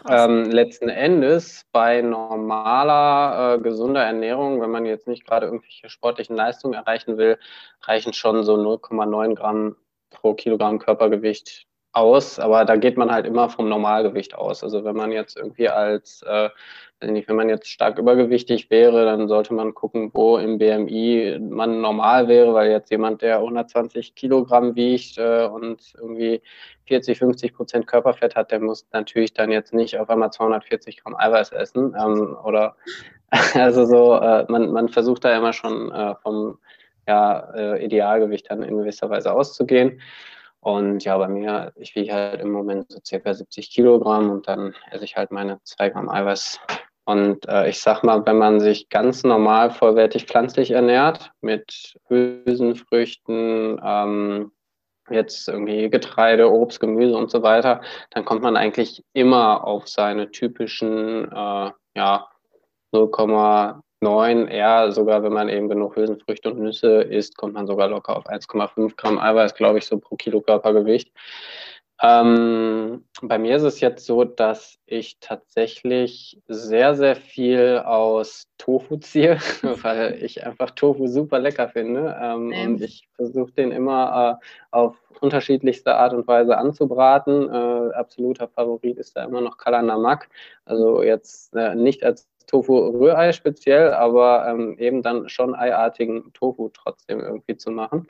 Ähm, 0.09 0.51
letzten 0.51 0.89
Endes 0.89 1.65
bei 1.73 2.03
normaler, 2.03 3.55
äh, 3.55 3.59
gesunder 3.59 4.03
Ernährung, 4.03 4.61
wenn 4.61 4.71
man 4.71 4.85
jetzt 4.85 5.07
nicht 5.07 5.27
gerade 5.27 5.47
irgendwelche 5.47 5.89
sportlichen 5.89 6.37
Leistungen 6.37 6.75
erreichen 6.75 7.17
will, 7.17 7.39
reichen 7.83 8.13
schon 8.13 8.43
so 8.43 8.57
0,9 8.57 9.35
Gramm 9.35 9.77
pro 10.11 10.35
Kilogramm 10.35 10.79
Körpergewicht 10.79 11.67
aus, 11.93 12.39
aber 12.39 12.65
da 12.65 12.77
geht 12.77 12.97
man 12.97 13.13
halt 13.13 13.27
immer 13.27 13.49
vom 13.49 13.69
Normalgewicht 13.69 14.35
aus. 14.35 14.65
Also 14.65 14.85
wenn 14.85 14.97
man 14.97 15.13
jetzt 15.13 15.37
irgendwie 15.37 15.69
als, 15.69 16.23
äh, 16.23 16.49
wenn 17.01 17.37
man 17.37 17.49
jetzt 17.49 17.69
stark 17.69 17.99
übergewichtig 17.99 18.71
wäre, 18.71 19.05
dann 19.05 19.29
sollte 19.29 19.53
man 19.53 19.75
gucken, 19.75 20.11
wo 20.15 20.39
im 20.39 20.59
BMI 20.59 21.39
man 21.41 21.81
normal 21.81 22.29
wäre, 22.29 22.55
weil 22.55 22.71
jetzt 22.71 22.91
jemand, 22.91 23.23
der 23.23 23.37
120 23.37 24.15
Kilogramm 24.15 24.75
wiegt 24.75 25.19
äh, 25.19 25.47
und 25.47 25.95
irgendwie 25.99 26.43
40, 26.87 27.19
50 27.19 27.55
Prozent 27.55 27.87
Körperfett 27.87 28.37
hat, 28.37 28.51
der 28.53 28.61
muss 28.61 28.87
natürlich 28.93 29.35
dann 29.35 29.51
jetzt 29.51 29.75
nicht 29.75 29.99
auf 29.99 30.09
einmal 30.09 30.33
240 30.33 31.03
Gramm 31.03 31.17
Eiweiß 31.17 31.53
essen 31.53 31.95
ähm, 31.99 32.37
oder 32.45 32.77
also 33.55 33.85
so, 33.85 34.15
äh, 34.15 34.47
man, 34.49 34.73
man 34.73 34.89
versucht 34.89 35.25
da 35.25 35.37
immer 35.37 35.53
schon 35.53 35.93
äh, 35.93 36.15
vom 36.23 36.59
ja, 37.07 37.53
äh, 37.55 37.85
Idealgewicht 37.85 38.51
dann 38.51 38.63
in 38.63 38.79
gewisser 38.79 39.11
Weise 39.11 39.33
auszugehen. 39.33 40.01
Und 40.63 41.03
ja, 41.03 41.19
bei 41.19 41.27
mir, 41.27 41.73
ich 41.75 41.97
wiege 41.97 42.13
halt 42.15 42.41
im 42.41 42.53
Moment 42.53 42.91
so 42.91 43.01
circa 43.05 43.35
70 43.35 43.73
Kilogramm 43.73 44.31
und 44.31 44.47
dann 44.47 44.75
esse 44.93 45.05
ich 45.05 45.17
halt 45.17 45.33
meine 45.33 45.61
zwei 45.65 45.91
Gramm 45.91 46.09
Eiweiß. 46.09 46.61
Und 47.05 47.49
äh, 47.49 47.69
ich 47.69 47.81
sag 47.81 48.05
mal, 48.05 48.25
wenn 48.27 48.39
man 48.39 48.61
sich 48.61 48.89
ganz 48.89 49.25
normal 49.25 49.73
vollwertig 49.73 50.27
pflanzlich 50.27 50.71
ernährt, 50.71 51.33
mit 51.41 51.99
Hülsenfrüchten, 52.09 53.81
ähm, 53.85 54.53
jetzt 55.11 55.49
irgendwie 55.49 55.91
Getreide, 55.91 56.49
Obst, 56.53 56.79
Gemüse 56.79 57.17
und 57.17 57.29
so 57.29 57.43
weiter, 57.43 57.81
dann 58.11 58.25
kommt 58.25 58.43
man 58.43 58.57
eigentlich 58.57 59.05
immer 59.15 59.65
auf 59.67 59.89
seine 59.89 60.31
typischen 60.31 61.25
äh, 61.25 61.73
ja, 61.97 62.29
0, 62.93 63.11
9, 64.03 64.49
eher 64.49 64.93
sogar, 64.93 65.23
wenn 65.23 65.33
man 65.33 65.49
eben 65.49 65.69
genug 65.69 65.97
Hülsenfrüchte 65.97 66.51
und 66.51 66.61
Nüsse 66.61 67.03
isst, 67.03 67.37
kommt 67.37 67.55
man 67.55 67.67
sogar 67.67 67.89
locker 67.89 68.17
auf 68.17 68.27
1,5 68.27 68.97
Gramm 68.97 69.19
Eiweiß, 69.19 69.55
glaube 69.55 69.79
ich, 69.79 69.87
so 69.87 69.99
pro 69.99 70.17
Kilo 70.17 70.41
Körpergewicht. 70.41 71.13
Ähm, 72.05 73.05
bei 73.23 73.39
mir 73.39 73.55
ist 73.55 73.63
es 73.63 73.79
jetzt 73.79 74.05
so, 74.07 74.25
dass 74.25 74.77
ich 74.87 75.19
tatsächlich 75.21 76.43
sehr, 76.49 76.97
sehr 76.97 77.15
viel 77.15 77.81
aus 77.85 78.49
Tofu 78.59 78.97
ziehe, 78.97 79.37
weil 79.83 80.19
ich 80.21 80.45
einfach 80.45 80.73
Tofu 80.73 81.07
super 81.07 81.39
lecker 81.39 81.69
finde. 81.69 82.17
Ähm, 82.21 82.51
ähm. 82.53 82.73
Und 82.73 82.83
ich 82.83 83.09
versuche 83.15 83.53
den 83.53 83.71
immer 83.71 84.41
äh, 84.43 84.47
auf 84.73 84.97
unterschiedlichste 85.21 85.95
Art 85.95 86.13
und 86.13 86.27
Weise 86.27 86.59
anzubraten. 86.59 87.49
Äh, 87.49 87.95
absoluter 87.95 88.49
Favorit 88.49 88.99
ist 88.99 89.17
da 89.17 89.23
immer 89.23 89.41
noch 89.41 89.57
Kalanamak. 89.57 90.29
Also 90.65 91.05
jetzt 91.05 91.55
äh, 91.55 91.77
nicht 91.77 92.03
als 92.03 92.29
Tofu-Rührei 92.53 93.33
speziell, 93.33 93.95
aber 93.95 94.47
ähm, 94.47 94.77
eben 94.79 95.03
dann 95.03 95.29
schon 95.31 95.55
eiartigen 95.55 96.33
Tofu 96.35 96.69
trotzdem 96.69 97.21
irgendwie 97.21 97.57
zu 97.57 97.71
machen. 97.71 98.07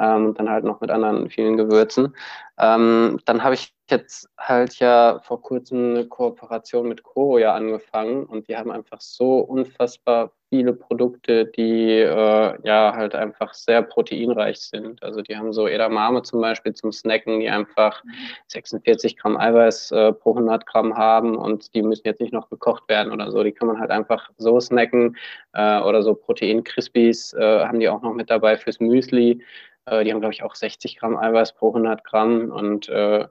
Ähm, 0.00 0.26
und 0.26 0.38
dann 0.38 0.50
halt 0.50 0.64
noch 0.64 0.80
mit 0.80 0.90
anderen 0.90 1.30
vielen 1.30 1.56
Gewürzen. 1.56 2.16
Ähm, 2.58 3.20
dann 3.26 3.44
habe 3.44 3.54
ich 3.54 3.72
jetzt 3.90 4.28
halt 4.38 4.78
ja 4.78 5.20
vor 5.22 5.42
kurzem 5.42 5.90
eine 5.90 6.06
Kooperation 6.06 6.88
mit 6.88 7.02
Koro 7.02 7.38
ja 7.38 7.54
angefangen 7.54 8.24
und 8.24 8.48
die 8.48 8.56
haben 8.56 8.70
einfach 8.70 9.00
so 9.00 9.38
unfassbar 9.38 10.32
viele 10.50 10.72
Produkte, 10.72 11.46
die 11.46 12.00
äh, 12.00 12.58
ja 12.64 12.92
halt 12.94 13.14
einfach 13.14 13.54
sehr 13.54 13.82
proteinreich 13.82 14.60
sind. 14.60 15.02
Also 15.02 15.22
die 15.22 15.36
haben 15.36 15.52
so 15.52 15.68
Edamame 15.68 16.22
zum 16.22 16.40
Beispiel 16.40 16.74
zum 16.74 16.92
Snacken, 16.92 17.40
die 17.40 17.48
einfach 17.48 18.02
46 18.48 19.16
Gramm 19.16 19.36
Eiweiß 19.36 19.92
äh, 19.92 20.12
pro 20.12 20.30
100 20.30 20.66
Gramm 20.66 20.96
haben 20.96 21.36
und 21.36 21.72
die 21.74 21.82
müssen 21.82 22.02
jetzt 22.04 22.20
nicht 22.20 22.32
noch 22.32 22.50
gekocht 22.50 22.88
werden 22.88 23.12
oder 23.12 23.30
so. 23.30 23.44
Die 23.44 23.52
kann 23.52 23.68
man 23.68 23.78
halt 23.78 23.90
einfach 23.90 24.30
so 24.38 24.60
snacken 24.60 25.16
äh, 25.54 25.80
oder 25.80 26.02
so 26.02 26.14
Protein-Crispies 26.14 27.32
äh, 27.34 27.64
haben 27.64 27.80
die 27.80 27.88
auch 27.88 28.02
noch 28.02 28.12
mit 28.12 28.28
dabei 28.28 28.56
fürs 28.56 28.80
Müsli. 28.80 29.42
Äh, 29.90 30.04
die 30.04 30.12
haben, 30.12 30.20
glaube 30.20 30.34
ich, 30.34 30.42
auch 30.42 30.54
60 30.54 30.96
Gramm 30.96 31.16
Eiweiß 31.16 31.54
pro 31.54 31.68
100 31.68 32.04
Gramm 32.04 32.50
und 32.50 32.88
äh, 32.88 33.26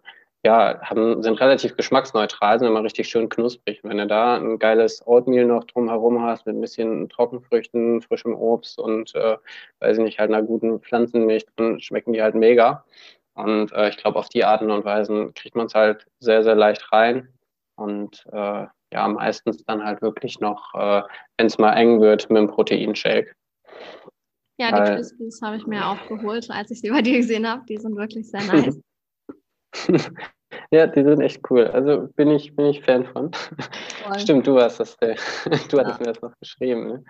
ja, 0.45 0.79
haben, 0.81 1.21
sind 1.21 1.39
relativ 1.41 1.75
geschmacksneutral, 1.75 2.59
sind 2.59 2.69
immer 2.69 2.83
richtig 2.83 3.09
schön 3.09 3.27
knusprig. 3.27 3.81
Wenn 3.83 3.97
du 3.97 4.07
da 4.07 4.35
ein 4.37 4.57
geiles 4.59 5.05
Oatmeal 5.05 5.45
noch 5.45 5.65
drumherum 5.65 6.21
hast 6.23 6.45
mit 6.45 6.55
ein 6.55 6.61
bisschen 6.61 7.09
Trockenfrüchten, 7.09 8.01
frischem 8.01 8.35
Obst 8.35 8.79
und, 8.79 9.13
äh, 9.15 9.37
weiß 9.79 9.97
ich 9.97 10.03
nicht, 10.03 10.19
halt 10.19 10.31
einer 10.31 10.43
guten 10.43 10.79
Pflanzenmilch, 10.81 11.45
dann 11.57 11.79
schmecken 11.81 12.13
die 12.13 12.21
halt 12.21 12.35
mega. 12.35 12.85
Und 13.33 13.71
äh, 13.73 13.89
ich 13.89 13.97
glaube, 13.97 14.19
auf 14.19 14.29
die 14.29 14.45
Arten 14.45 14.71
und 14.71 14.85
Weisen 14.85 15.33
kriegt 15.33 15.55
man 15.55 15.67
es 15.67 15.75
halt 15.75 16.07
sehr, 16.19 16.43
sehr 16.43 16.55
leicht 16.55 16.91
rein. 16.93 17.29
Und 17.75 18.25
äh, 18.31 18.65
ja, 18.93 19.07
meistens 19.07 19.63
dann 19.65 19.83
halt 19.83 20.01
wirklich 20.01 20.39
noch, 20.39 20.73
äh, 20.73 21.03
wenn 21.37 21.47
es 21.47 21.57
mal 21.57 21.73
eng 21.73 22.01
wird, 22.01 22.29
mit 22.29 22.37
dem 22.39 22.47
Proteinshake. 22.47 23.35
Ja, 24.59 24.71
die 24.71 24.95
Crispies 24.95 25.41
habe 25.41 25.55
ich 25.55 25.65
mir 25.65 25.87
auch 25.87 26.07
geholt, 26.09 26.49
als 26.51 26.69
ich 26.69 26.81
sie 26.81 26.89
bei 26.89 27.01
dir 27.01 27.17
gesehen 27.17 27.47
habe. 27.47 27.63
Die 27.67 27.77
sind 27.77 27.95
wirklich 27.95 28.29
sehr 28.29 28.43
nice. 28.43 28.77
ja, 30.71 30.85
die 30.85 31.03
sind 31.03 31.21
echt 31.21 31.49
cool. 31.49 31.67
Also 31.67 32.09
bin 32.17 32.29
ich, 32.29 32.53
bin 32.55 32.65
ich 32.65 32.83
Fan 32.83 33.05
von. 33.05 33.31
Voll. 33.33 34.19
Stimmt, 34.19 34.47
du 34.47 34.59
hast 34.59 34.81
das, 34.81 34.95
äh, 34.99 35.15
du 35.69 35.79
hattest 35.79 35.99
ja. 35.99 36.05
mir 36.05 36.13
das 36.13 36.21
noch 36.21 36.37
geschrieben. 36.39 36.87
Ne? 36.87 37.03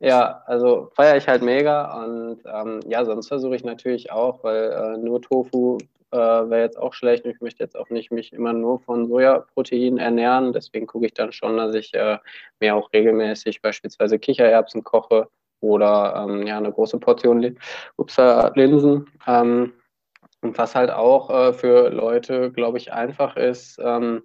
Ja, 0.00 0.42
also 0.46 0.90
feiere 0.94 1.18
ich 1.18 1.28
halt 1.28 1.42
mega 1.42 2.02
und 2.02 2.38
ähm, 2.46 2.80
ja, 2.86 3.04
sonst 3.04 3.28
versuche 3.28 3.56
ich 3.56 3.64
natürlich 3.64 4.10
auch, 4.10 4.42
weil 4.42 4.70
äh, 4.70 4.96
nur 4.96 5.20
Tofu 5.20 5.76
äh, 6.12 6.16
wäre 6.16 6.62
jetzt 6.62 6.78
auch 6.78 6.94
schlecht 6.94 7.26
und 7.26 7.30
ich 7.30 7.40
möchte 7.42 7.62
jetzt 7.62 7.76
auch 7.76 7.90
nicht 7.90 8.10
mich 8.10 8.32
immer 8.32 8.54
nur 8.54 8.80
von 8.80 9.06
Sojaprotein 9.06 9.98
ernähren. 9.98 10.54
Deswegen 10.54 10.86
gucke 10.86 11.06
ich 11.06 11.14
dann 11.14 11.32
schon, 11.32 11.58
dass 11.58 11.74
ich 11.74 11.92
äh, 11.92 12.18
mir 12.58 12.74
auch 12.74 12.90
regelmäßig 12.94 13.60
beispielsweise 13.60 14.18
Kichererbsen 14.18 14.82
koche 14.82 15.28
oder 15.60 16.26
ähm, 16.28 16.46
ja 16.46 16.56
eine 16.56 16.72
große 16.72 16.98
Portion 16.98 17.56
Upsa 17.96 18.52
Linsen. 18.54 19.10
Ähm, 19.26 19.72
und 20.42 20.58
was 20.58 20.74
halt 20.74 20.90
auch 20.90 21.30
äh, 21.30 21.52
für 21.52 21.90
Leute, 21.90 22.52
glaube 22.52 22.78
ich, 22.78 22.92
einfach 22.92 23.36
ist, 23.36 23.78
ähm, 23.82 24.22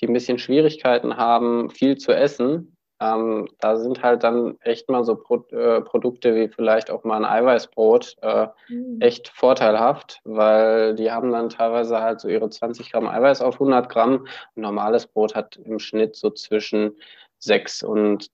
die 0.00 0.06
ein 0.06 0.12
bisschen 0.12 0.38
Schwierigkeiten 0.38 1.16
haben, 1.16 1.70
viel 1.70 1.96
zu 1.96 2.12
essen. 2.12 2.76
Ähm, 3.00 3.48
da 3.60 3.76
sind 3.76 4.02
halt 4.02 4.22
dann 4.22 4.56
echt 4.60 4.88
mal 4.88 5.04
so 5.04 5.16
Pro 5.16 5.44
äh, 5.50 5.82
Produkte 5.82 6.34
wie 6.34 6.48
vielleicht 6.48 6.90
auch 6.90 7.04
mal 7.04 7.16
ein 7.16 7.30
Eiweißbrot 7.30 8.16
äh, 8.22 8.46
mhm. 8.68 8.98
echt 9.00 9.28
vorteilhaft, 9.28 10.20
weil 10.24 10.94
die 10.94 11.10
haben 11.10 11.30
dann 11.30 11.50
teilweise 11.50 12.00
halt 12.00 12.20
so 12.20 12.28
ihre 12.28 12.48
20 12.48 12.92
Gramm 12.92 13.06
Eiweiß 13.06 13.42
auf 13.42 13.54
100 13.54 13.90
Gramm. 13.90 14.26
Ein 14.56 14.62
normales 14.62 15.06
Brot 15.06 15.34
hat 15.34 15.56
im 15.56 15.78
Schnitt 15.78 16.16
so 16.16 16.30
zwischen 16.30 16.96
6 17.38 17.82
und 17.82 18.30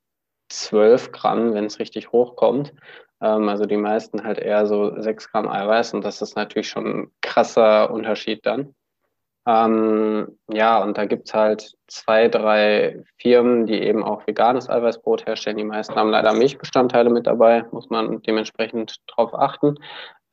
12 0.60 1.12
Gramm, 1.12 1.54
wenn 1.54 1.66
es 1.66 1.78
richtig 1.78 2.12
hochkommt. 2.12 2.72
Ähm, 3.20 3.48
also 3.48 3.66
die 3.66 3.76
meisten 3.76 4.24
halt 4.24 4.38
eher 4.38 4.66
so 4.66 5.00
6 5.00 5.30
Gramm 5.30 5.48
Eiweiß 5.48 5.94
und 5.94 6.04
das 6.04 6.22
ist 6.22 6.36
natürlich 6.36 6.68
schon 6.68 6.86
ein 6.86 7.10
krasser 7.20 7.90
Unterschied 7.90 8.44
dann. 8.46 8.74
Ähm, 9.44 10.38
ja, 10.52 10.80
und 10.82 10.96
da 10.96 11.04
gibt's 11.04 11.34
halt 11.34 11.72
zwei, 11.88 12.28
drei 12.28 13.02
Firmen, 13.18 13.66
die 13.66 13.82
eben 13.82 14.04
auch 14.04 14.26
veganes 14.26 14.70
Eiweißbrot 14.70 15.26
herstellen. 15.26 15.56
Die 15.56 15.64
meisten 15.64 15.96
haben 15.96 16.10
leider 16.10 16.32
Milchbestandteile 16.32 17.10
mit 17.10 17.26
dabei, 17.26 17.64
muss 17.72 17.90
man 17.90 18.22
dementsprechend 18.22 18.98
drauf 19.08 19.34
achten. 19.34 19.74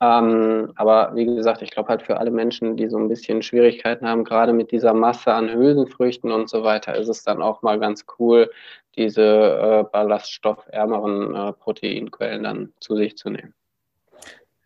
Ähm, 0.02 0.72
aber 0.76 1.14
wie 1.14 1.26
gesagt, 1.26 1.60
ich 1.60 1.70
glaube 1.70 1.90
halt 1.90 2.02
für 2.02 2.18
alle 2.18 2.30
Menschen, 2.30 2.76
die 2.76 2.88
so 2.88 2.96
ein 2.96 3.08
bisschen 3.08 3.42
Schwierigkeiten 3.42 4.08
haben, 4.08 4.24
gerade 4.24 4.54
mit 4.54 4.70
dieser 4.72 4.94
Masse 4.94 5.32
an 5.32 5.52
Hülsenfrüchten 5.52 6.32
und 6.32 6.48
so 6.48 6.62
weiter, 6.62 6.96
ist 6.96 7.08
es 7.08 7.22
dann 7.22 7.42
auch 7.42 7.60
mal 7.62 7.78
ganz 7.78 8.06
cool, 8.18 8.50
diese 8.96 9.22
äh, 9.22 9.84
ballaststoffärmeren 9.92 11.34
äh, 11.34 11.52
Proteinquellen 11.52 12.44
dann 12.44 12.72
zu 12.80 12.96
sich 12.96 13.16
zu 13.16 13.28
nehmen. 13.28 13.54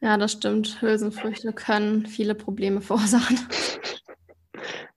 Ja, 0.00 0.18
das 0.18 0.32
stimmt. 0.32 0.80
Hülsenfrüchte 0.80 1.52
können 1.52 2.06
viele 2.06 2.34
Probleme 2.34 2.80
verursachen. 2.80 3.38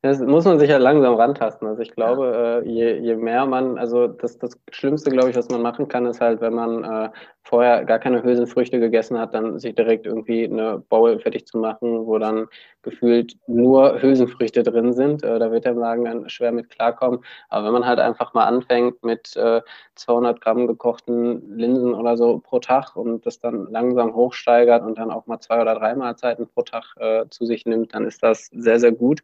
Das 0.07 0.21
muss 0.21 0.45
man 0.45 0.57
sich 0.57 0.69
ja 0.69 0.77
langsam 0.77 1.15
rantasten. 1.15 1.67
Also 1.67 1.81
ich 1.81 1.91
glaube, 1.91 2.63
äh, 2.65 2.69
je, 2.69 2.97
je 2.99 3.15
mehr 3.17 3.45
man, 3.45 3.77
also 3.77 4.07
das, 4.07 4.37
das 4.37 4.57
Schlimmste, 4.71 5.09
glaube 5.11 5.29
ich, 5.29 5.35
was 5.35 5.49
man 5.49 5.61
machen 5.61 5.89
kann, 5.89 6.05
ist 6.05 6.21
halt, 6.21 6.39
wenn 6.39 6.53
man 6.53 6.83
äh, 6.85 7.09
vorher 7.43 7.83
gar 7.83 7.99
keine 7.99 8.23
Hülsenfrüchte 8.23 8.79
gegessen 8.79 9.19
hat, 9.19 9.33
dann 9.33 9.59
sich 9.59 9.75
direkt 9.75 10.05
irgendwie 10.05 10.45
eine 10.45 10.79
Bowl 10.79 11.19
fertig 11.19 11.45
zu 11.45 11.57
machen, 11.57 12.05
wo 12.05 12.17
dann 12.19 12.47
gefühlt 12.83 13.35
nur 13.47 14.01
Hülsenfrüchte 14.01 14.63
drin 14.63 14.93
sind. 14.93 15.23
Äh, 15.23 15.39
da 15.39 15.51
wird 15.51 15.65
der 15.65 15.73
Magen 15.73 16.05
dann 16.05 16.29
schwer 16.29 16.53
mit 16.53 16.69
klarkommen. 16.69 17.19
Aber 17.49 17.65
wenn 17.65 17.73
man 17.73 17.85
halt 17.85 17.99
einfach 17.99 18.33
mal 18.33 18.45
anfängt 18.45 19.03
mit 19.03 19.35
äh, 19.35 19.61
200 19.95 20.39
Gramm 20.39 20.67
gekochten 20.67 21.57
Linsen 21.57 21.93
oder 21.93 22.15
so 22.15 22.39
pro 22.39 22.59
Tag 22.59 22.95
und 22.95 23.25
das 23.25 23.39
dann 23.39 23.67
langsam 23.71 24.15
hochsteigert 24.15 24.83
und 24.83 24.97
dann 24.97 25.11
auch 25.11 25.27
mal 25.27 25.39
zwei 25.41 25.61
oder 25.61 25.75
drei 25.75 25.95
Mahlzeiten 25.95 26.47
pro 26.47 26.61
Tag 26.61 26.95
äh, 26.97 27.25
zu 27.29 27.45
sich 27.45 27.65
nimmt, 27.65 27.93
dann 27.93 28.05
ist 28.05 28.23
das 28.23 28.45
sehr, 28.53 28.79
sehr 28.79 28.93
gut. 28.93 29.21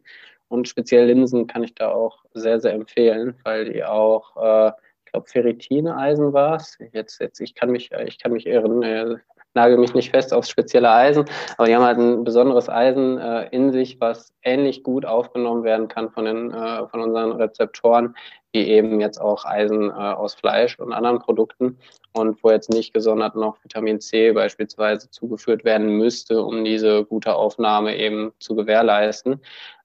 Und 0.48 0.68
speziell 0.68 1.06
Linsen 1.06 1.46
kann 1.46 1.62
ich 1.62 1.74
da 1.74 1.90
auch 1.90 2.24
sehr, 2.34 2.60
sehr 2.60 2.72
empfehlen, 2.72 3.34
weil 3.44 3.72
die 3.72 3.84
auch, 3.84 4.36
äh, 4.36 4.72
ich 5.04 5.12
glaube, 5.12 5.28
Ferritineisen 5.28 6.32
war 6.32 6.56
es. 6.56 6.78
Jetzt, 6.92 7.20
jetzt, 7.20 7.40
ich 7.40 7.54
kann 7.54 7.70
mich, 7.70 7.90
ich 7.92 8.18
kann 8.18 8.32
mich 8.32 8.46
irren, 8.46 8.82
äh, 8.82 9.16
nagel 9.54 9.78
mich 9.78 9.94
nicht 9.94 10.10
fest 10.10 10.34
aufs 10.34 10.50
spezielle 10.50 10.90
Eisen, 10.90 11.24
aber 11.56 11.66
die 11.66 11.74
haben 11.74 11.84
halt 11.84 11.98
ein 11.98 12.24
besonderes 12.24 12.68
Eisen 12.68 13.18
äh, 13.18 13.48
in 13.50 13.72
sich, 13.72 14.00
was 14.00 14.32
ähnlich 14.42 14.82
gut 14.82 15.06
aufgenommen 15.06 15.64
werden 15.64 15.88
kann 15.88 16.10
von 16.10 16.24
den, 16.24 16.52
äh, 16.52 16.86
von 16.88 17.00
unseren 17.00 17.32
Rezeptoren, 17.32 18.16
wie 18.52 18.68
eben 18.68 19.00
jetzt 19.00 19.20
auch 19.20 19.44
Eisen 19.44 19.90
äh, 19.90 19.92
aus 19.92 20.34
Fleisch 20.34 20.78
und 20.78 20.92
anderen 20.92 21.20
Produkten 21.20 21.78
und 22.12 22.42
wo 22.42 22.50
jetzt 22.50 22.70
nicht 22.70 22.92
gesondert 22.92 23.36
noch 23.36 23.62
Vitamin 23.62 24.00
C 24.00 24.32
beispielsweise 24.32 25.10
zugeführt 25.10 25.64
werden 25.64 25.88
müsste, 25.88 26.42
um 26.42 26.64
diese 26.64 27.04
gute 27.04 27.34
Aufnahme 27.34 27.96
eben 27.96 28.32
zu 28.38 28.54
gewährleisten. 28.54 29.40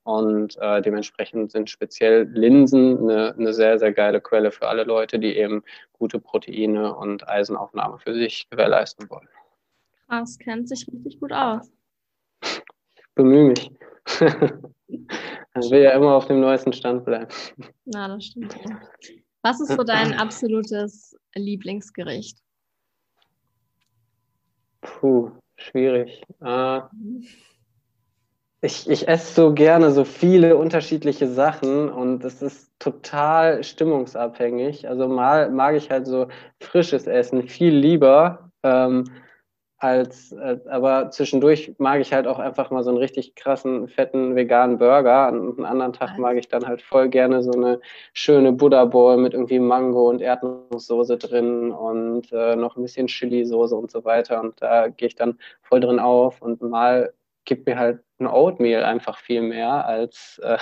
Und 0.09 0.57
äh, 0.59 0.81
dementsprechend 0.81 1.51
sind 1.51 1.69
speziell 1.69 2.23
Linsen 2.33 2.97
eine, 2.97 3.35
eine 3.35 3.53
sehr, 3.53 3.77
sehr 3.77 3.93
geile 3.93 4.19
Quelle 4.19 4.49
für 4.49 4.67
alle 4.67 4.83
Leute, 4.83 5.19
die 5.19 5.37
eben 5.37 5.61
gute 5.93 6.19
Proteine 6.19 6.95
und 6.95 7.29
Eisenaufnahme 7.29 7.99
für 7.99 8.15
sich 8.15 8.49
gewährleisten 8.49 9.07
wollen. 9.07 9.29
Krass, 10.07 10.39
kennt 10.39 10.67
sich 10.67 10.87
richtig 10.91 11.19
gut 11.19 11.31
aus. 11.31 11.71
Ich 12.41 13.03
bemühe 13.13 13.49
mich. 13.49 13.69
ich 14.87 15.69
will 15.69 15.83
ja 15.83 15.91
immer 15.91 16.15
auf 16.15 16.25
dem 16.25 16.39
neuesten 16.39 16.73
Stand 16.73 17.05
bleiben. 17.05 17.27
Na, 17.85 18.07
das 18.07 18.25
stimmt. 18.25 18.55
Was 19.43 19.61
ist 19.61 19.73
so 19.73 19.83
dein 19.83 20.13
absolutes 20.13 21.15
Lieblingsgericht? 21.35 22.39
Puh, 24.81 25.29
schwierig. 25.55 26.23
Äh, 26.41 26.81
ich, 28.61 28.89
ich 28.89 29.07
esse 29.07 29.33
so 29.33 29.53
gerne 29.53 29.91
so 29.91 30.03
viele 30.03 30.57
unterschiedliche 30.57 31.27
Sachen 31.27 31.89
und 31.89 32.23
es 32.25 32.41
ist 32.41 32.71
total 32.79 33.63
stimmungsabhängig. 33.63 34.87
Also 34.87 35.07
mal 35.07 35.49
mag 35.49 35.75
ich 35.75 35.89
halt 35.89 36.07
so 36.07 36.27
frisches 36.59 37.07
Essen 37.07 37.47
viel 37.47 37.73
lieber. 37.73 38.51
Ähm, 38.63 39.05
als, 39.81 40.33
als, 40.33 40.67
aber 40.67 41.09
zwischendurch 41.09 41.73
mag 41.77 42.01
ich 42.01 42.11
halt 42.11 42.27
auch 42.27 42.39
einfach 42.39 42.69
mal 42.69 42.83
so 42.83 42.89
einen 42.89 42.99
richtig 42.99 43.35
krassen, 43.35 43.87
fetten 43.87 44.35
veganen 44.35 44.77
Burger. 44.77 45.29
Und 45.29 45.57
einen 45.57 45.65
anderen 45.65 45.93
Tag 45.93 46.17
mag 46.17 46.35
ich 46.35 46.49
dann 46.49 46.67
halt 46.67 46.81
voll 46.81 47.07
gerne 47.07 47.41
so 47.43 47.53
eine 47.53 47.79
schöne 48.13 48.51
Buddha 48.51 48.83
Bowl 48.83 49.15
mit 49.15 49.33
irgendwie 49.33 49.59
Mango 49.59 50.09
und 50.09 50.21
Erdnusssoße 50.21 51.17
drin 51.17 51.71
und 51.71 52.29
äh, 52.33 52.57
noch 52.57 52.75
ein 52.75 52.81
bisschen 52.81 53.07
Chili-Soße 53.07 53.75
und 53.75 53.89
so 53.89 54.03
weiter. 54.03 54.41
Und 54.41 54.61
da 54.61 54.89
gehe 54.89 55.07
ich 55.07 55.15
dann 55.15 55.39
voll 55.61 55.79
drin 55.79 55.99
auf 55.99 56.41
und 56.41 56.61
mal 56.61 57.13
gibt 57.45 57.65
mir 57.65 57.79
halt 57.79 58.01
ein 58.19 58.27
Oatmeal 58.27 58.83
einfach 58.83 59.17
viel 59.17 59.41
mehr 59.41 59.85
als, 59.85 60.39
äh, 60.43 60.57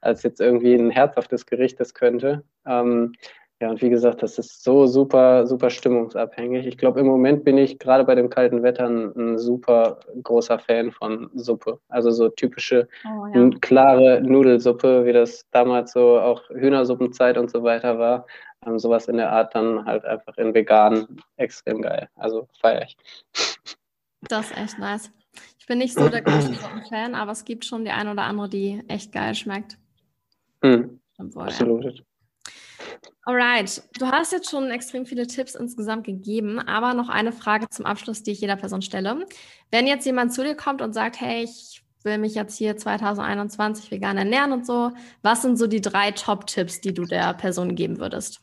als 0.00 0.22
jetzt 0.22 0.40
irgendwie 0.40 0.74
ein 0.74 0.90
herzhaftes 0.90 1.46
Gericht 1.46 1.80
das 1.80 1.94
könnte. 1.94 2.44
Ähm, 2.66 3.12
ja, 3.58 3.70
und 3.70 3.80
wie 3.80 3.88
gesagt, 3.88 4.22
das 4.22 4.36
ist 4.38 4.62
so 4.62 4.86
super, 4.86 5.46
super 5.46 5.70
stimmungsabhängig. 5.70 6.66
Ich 6.66 6.76
glaube, 6.76 7.00
im 7.00 7.06
Moment 7.06 7.42
bin 7.42 7.56
ich 7.56 7.78
gerade 7.78 8.04
bei 8.04 8.14
dem 8.14 8.28
kalten 8.28 8.62
Wetter 8.62 8.86
ein, 8.86 9.38
super 9.38 10.00
großer 10.22 10.58
Fan 10.58 10.92
von 10.92 11.30
Suppe. 11.34 11.80
Also 11.88 12.10
so 12.10 12.28
typische, 12.28 12.86
oh, 13.06 13.26
ja. 13.26 13.50
klare 13.62 14.20
Nudelsuppe, 14.20 15.06
wie 15.06 15.14
das 15.14 15.48
damals 15.52 15.92
so 15.92 16.20
auch 16.20 16.42
Hühnersuppenzeit 16.50 17.38
und 17.38 17.50
so 17.50 17.62
weiter 17.62 17.98
war. 17.98 18.26
Ähm, 18.66 18.78
sowas 18.78 19.08
in 19.08 19.16
der 19.16 19.32
Art 19.32 19.54
dann 19.54 19.86
halt 19.86 20.04
einfach 20.04 20.36
in 20.36 20.52
vegan 20.52 21.06
extrem 21.38 21.80
geil. 21.80 22.10
Also 22.14 22.48
feiere 22.60 22.82
ich. 22.82 22.96
Das 24.28 24.50
ist 24.50 24.58
echt 24.58 24.78
nice. 24.78 25.10
Ich 25.66 25.68
bin 25.68 25.78
nicht 25.78 25.94
so 25.94 26.08
der 26.08 26.22
große 26.22 26.54
Fan, 26.88 27.16
aber 27.16 27.32
es 27.32 27.44
gibt 27.44 27.64
schon 27.64 27.84
die 27.84 27.90
eine 27.90 28.12
oder 28.12 28.22
andere, 28.22 28.48
die 28.48 28.84
echt 28.86 29.10
geil 29.10 29.34
schmeckt. 29.34 29.76
Mhm. 30.62 31.00
Absolut. 31.18 32.04
Alright, 33.22 33.82
du 33.98 34.06
hast 34.06 34.30
jetzt 34.30 34.48
schon 34.48 34.70
extrem 34.70 35.06
viele 35.06 35.26
Tipps 35.26 35.56
insgesamt 35.56 36.06
gegeben, 36.06 36.60
aber 36.60 36.94
noch 36.94 37.08
eine 37.08 37.32
Frage 37.32 37.68
zum 37.68 37.84
Abschluss, 37.84 38.22
die 38.22 38.30
ich 38.30 38.40
jeder 38.42 38.54
Person 38.54 38.80
stelle. 38.80 39.26
Wenn 39.72 39.88
jetzt 39.88 40.06
jemand 40.06 40.32
zu 40.32 40.44
dir 40.44 40.54
kommt 40.54 40.82
und 40.82 40.92
sagt, 40.92 41.20
hey, 41.20 41.42
ich 41.42 41.82
will 42.04 42.18
mich 42.18 42.36
jetzt 42.36 42.56
hier 42.56 42.76
2021 42.76 43.90
vegan 43.90 44.18
ernähren 44.18 44.52
und 44.52 44.64
so, 44.66 44.92
was 45.22 45.42
sind 45.42 45.58
so 45.58 45.66
die 45.66 45.80
drei 45.80 46.12
Top-Tipps, 46.12 46.80
die 46.80 46.94
du 46.94 47.06
der 47.06 47.34
Person 47.34 47.74
geben 47.74 47.98
würdest? 47.98 48.38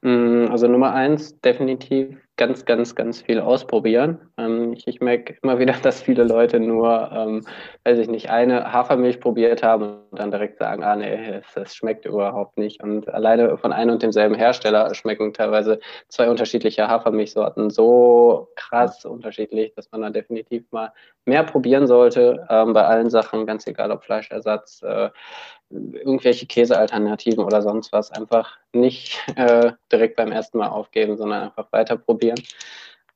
Mm, 0.00 0.46
also 0.50 0.66
Nummer 0.66 0.94
eins, 0.94 1.38
definitiv 1.40 2.25
ganz, 2.36 2.64
ganz, 2.64 2.94
ganz 2.94 3.22
viel 3.22 3.40
ausprobieren. 3.40 4.20
Ähm, 4.36 4.74
ich, 4.74 4.86
ich 4.86 5.00
merke 5.00 5.36
immer 5.42 5.58
wieder, 5.58 5.74
dass 5.82 6.02
viele 6.02 6.24
Leute 6.24 6.60
nur, 6.60 7.10
ähm, 7.12 7.46
weiß 7.84 7.98
ich 7.98 8.08
nicht, 8.08 8.30
eine 8.30 8.72
Hafermilch 8.72 9.20
probiert 9.20 9.62
haben 9.62 10.00
und 10.10 10.18
dann 10.18 10.30
direkt 10.30 10.58
sagen, 10.58 10.84
ah 10.84 10.96
nee, 10.96 11.40
das, 11.54 11.74
schmeckt 11.74 12.04
überhaupt 12.04 12.58
nicht. 12.58 12.82
Und 12.82 13.08
alleine 13.08 13.56
von 13.56 13.72
einem 13.72 13.92
und 13.92 14.02
demselben 14.02 14.34
Hersteller 14.34 14.94
schmecken 14.94 15.32
teilweise 15.32 15.80
zwei 16.08 16.28
unterschiedliche 16.28 16.88
Hafermilchsorten 16.88 17.70
so 17.70 18.48
krass 18.56 19.04
unterschiedlich, 19.04 19.74
dass 19.74 19.90
man 19.90 20.02
da 20.02 20.10
definitiv 20.10 20.64
mal 20.70 20.92
mehr 21.24 21.42
probieren 21.42 21.86
sollte 21.86 22.46
ähm, 22.50 22.72
bei 22.72 22.84
allen 22.84 23.10
Sachen, 23.10 23.46
ganz 23.46 23.66
egal 23.66 23.90
ob 23.90 24.04
Fleischersatz, 24.04 24.82
äh, 24.82 25.10
irgendwelche 25.70 26.46
Käsealternativen 26.46 27.42
oder 27.42 27.60
sonst 27.60 27.92
was 27.92 28.12
einfach 28.12 28.56
nicht 28.72 29.18
äh, 29.36 29.72
direkt 29.90 30.16
beim 30.16 30.30
ersten 30.30 30.58
Mal 30.58 30.68
aufgeben, 30.68 31.16
sondern 31.16 31.44
einfach 31.44 31.72
weiter 31.72 31.96
probieren. 31.96 32.25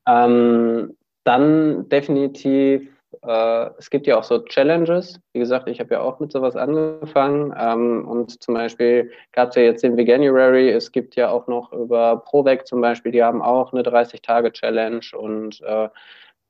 Ähm, 0.06 0.96
dann 1.24 1.88
definitiv, 1.88 2.88
äh, 3.22 3.70
es 3.78 3.90
gibt 3.90 4.06
ja 4.06 4.18
auch 4.18 4.24
so 4.24 4.38
Challenges. 4.40 5.20
Wie 5.32 5.38
gesagt, 5.38 5.68
ich 5.68 5.80
habe 5.80 5.94
ja 5.94 6.00
auch 6.00 6.20
mit 6.20 6.32
sowas 6.32 6.56
angefangen. 6.56 7.54
Ähm, 7.58 8.08
und 8.08 8.42
zum 8.42 8.54
Beispiel 8.54 9.10
gab 9.32 9.50
es 9.50 9.56
ja 9.56 9.62
jetzt 9.62 9.82
den 9.82 9.96
Veganuary. 9.96 10.70
Es 10.70 10.92
gibt 10.92 11.16
ja 11.16 11.30
auch 11.30 11.46
noch 11.46 11.72
über 11.72 12.22
Provec 12.24 12.66
zum 12.66 12.80
Beispiel, 12.80 13.12
die 13.12 13.22
haben 13.22 13.42
auch 13.42 13.72
eine 13.72 13.82
30-Tage-Challenge 13.82 15.04
und 15.16 15.60
äh, 15.62 15.88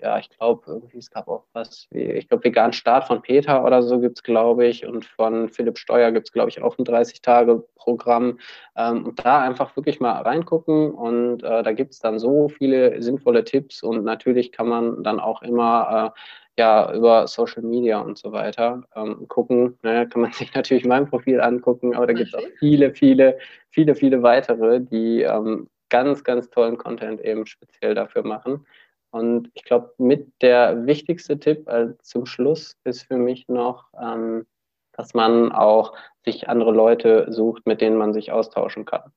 ja, 0.03 0.18
ich 0.18 0.30
glaube, 0.30 0.62
irgendwie, 0.66 0.98
es 0.98 1.11
gab 1.11 1.28
auch 1.28 1.44
was 1.53 1.86
wie, 1.90 2.03
ich 2.03 2.28
glaube, 2.28 2.44
Vegan 2.44 2.72
Start 2.72 3.05
von 3.05 3.22
Peter 3.22 3.64
oder 3.64 3.82
so 3.82 4.01
gibt 4.01 4.18
es, 4.18 4.22
glaube 4.22 4.66
ich, 4.66 4.86
und 4.86 5.05
von 5.05 5.48
Philipp 5.48 5.78
Steuer 5.78 6.11
gibt 6.12 6.28
es, 6.28 6.32
glaube 6.32 6.48
ich, 6.48 6.62
auch 6.62 6.78
ein 6.78 6.84
30-Tage-Programm. 6.84 8.38
Ähm, 8.76 9.07
und 9.07 9.24
da 9.24 9.42
einfach 9.42 9.76
wirklich 9.76 10.01
mal 10.01 10.22
reingucken 10.22 10.92
und 10.92 11.42
äh, 11.42 11.62
da 11.62 11.72
gibt 11.72 11.92
es 11.92 11.98
dann 12.01 12.18
so 12.18 12.48
viele 12.48 13.01
sinnvolle 13.03 13.44
Tipps 13.44 13.82
und 13.82 14.05
natürlich 14.05 14.53
kann 14.53 14.68
man 14.68 15.03
dann 15.03 15.20
auch 15.20 15.42
immer 15.42 16.12
äh, 16.16 16.20
ja 16.59 16.92
über 16.94 17.26
Social 17.26 17.62
Media 17.62 18.01
und 18.01 18.18
so 18.18 18.32
weiter 18.32 18.82
ähm, 18.94 19.26
gucken. 19.28 19.78
Ne, 19.82 20.09
kann 20.09 20.22
man 20.22 20.32
sich 20.32 20.55
natürlich 20.55 20.84
mein 20.84 21.09
Profil 21.09 21.40
angucken, 21.40 21.94
aber 21.94 22.07
da 22.07 22.12
gibt 22.12 22.28
es 22.28 22.34
auch 22.34 22.48
viele, 22.59 22.94
viele, 22.94 23.38
viele, 23.70 23.94
viele 23.94 24.22
weitere, 24.22 24.80
die 24.80 25.22
ähm, 25.22 25.68
ganz, 25.90 26.24
ganz 26.24 26.48
tollen 26.51 26.78
Content 26.78 27.20
eben 27.20 27.46
speziell 27.46 27.94
dafür 27.94 28.24
machen. 28.26 28.66
Und 29.11 29.50
ich 29.54 29.64
glaube, 29.64 29.92
mit 29.98 30.32
der 30.40 30.86
wichtigste 30.86 31.38
Tipp 31.38 31.68
äh, 31.68 31.88
zum 32.02 32.26
Schluss 32.26 32.76
ist 32.84 33.02
für 33.02 33.16
mich 33.16 33.48
noch, 33.48 33.86
ähm, 34.00 34.46
dass 34.92 35.14
man 35.14 35.52
auch 35.52 35.94
sich 36.24 36.48
andere 36.48 36.72
Leute 36.72 37.26
sucht, 37.30 37.66
mit 37.66 37.80
denen 37.80 37.96
man 37.96 38.12
sich 38.12 38.32
austauschen 38.32 38.84
kann. 38.84 39.12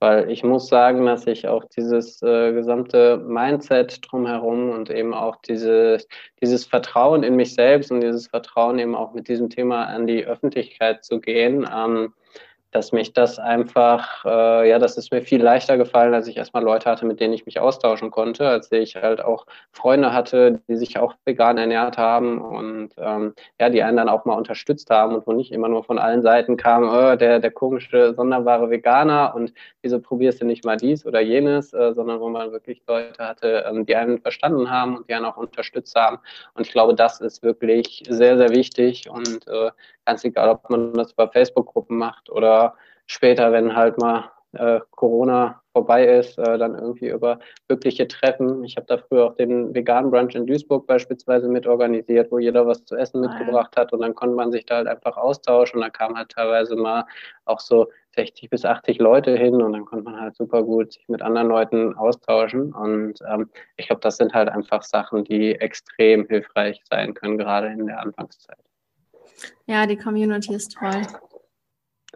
Weil 0.00 0.30
ich 0.30 0.44
muss 0.44 0.68
sagen, 0.68 1.06
dass 1.06 1.26
ich 1.26 1.48
auch 1.48 1.64
dieses 1.64 2.22
äh, 2.22 2.52
gesamte 2.52 3.16
Mindset 3.18 4.00
drumherum 4.08 4.70
und 4.70 4.90
eben 4.90 5.12
auch 5.12 5.36
dieses, 5.36 6.06
dieses 6.40 6.64
Vertrauen 6.64 7.24
in 7.24 7.34
mich 7.34 7.54
selbst 7.54 7.90
und 7.90 8.00
dieses 8.00 8.28
Vertrauen 8.28 8.78
eben 8.78 8.94
auch 8.94 9.12
mit 9.12 9.26
diesem 9.26 9.50
Thema 9.50 9.86
an 9.86 10.06
die 10.06 10.24
Öffentlichkeit 10.24 11.04
zu 11.04 11.20
gehen, 11.20 11.68
ähm, 11.74 12.14
dass 12.70 12.92
mich 12.92 13.12
das 13.12 13.38
einfach, 13.38 14.24
äh, 14.24 14.68
ja, 14.68 14.78
das 14.78 14.98
ist 14.98 15.10
mir 15.10 15.22
viel 15.22 15.42
leichter 15.42 15.78
gefallen, 15.78 16.12
als 16.12 16.28
ich 16.28 16.36
erstmal 16.36 16.62
Leute 16.62 16.90
hatte, 16.90 17.06
mit 17.06 17.18
denen 17.18 17.32
ich 17.32 17.46
mich 17.46 17.60
austauschen 17.60 18.10
konnte, 18.10 18.46
als 18.46 18.70
ich 18.72 18.96
halt 18.96 19.24
auch 19.24 19.46
Freunde 19.72 20.12
hatte, 20.12 20.60
die 20.68 20.76
sich 20.76 20.98
auch 20.98 21.14
vegan 21.24 21.56
ernährt 21.56 21.96
haben 21.96 22.40
und 22.40 22.90
ähm, 22.98 23.34
ja, 23.58 23.70
die 23.70 23.82
einen 23.82 23.96
dann 23.96 24.08
auch 24.08 24.26
mal 24.26 24.34
unterstützt 24.34 24.90
haben 24.90 25.14
und 25.14 25.26
wo 25.26 25.32
nicht 25.32 25.50
immer 25.52 25.68
nur 25.68 25.82
von 25.82 25.98
allen 25.98 26.22
Seiten 26.22 26.56
kam, 26.56 26.84
oh, 26.84 27.16
der, 27.16 27.40
der 27.40 27.50
komische, 27.50 28.14
sonderbare 28.14 28.68
Veganer 28.68 29.34
und 29.34 29.54
wieso 29.82 30.00
probierst 30.00 30.42
du 30.42 30.44
nicht 30.44 30.64
mal 30.64 30.76
dies 30.76 31.06
oder 31.06 31.20
jenes, 31.20 31.72
äh, 31.72 31.94
sondern 31.94 32.20
wo 32.20 32.28
man 32.28 32.52
wirklich 32.52 32.82
Leute 32.86 33.26
hatte, 33.26 33.64
ähm, 33.68 33.86
die 33.86 33.96
einen 33.96 34.20
verstanden 34.20 34.70
haben 34.70 34.98
und 34.98 35.08
die 35.08 35.14
einen 35.14 35.24
auch 35.24 35.38
unterstützt 35.38 35.94
haben. 35.96 36.18
Und 36.54 36.66
ich 36.66 36.72
glaube, 36.72 36.94
das 36.94 37.20
ist 37.20 37.42
wirklich 37.42 38.02
sehr, 38.08 38.36
sehr 38.36 38.50
wichtig 38.50 39.08
und 39.08 39.46
äh, 39.48 39.70
ganz 40.04 40.24
egal, 40.24 40.48
ob 40.48 40.70
man 40.70 40.94
das 40.94 41.12
über 41.12 41.28
Facebook-Gruppen 41.28 41.98
macht 41.98 42.30
oder 42.30 42.57
später, 43.06 43.52
wenn 43.52 43.74
halt 43.74 43.98
mal 43.98 44.30
äh, 44.52 44.80
Corona 44.90 45.60
vorbei 45.72 46.06
ist, 46.06 46.38
äh, 46.38 46.58
dann 46.58 46.74
irgendwie 46.74 47.08
über 47.10 47.38
wirkliche 47.68 48.08
Treffen. 48.08 48.64
Ich 48.64 48.76
habe 48.76 48.86
da 48.86 48.98
früher 48.98 49.26
auch 49.26 49.34
den 49.36 49.74
Vegan 49.74 50.10
Brunch 50.10 50.34
in 50.34 50.46
Duisburg 50.46 50.86
beispielsweise 50.86 51.48
mit 51.48 51.66
organisiert, 51.66 52.32
wo 52.32 52.38
jeder 52.38 52.66
was 52.66 52.84
zu 52.84 52.96
essen 52.96 53.20
mitgebracht 53.20 53.76
hat 53.76 53.92
und 53.92 54.00
dann 54.00 54.14
konnte 54.14 54.34
man 54.34 54.50
sich 54.50 54.64
da 54.66 54.76
halt 54.76 54.88
einfach 54.88 55.16
austauschen 55.16 55.76
und 55.76 55.82
da 55.82 55.90
kamen 55.90 56.16
halt 56.16 56.30
teilweise 56.30 56.76
mal 56.76 57.04
auch 57.44 57.60
so 57.60 57.88
60 58.16 58.50
bis 58.50 58.64
80 58.64 58.98
Leute 58.98 59.36
hin 59.36 59.62
und 59.62 59.72
dann 59.72 59.84
konnte 59.84 60.04
man 60.04 60.20
halt 60.20 60.34
super 60.34 60.62
gut 60.62 60.94
sich 60.94 61.08
mit 61.08 61.22
anderen 61.22 61.48
Leuten 61.48 61.94
austauschen 61.94 62.72
und 62.72 63.20
ähm, 63.30 63.50
ich 63.76 63.86
glaube, 63.86 64.00
das 64.00 64.16
sind 64.16 64.32
halt 64.32 64.48
einfach 64.48 64.82
Sachen, 64.82 65.24
die 65.24 65.54
extrem 65.54 66.26
hilfreich 66.26 66.80
sein 66.90 67.14
können, 67.14 67.38
gerade 67.38 67.68
in 67.68 67.86
der 67.86 68.00
Anfangszeit. 68.00 68.58
Ja, 69.66 69.86
die 69.86 69.96
Community 69.96 70.54
ist 70.54 70.76
toll. 70.76 71.02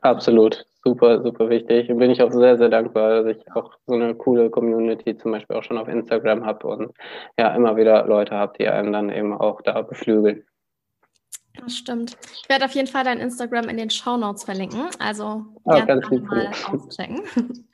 Absolut, 0.02 0.66
super, 0.84 1.22
super 1.22 1.48
wichtig. 1.48 1.88
Und 1.88 1.98
bin 1.98 2.10
ich 2.10 2.22
auch 2.22 2.32
sehr, 2.32 2.58
sehr 2.58 2.68
dankbar, 2.68 3.22
dass 3.22 3.36
ich 3.36 3.52
auch 3.52 3.72
so 3.86 3.94
eine 3.94 4.14
coole 4.14 4.50
Community 4.50 5.16
zum 5.16 5.32
Beispiel 5.32 5.56
auch 5.56 5.62
schon 5.62 5.78
auf 5.78 5.88
Instagram 5.88 6.44
habe 6.44 6.66
und 6.66 6.92
ja, 7.38 7.54
immer 7.54 7.76
wieder 7.76 8.06
Leute 8.06 8.34
habe, 8.34 8.52
die 8.58 8.68
einem 8.68 8.92
dann 8.92 9.10
eben 9.10 9.32
auch 9.32 9.62
da 9.62 9.80
beflügeln. 9.82 10.44
Das 11.60 11.76
stimmt. 11.76 12.16
Ich 12.42 12.48
werde 12.48 12.64
auf 12.64 12.72
jeden 12.72 12.88
Fall 12.88 13.04
dein 13.04 13.20
Instagram 13.20 13.68
in 13.68 13.76
den 13.76 13.90
Show 13.90 14.16
Notes 14.16 14.44
verlinken. 14.44 14.88
Also 14.98 15.44
oh, 15.64 15.70
gerne 15.70 16.02
mal 16.20 16.50
auschecken. 16.66 17.22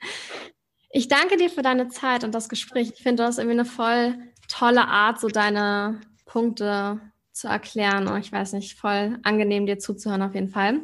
Ich 0.91 1.07
danke 1.07 1.37
dir 1.37 1.51
für 1.51 1.61
deine 1.61 1.89
Zeit 1.89 2.23
und 2.23 2.33
das 2.33 2.49
Gespräch. 2.49 2.91
Ich 2.95 3.03
finde, 3.03 3.21
das 3.21 3.35
ist 3.35 3.37
irgendwie 3.37 3.59
eine 3.59 3.65
voll 3.65 4.15
tolle 4.47 4.87
Art, 4.87 5.19
so 5.19 5.27
deine 5.27 6.01
Punkte 6.25 6.99
zu 7.31 7.47
erklären. 7.47 8.07
Und 8.07 8.19
ich 8.19 8.31
weiß 8.31 8.53
nicht, 8.53 8.77
voll 8.79 9.19
angenehm, 9.21 9.67
dir 9.67 9.77
zuzuhören 9.77 10.23
auf 10.23 10.33
jeden 10.33 10.49
Fall. 10.49 10.81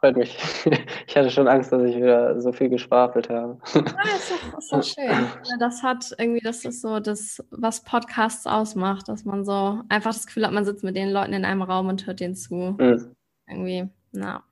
Freut 0.00 0.16
mich. 0.16 0.36
Ich 1.06 1.16
hatte 1.16 1.30
schon 1.30 1.48
Angst, 1.48 1.72
dass 1.72 1.82
ich 1.82 1.96
wieder 1.96 2.38
so 2.40 2.52
viel 2.52 2.68
geschwafelt 2.68 3.30
habe. 3.30 3.58
Ja, 3.74 3.80
ist 3.80 4.30
doch, 4.30 4.58
ist 4.58 4.72
doch 4.72 4.84
schön. 4.84 5.26
Das 5.58 5.82
hat 5.82 6.14
irgendwie, 6.18 6.40
das 6.40 6.64
ist 6.64 6.82
so 6.82 7.00
das, 7.00 7.42
was 7.50 7.82
Podcasts 7.82 8.46
ausmacht, 8.46 9.08
dass 9.08 9.24
man 9.24 9.44
so 9.44 9.80
einfach 9.88 10.12
das 10.12 10.26
Gefühl 10.26 10.46
hat, 10.46 10.52
man 10.52 10.64
sitzt 10.64 10.84
mit 10.84 10.96
den 10.96 11.10
Leuten 11.10 11.32
in 11.32 11.44
einem 11.44 11.62
Raum 11.62 11.88
und 11.88 12.06
hört 12.06 12.20
denen 12.20 12.34
zu. 12.36 12.76
Mhm. 12.78 13.16
Irgendwie, 13.48 13.88
na. 14.12 14.44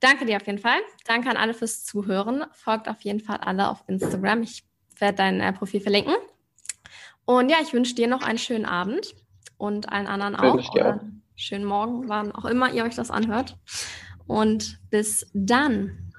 Danke 0.00 0.26
dir 0.26 0.36
auf 0.36 0.46
jeden 0.46 0.58
Fall. 0.58 0.78
Danke 1.06 1.30
an 1.30 1.36
alle 1.36 1.54
fürs 1.54 1.84
Zuhören. 1.84 2.44
Folgt 2.52 2.88
auf 2.88 3.00
jeden 3.02 3.20
Fall 3.20 3.38
alle 3.38 3.70
auf 3.70 3.84
Instagram. 3.86 4.42
Ich 4.42 4.64
werde 4.98 5.16
dein 5.16 5.40
äh, 5.40 5.52
Profil 5.52 5.80
verlinken. 5.80 6.14
Und 7.24 7.48
ja, 7.48 7.58
ich 7.62 7.72
wünsche 7.72 7.94
dir 7.94 8.08
noch 8.08 8.22
einen 8.22 8.38
schönen 8.38 8.64
Abend 8.64 9.14
und 9.56 9.90
allen 9.90 10.08
anderen 10.08 10.34
auch. 10.34 10.76
auch. 10.76 11.00
Schönen 11.36 11.64
Morgen, 11.64 12.08
wann 12.08 12.32
auch 12.32 12.44
immer 12.44 12.72
ihr 12.72 12.84
euch 12.84 12.96
das 12.96 13.10
anhört. 13.10 13.56
Und 14.26 14.78
bis 14.90 15.26
dann. 15.32 16.11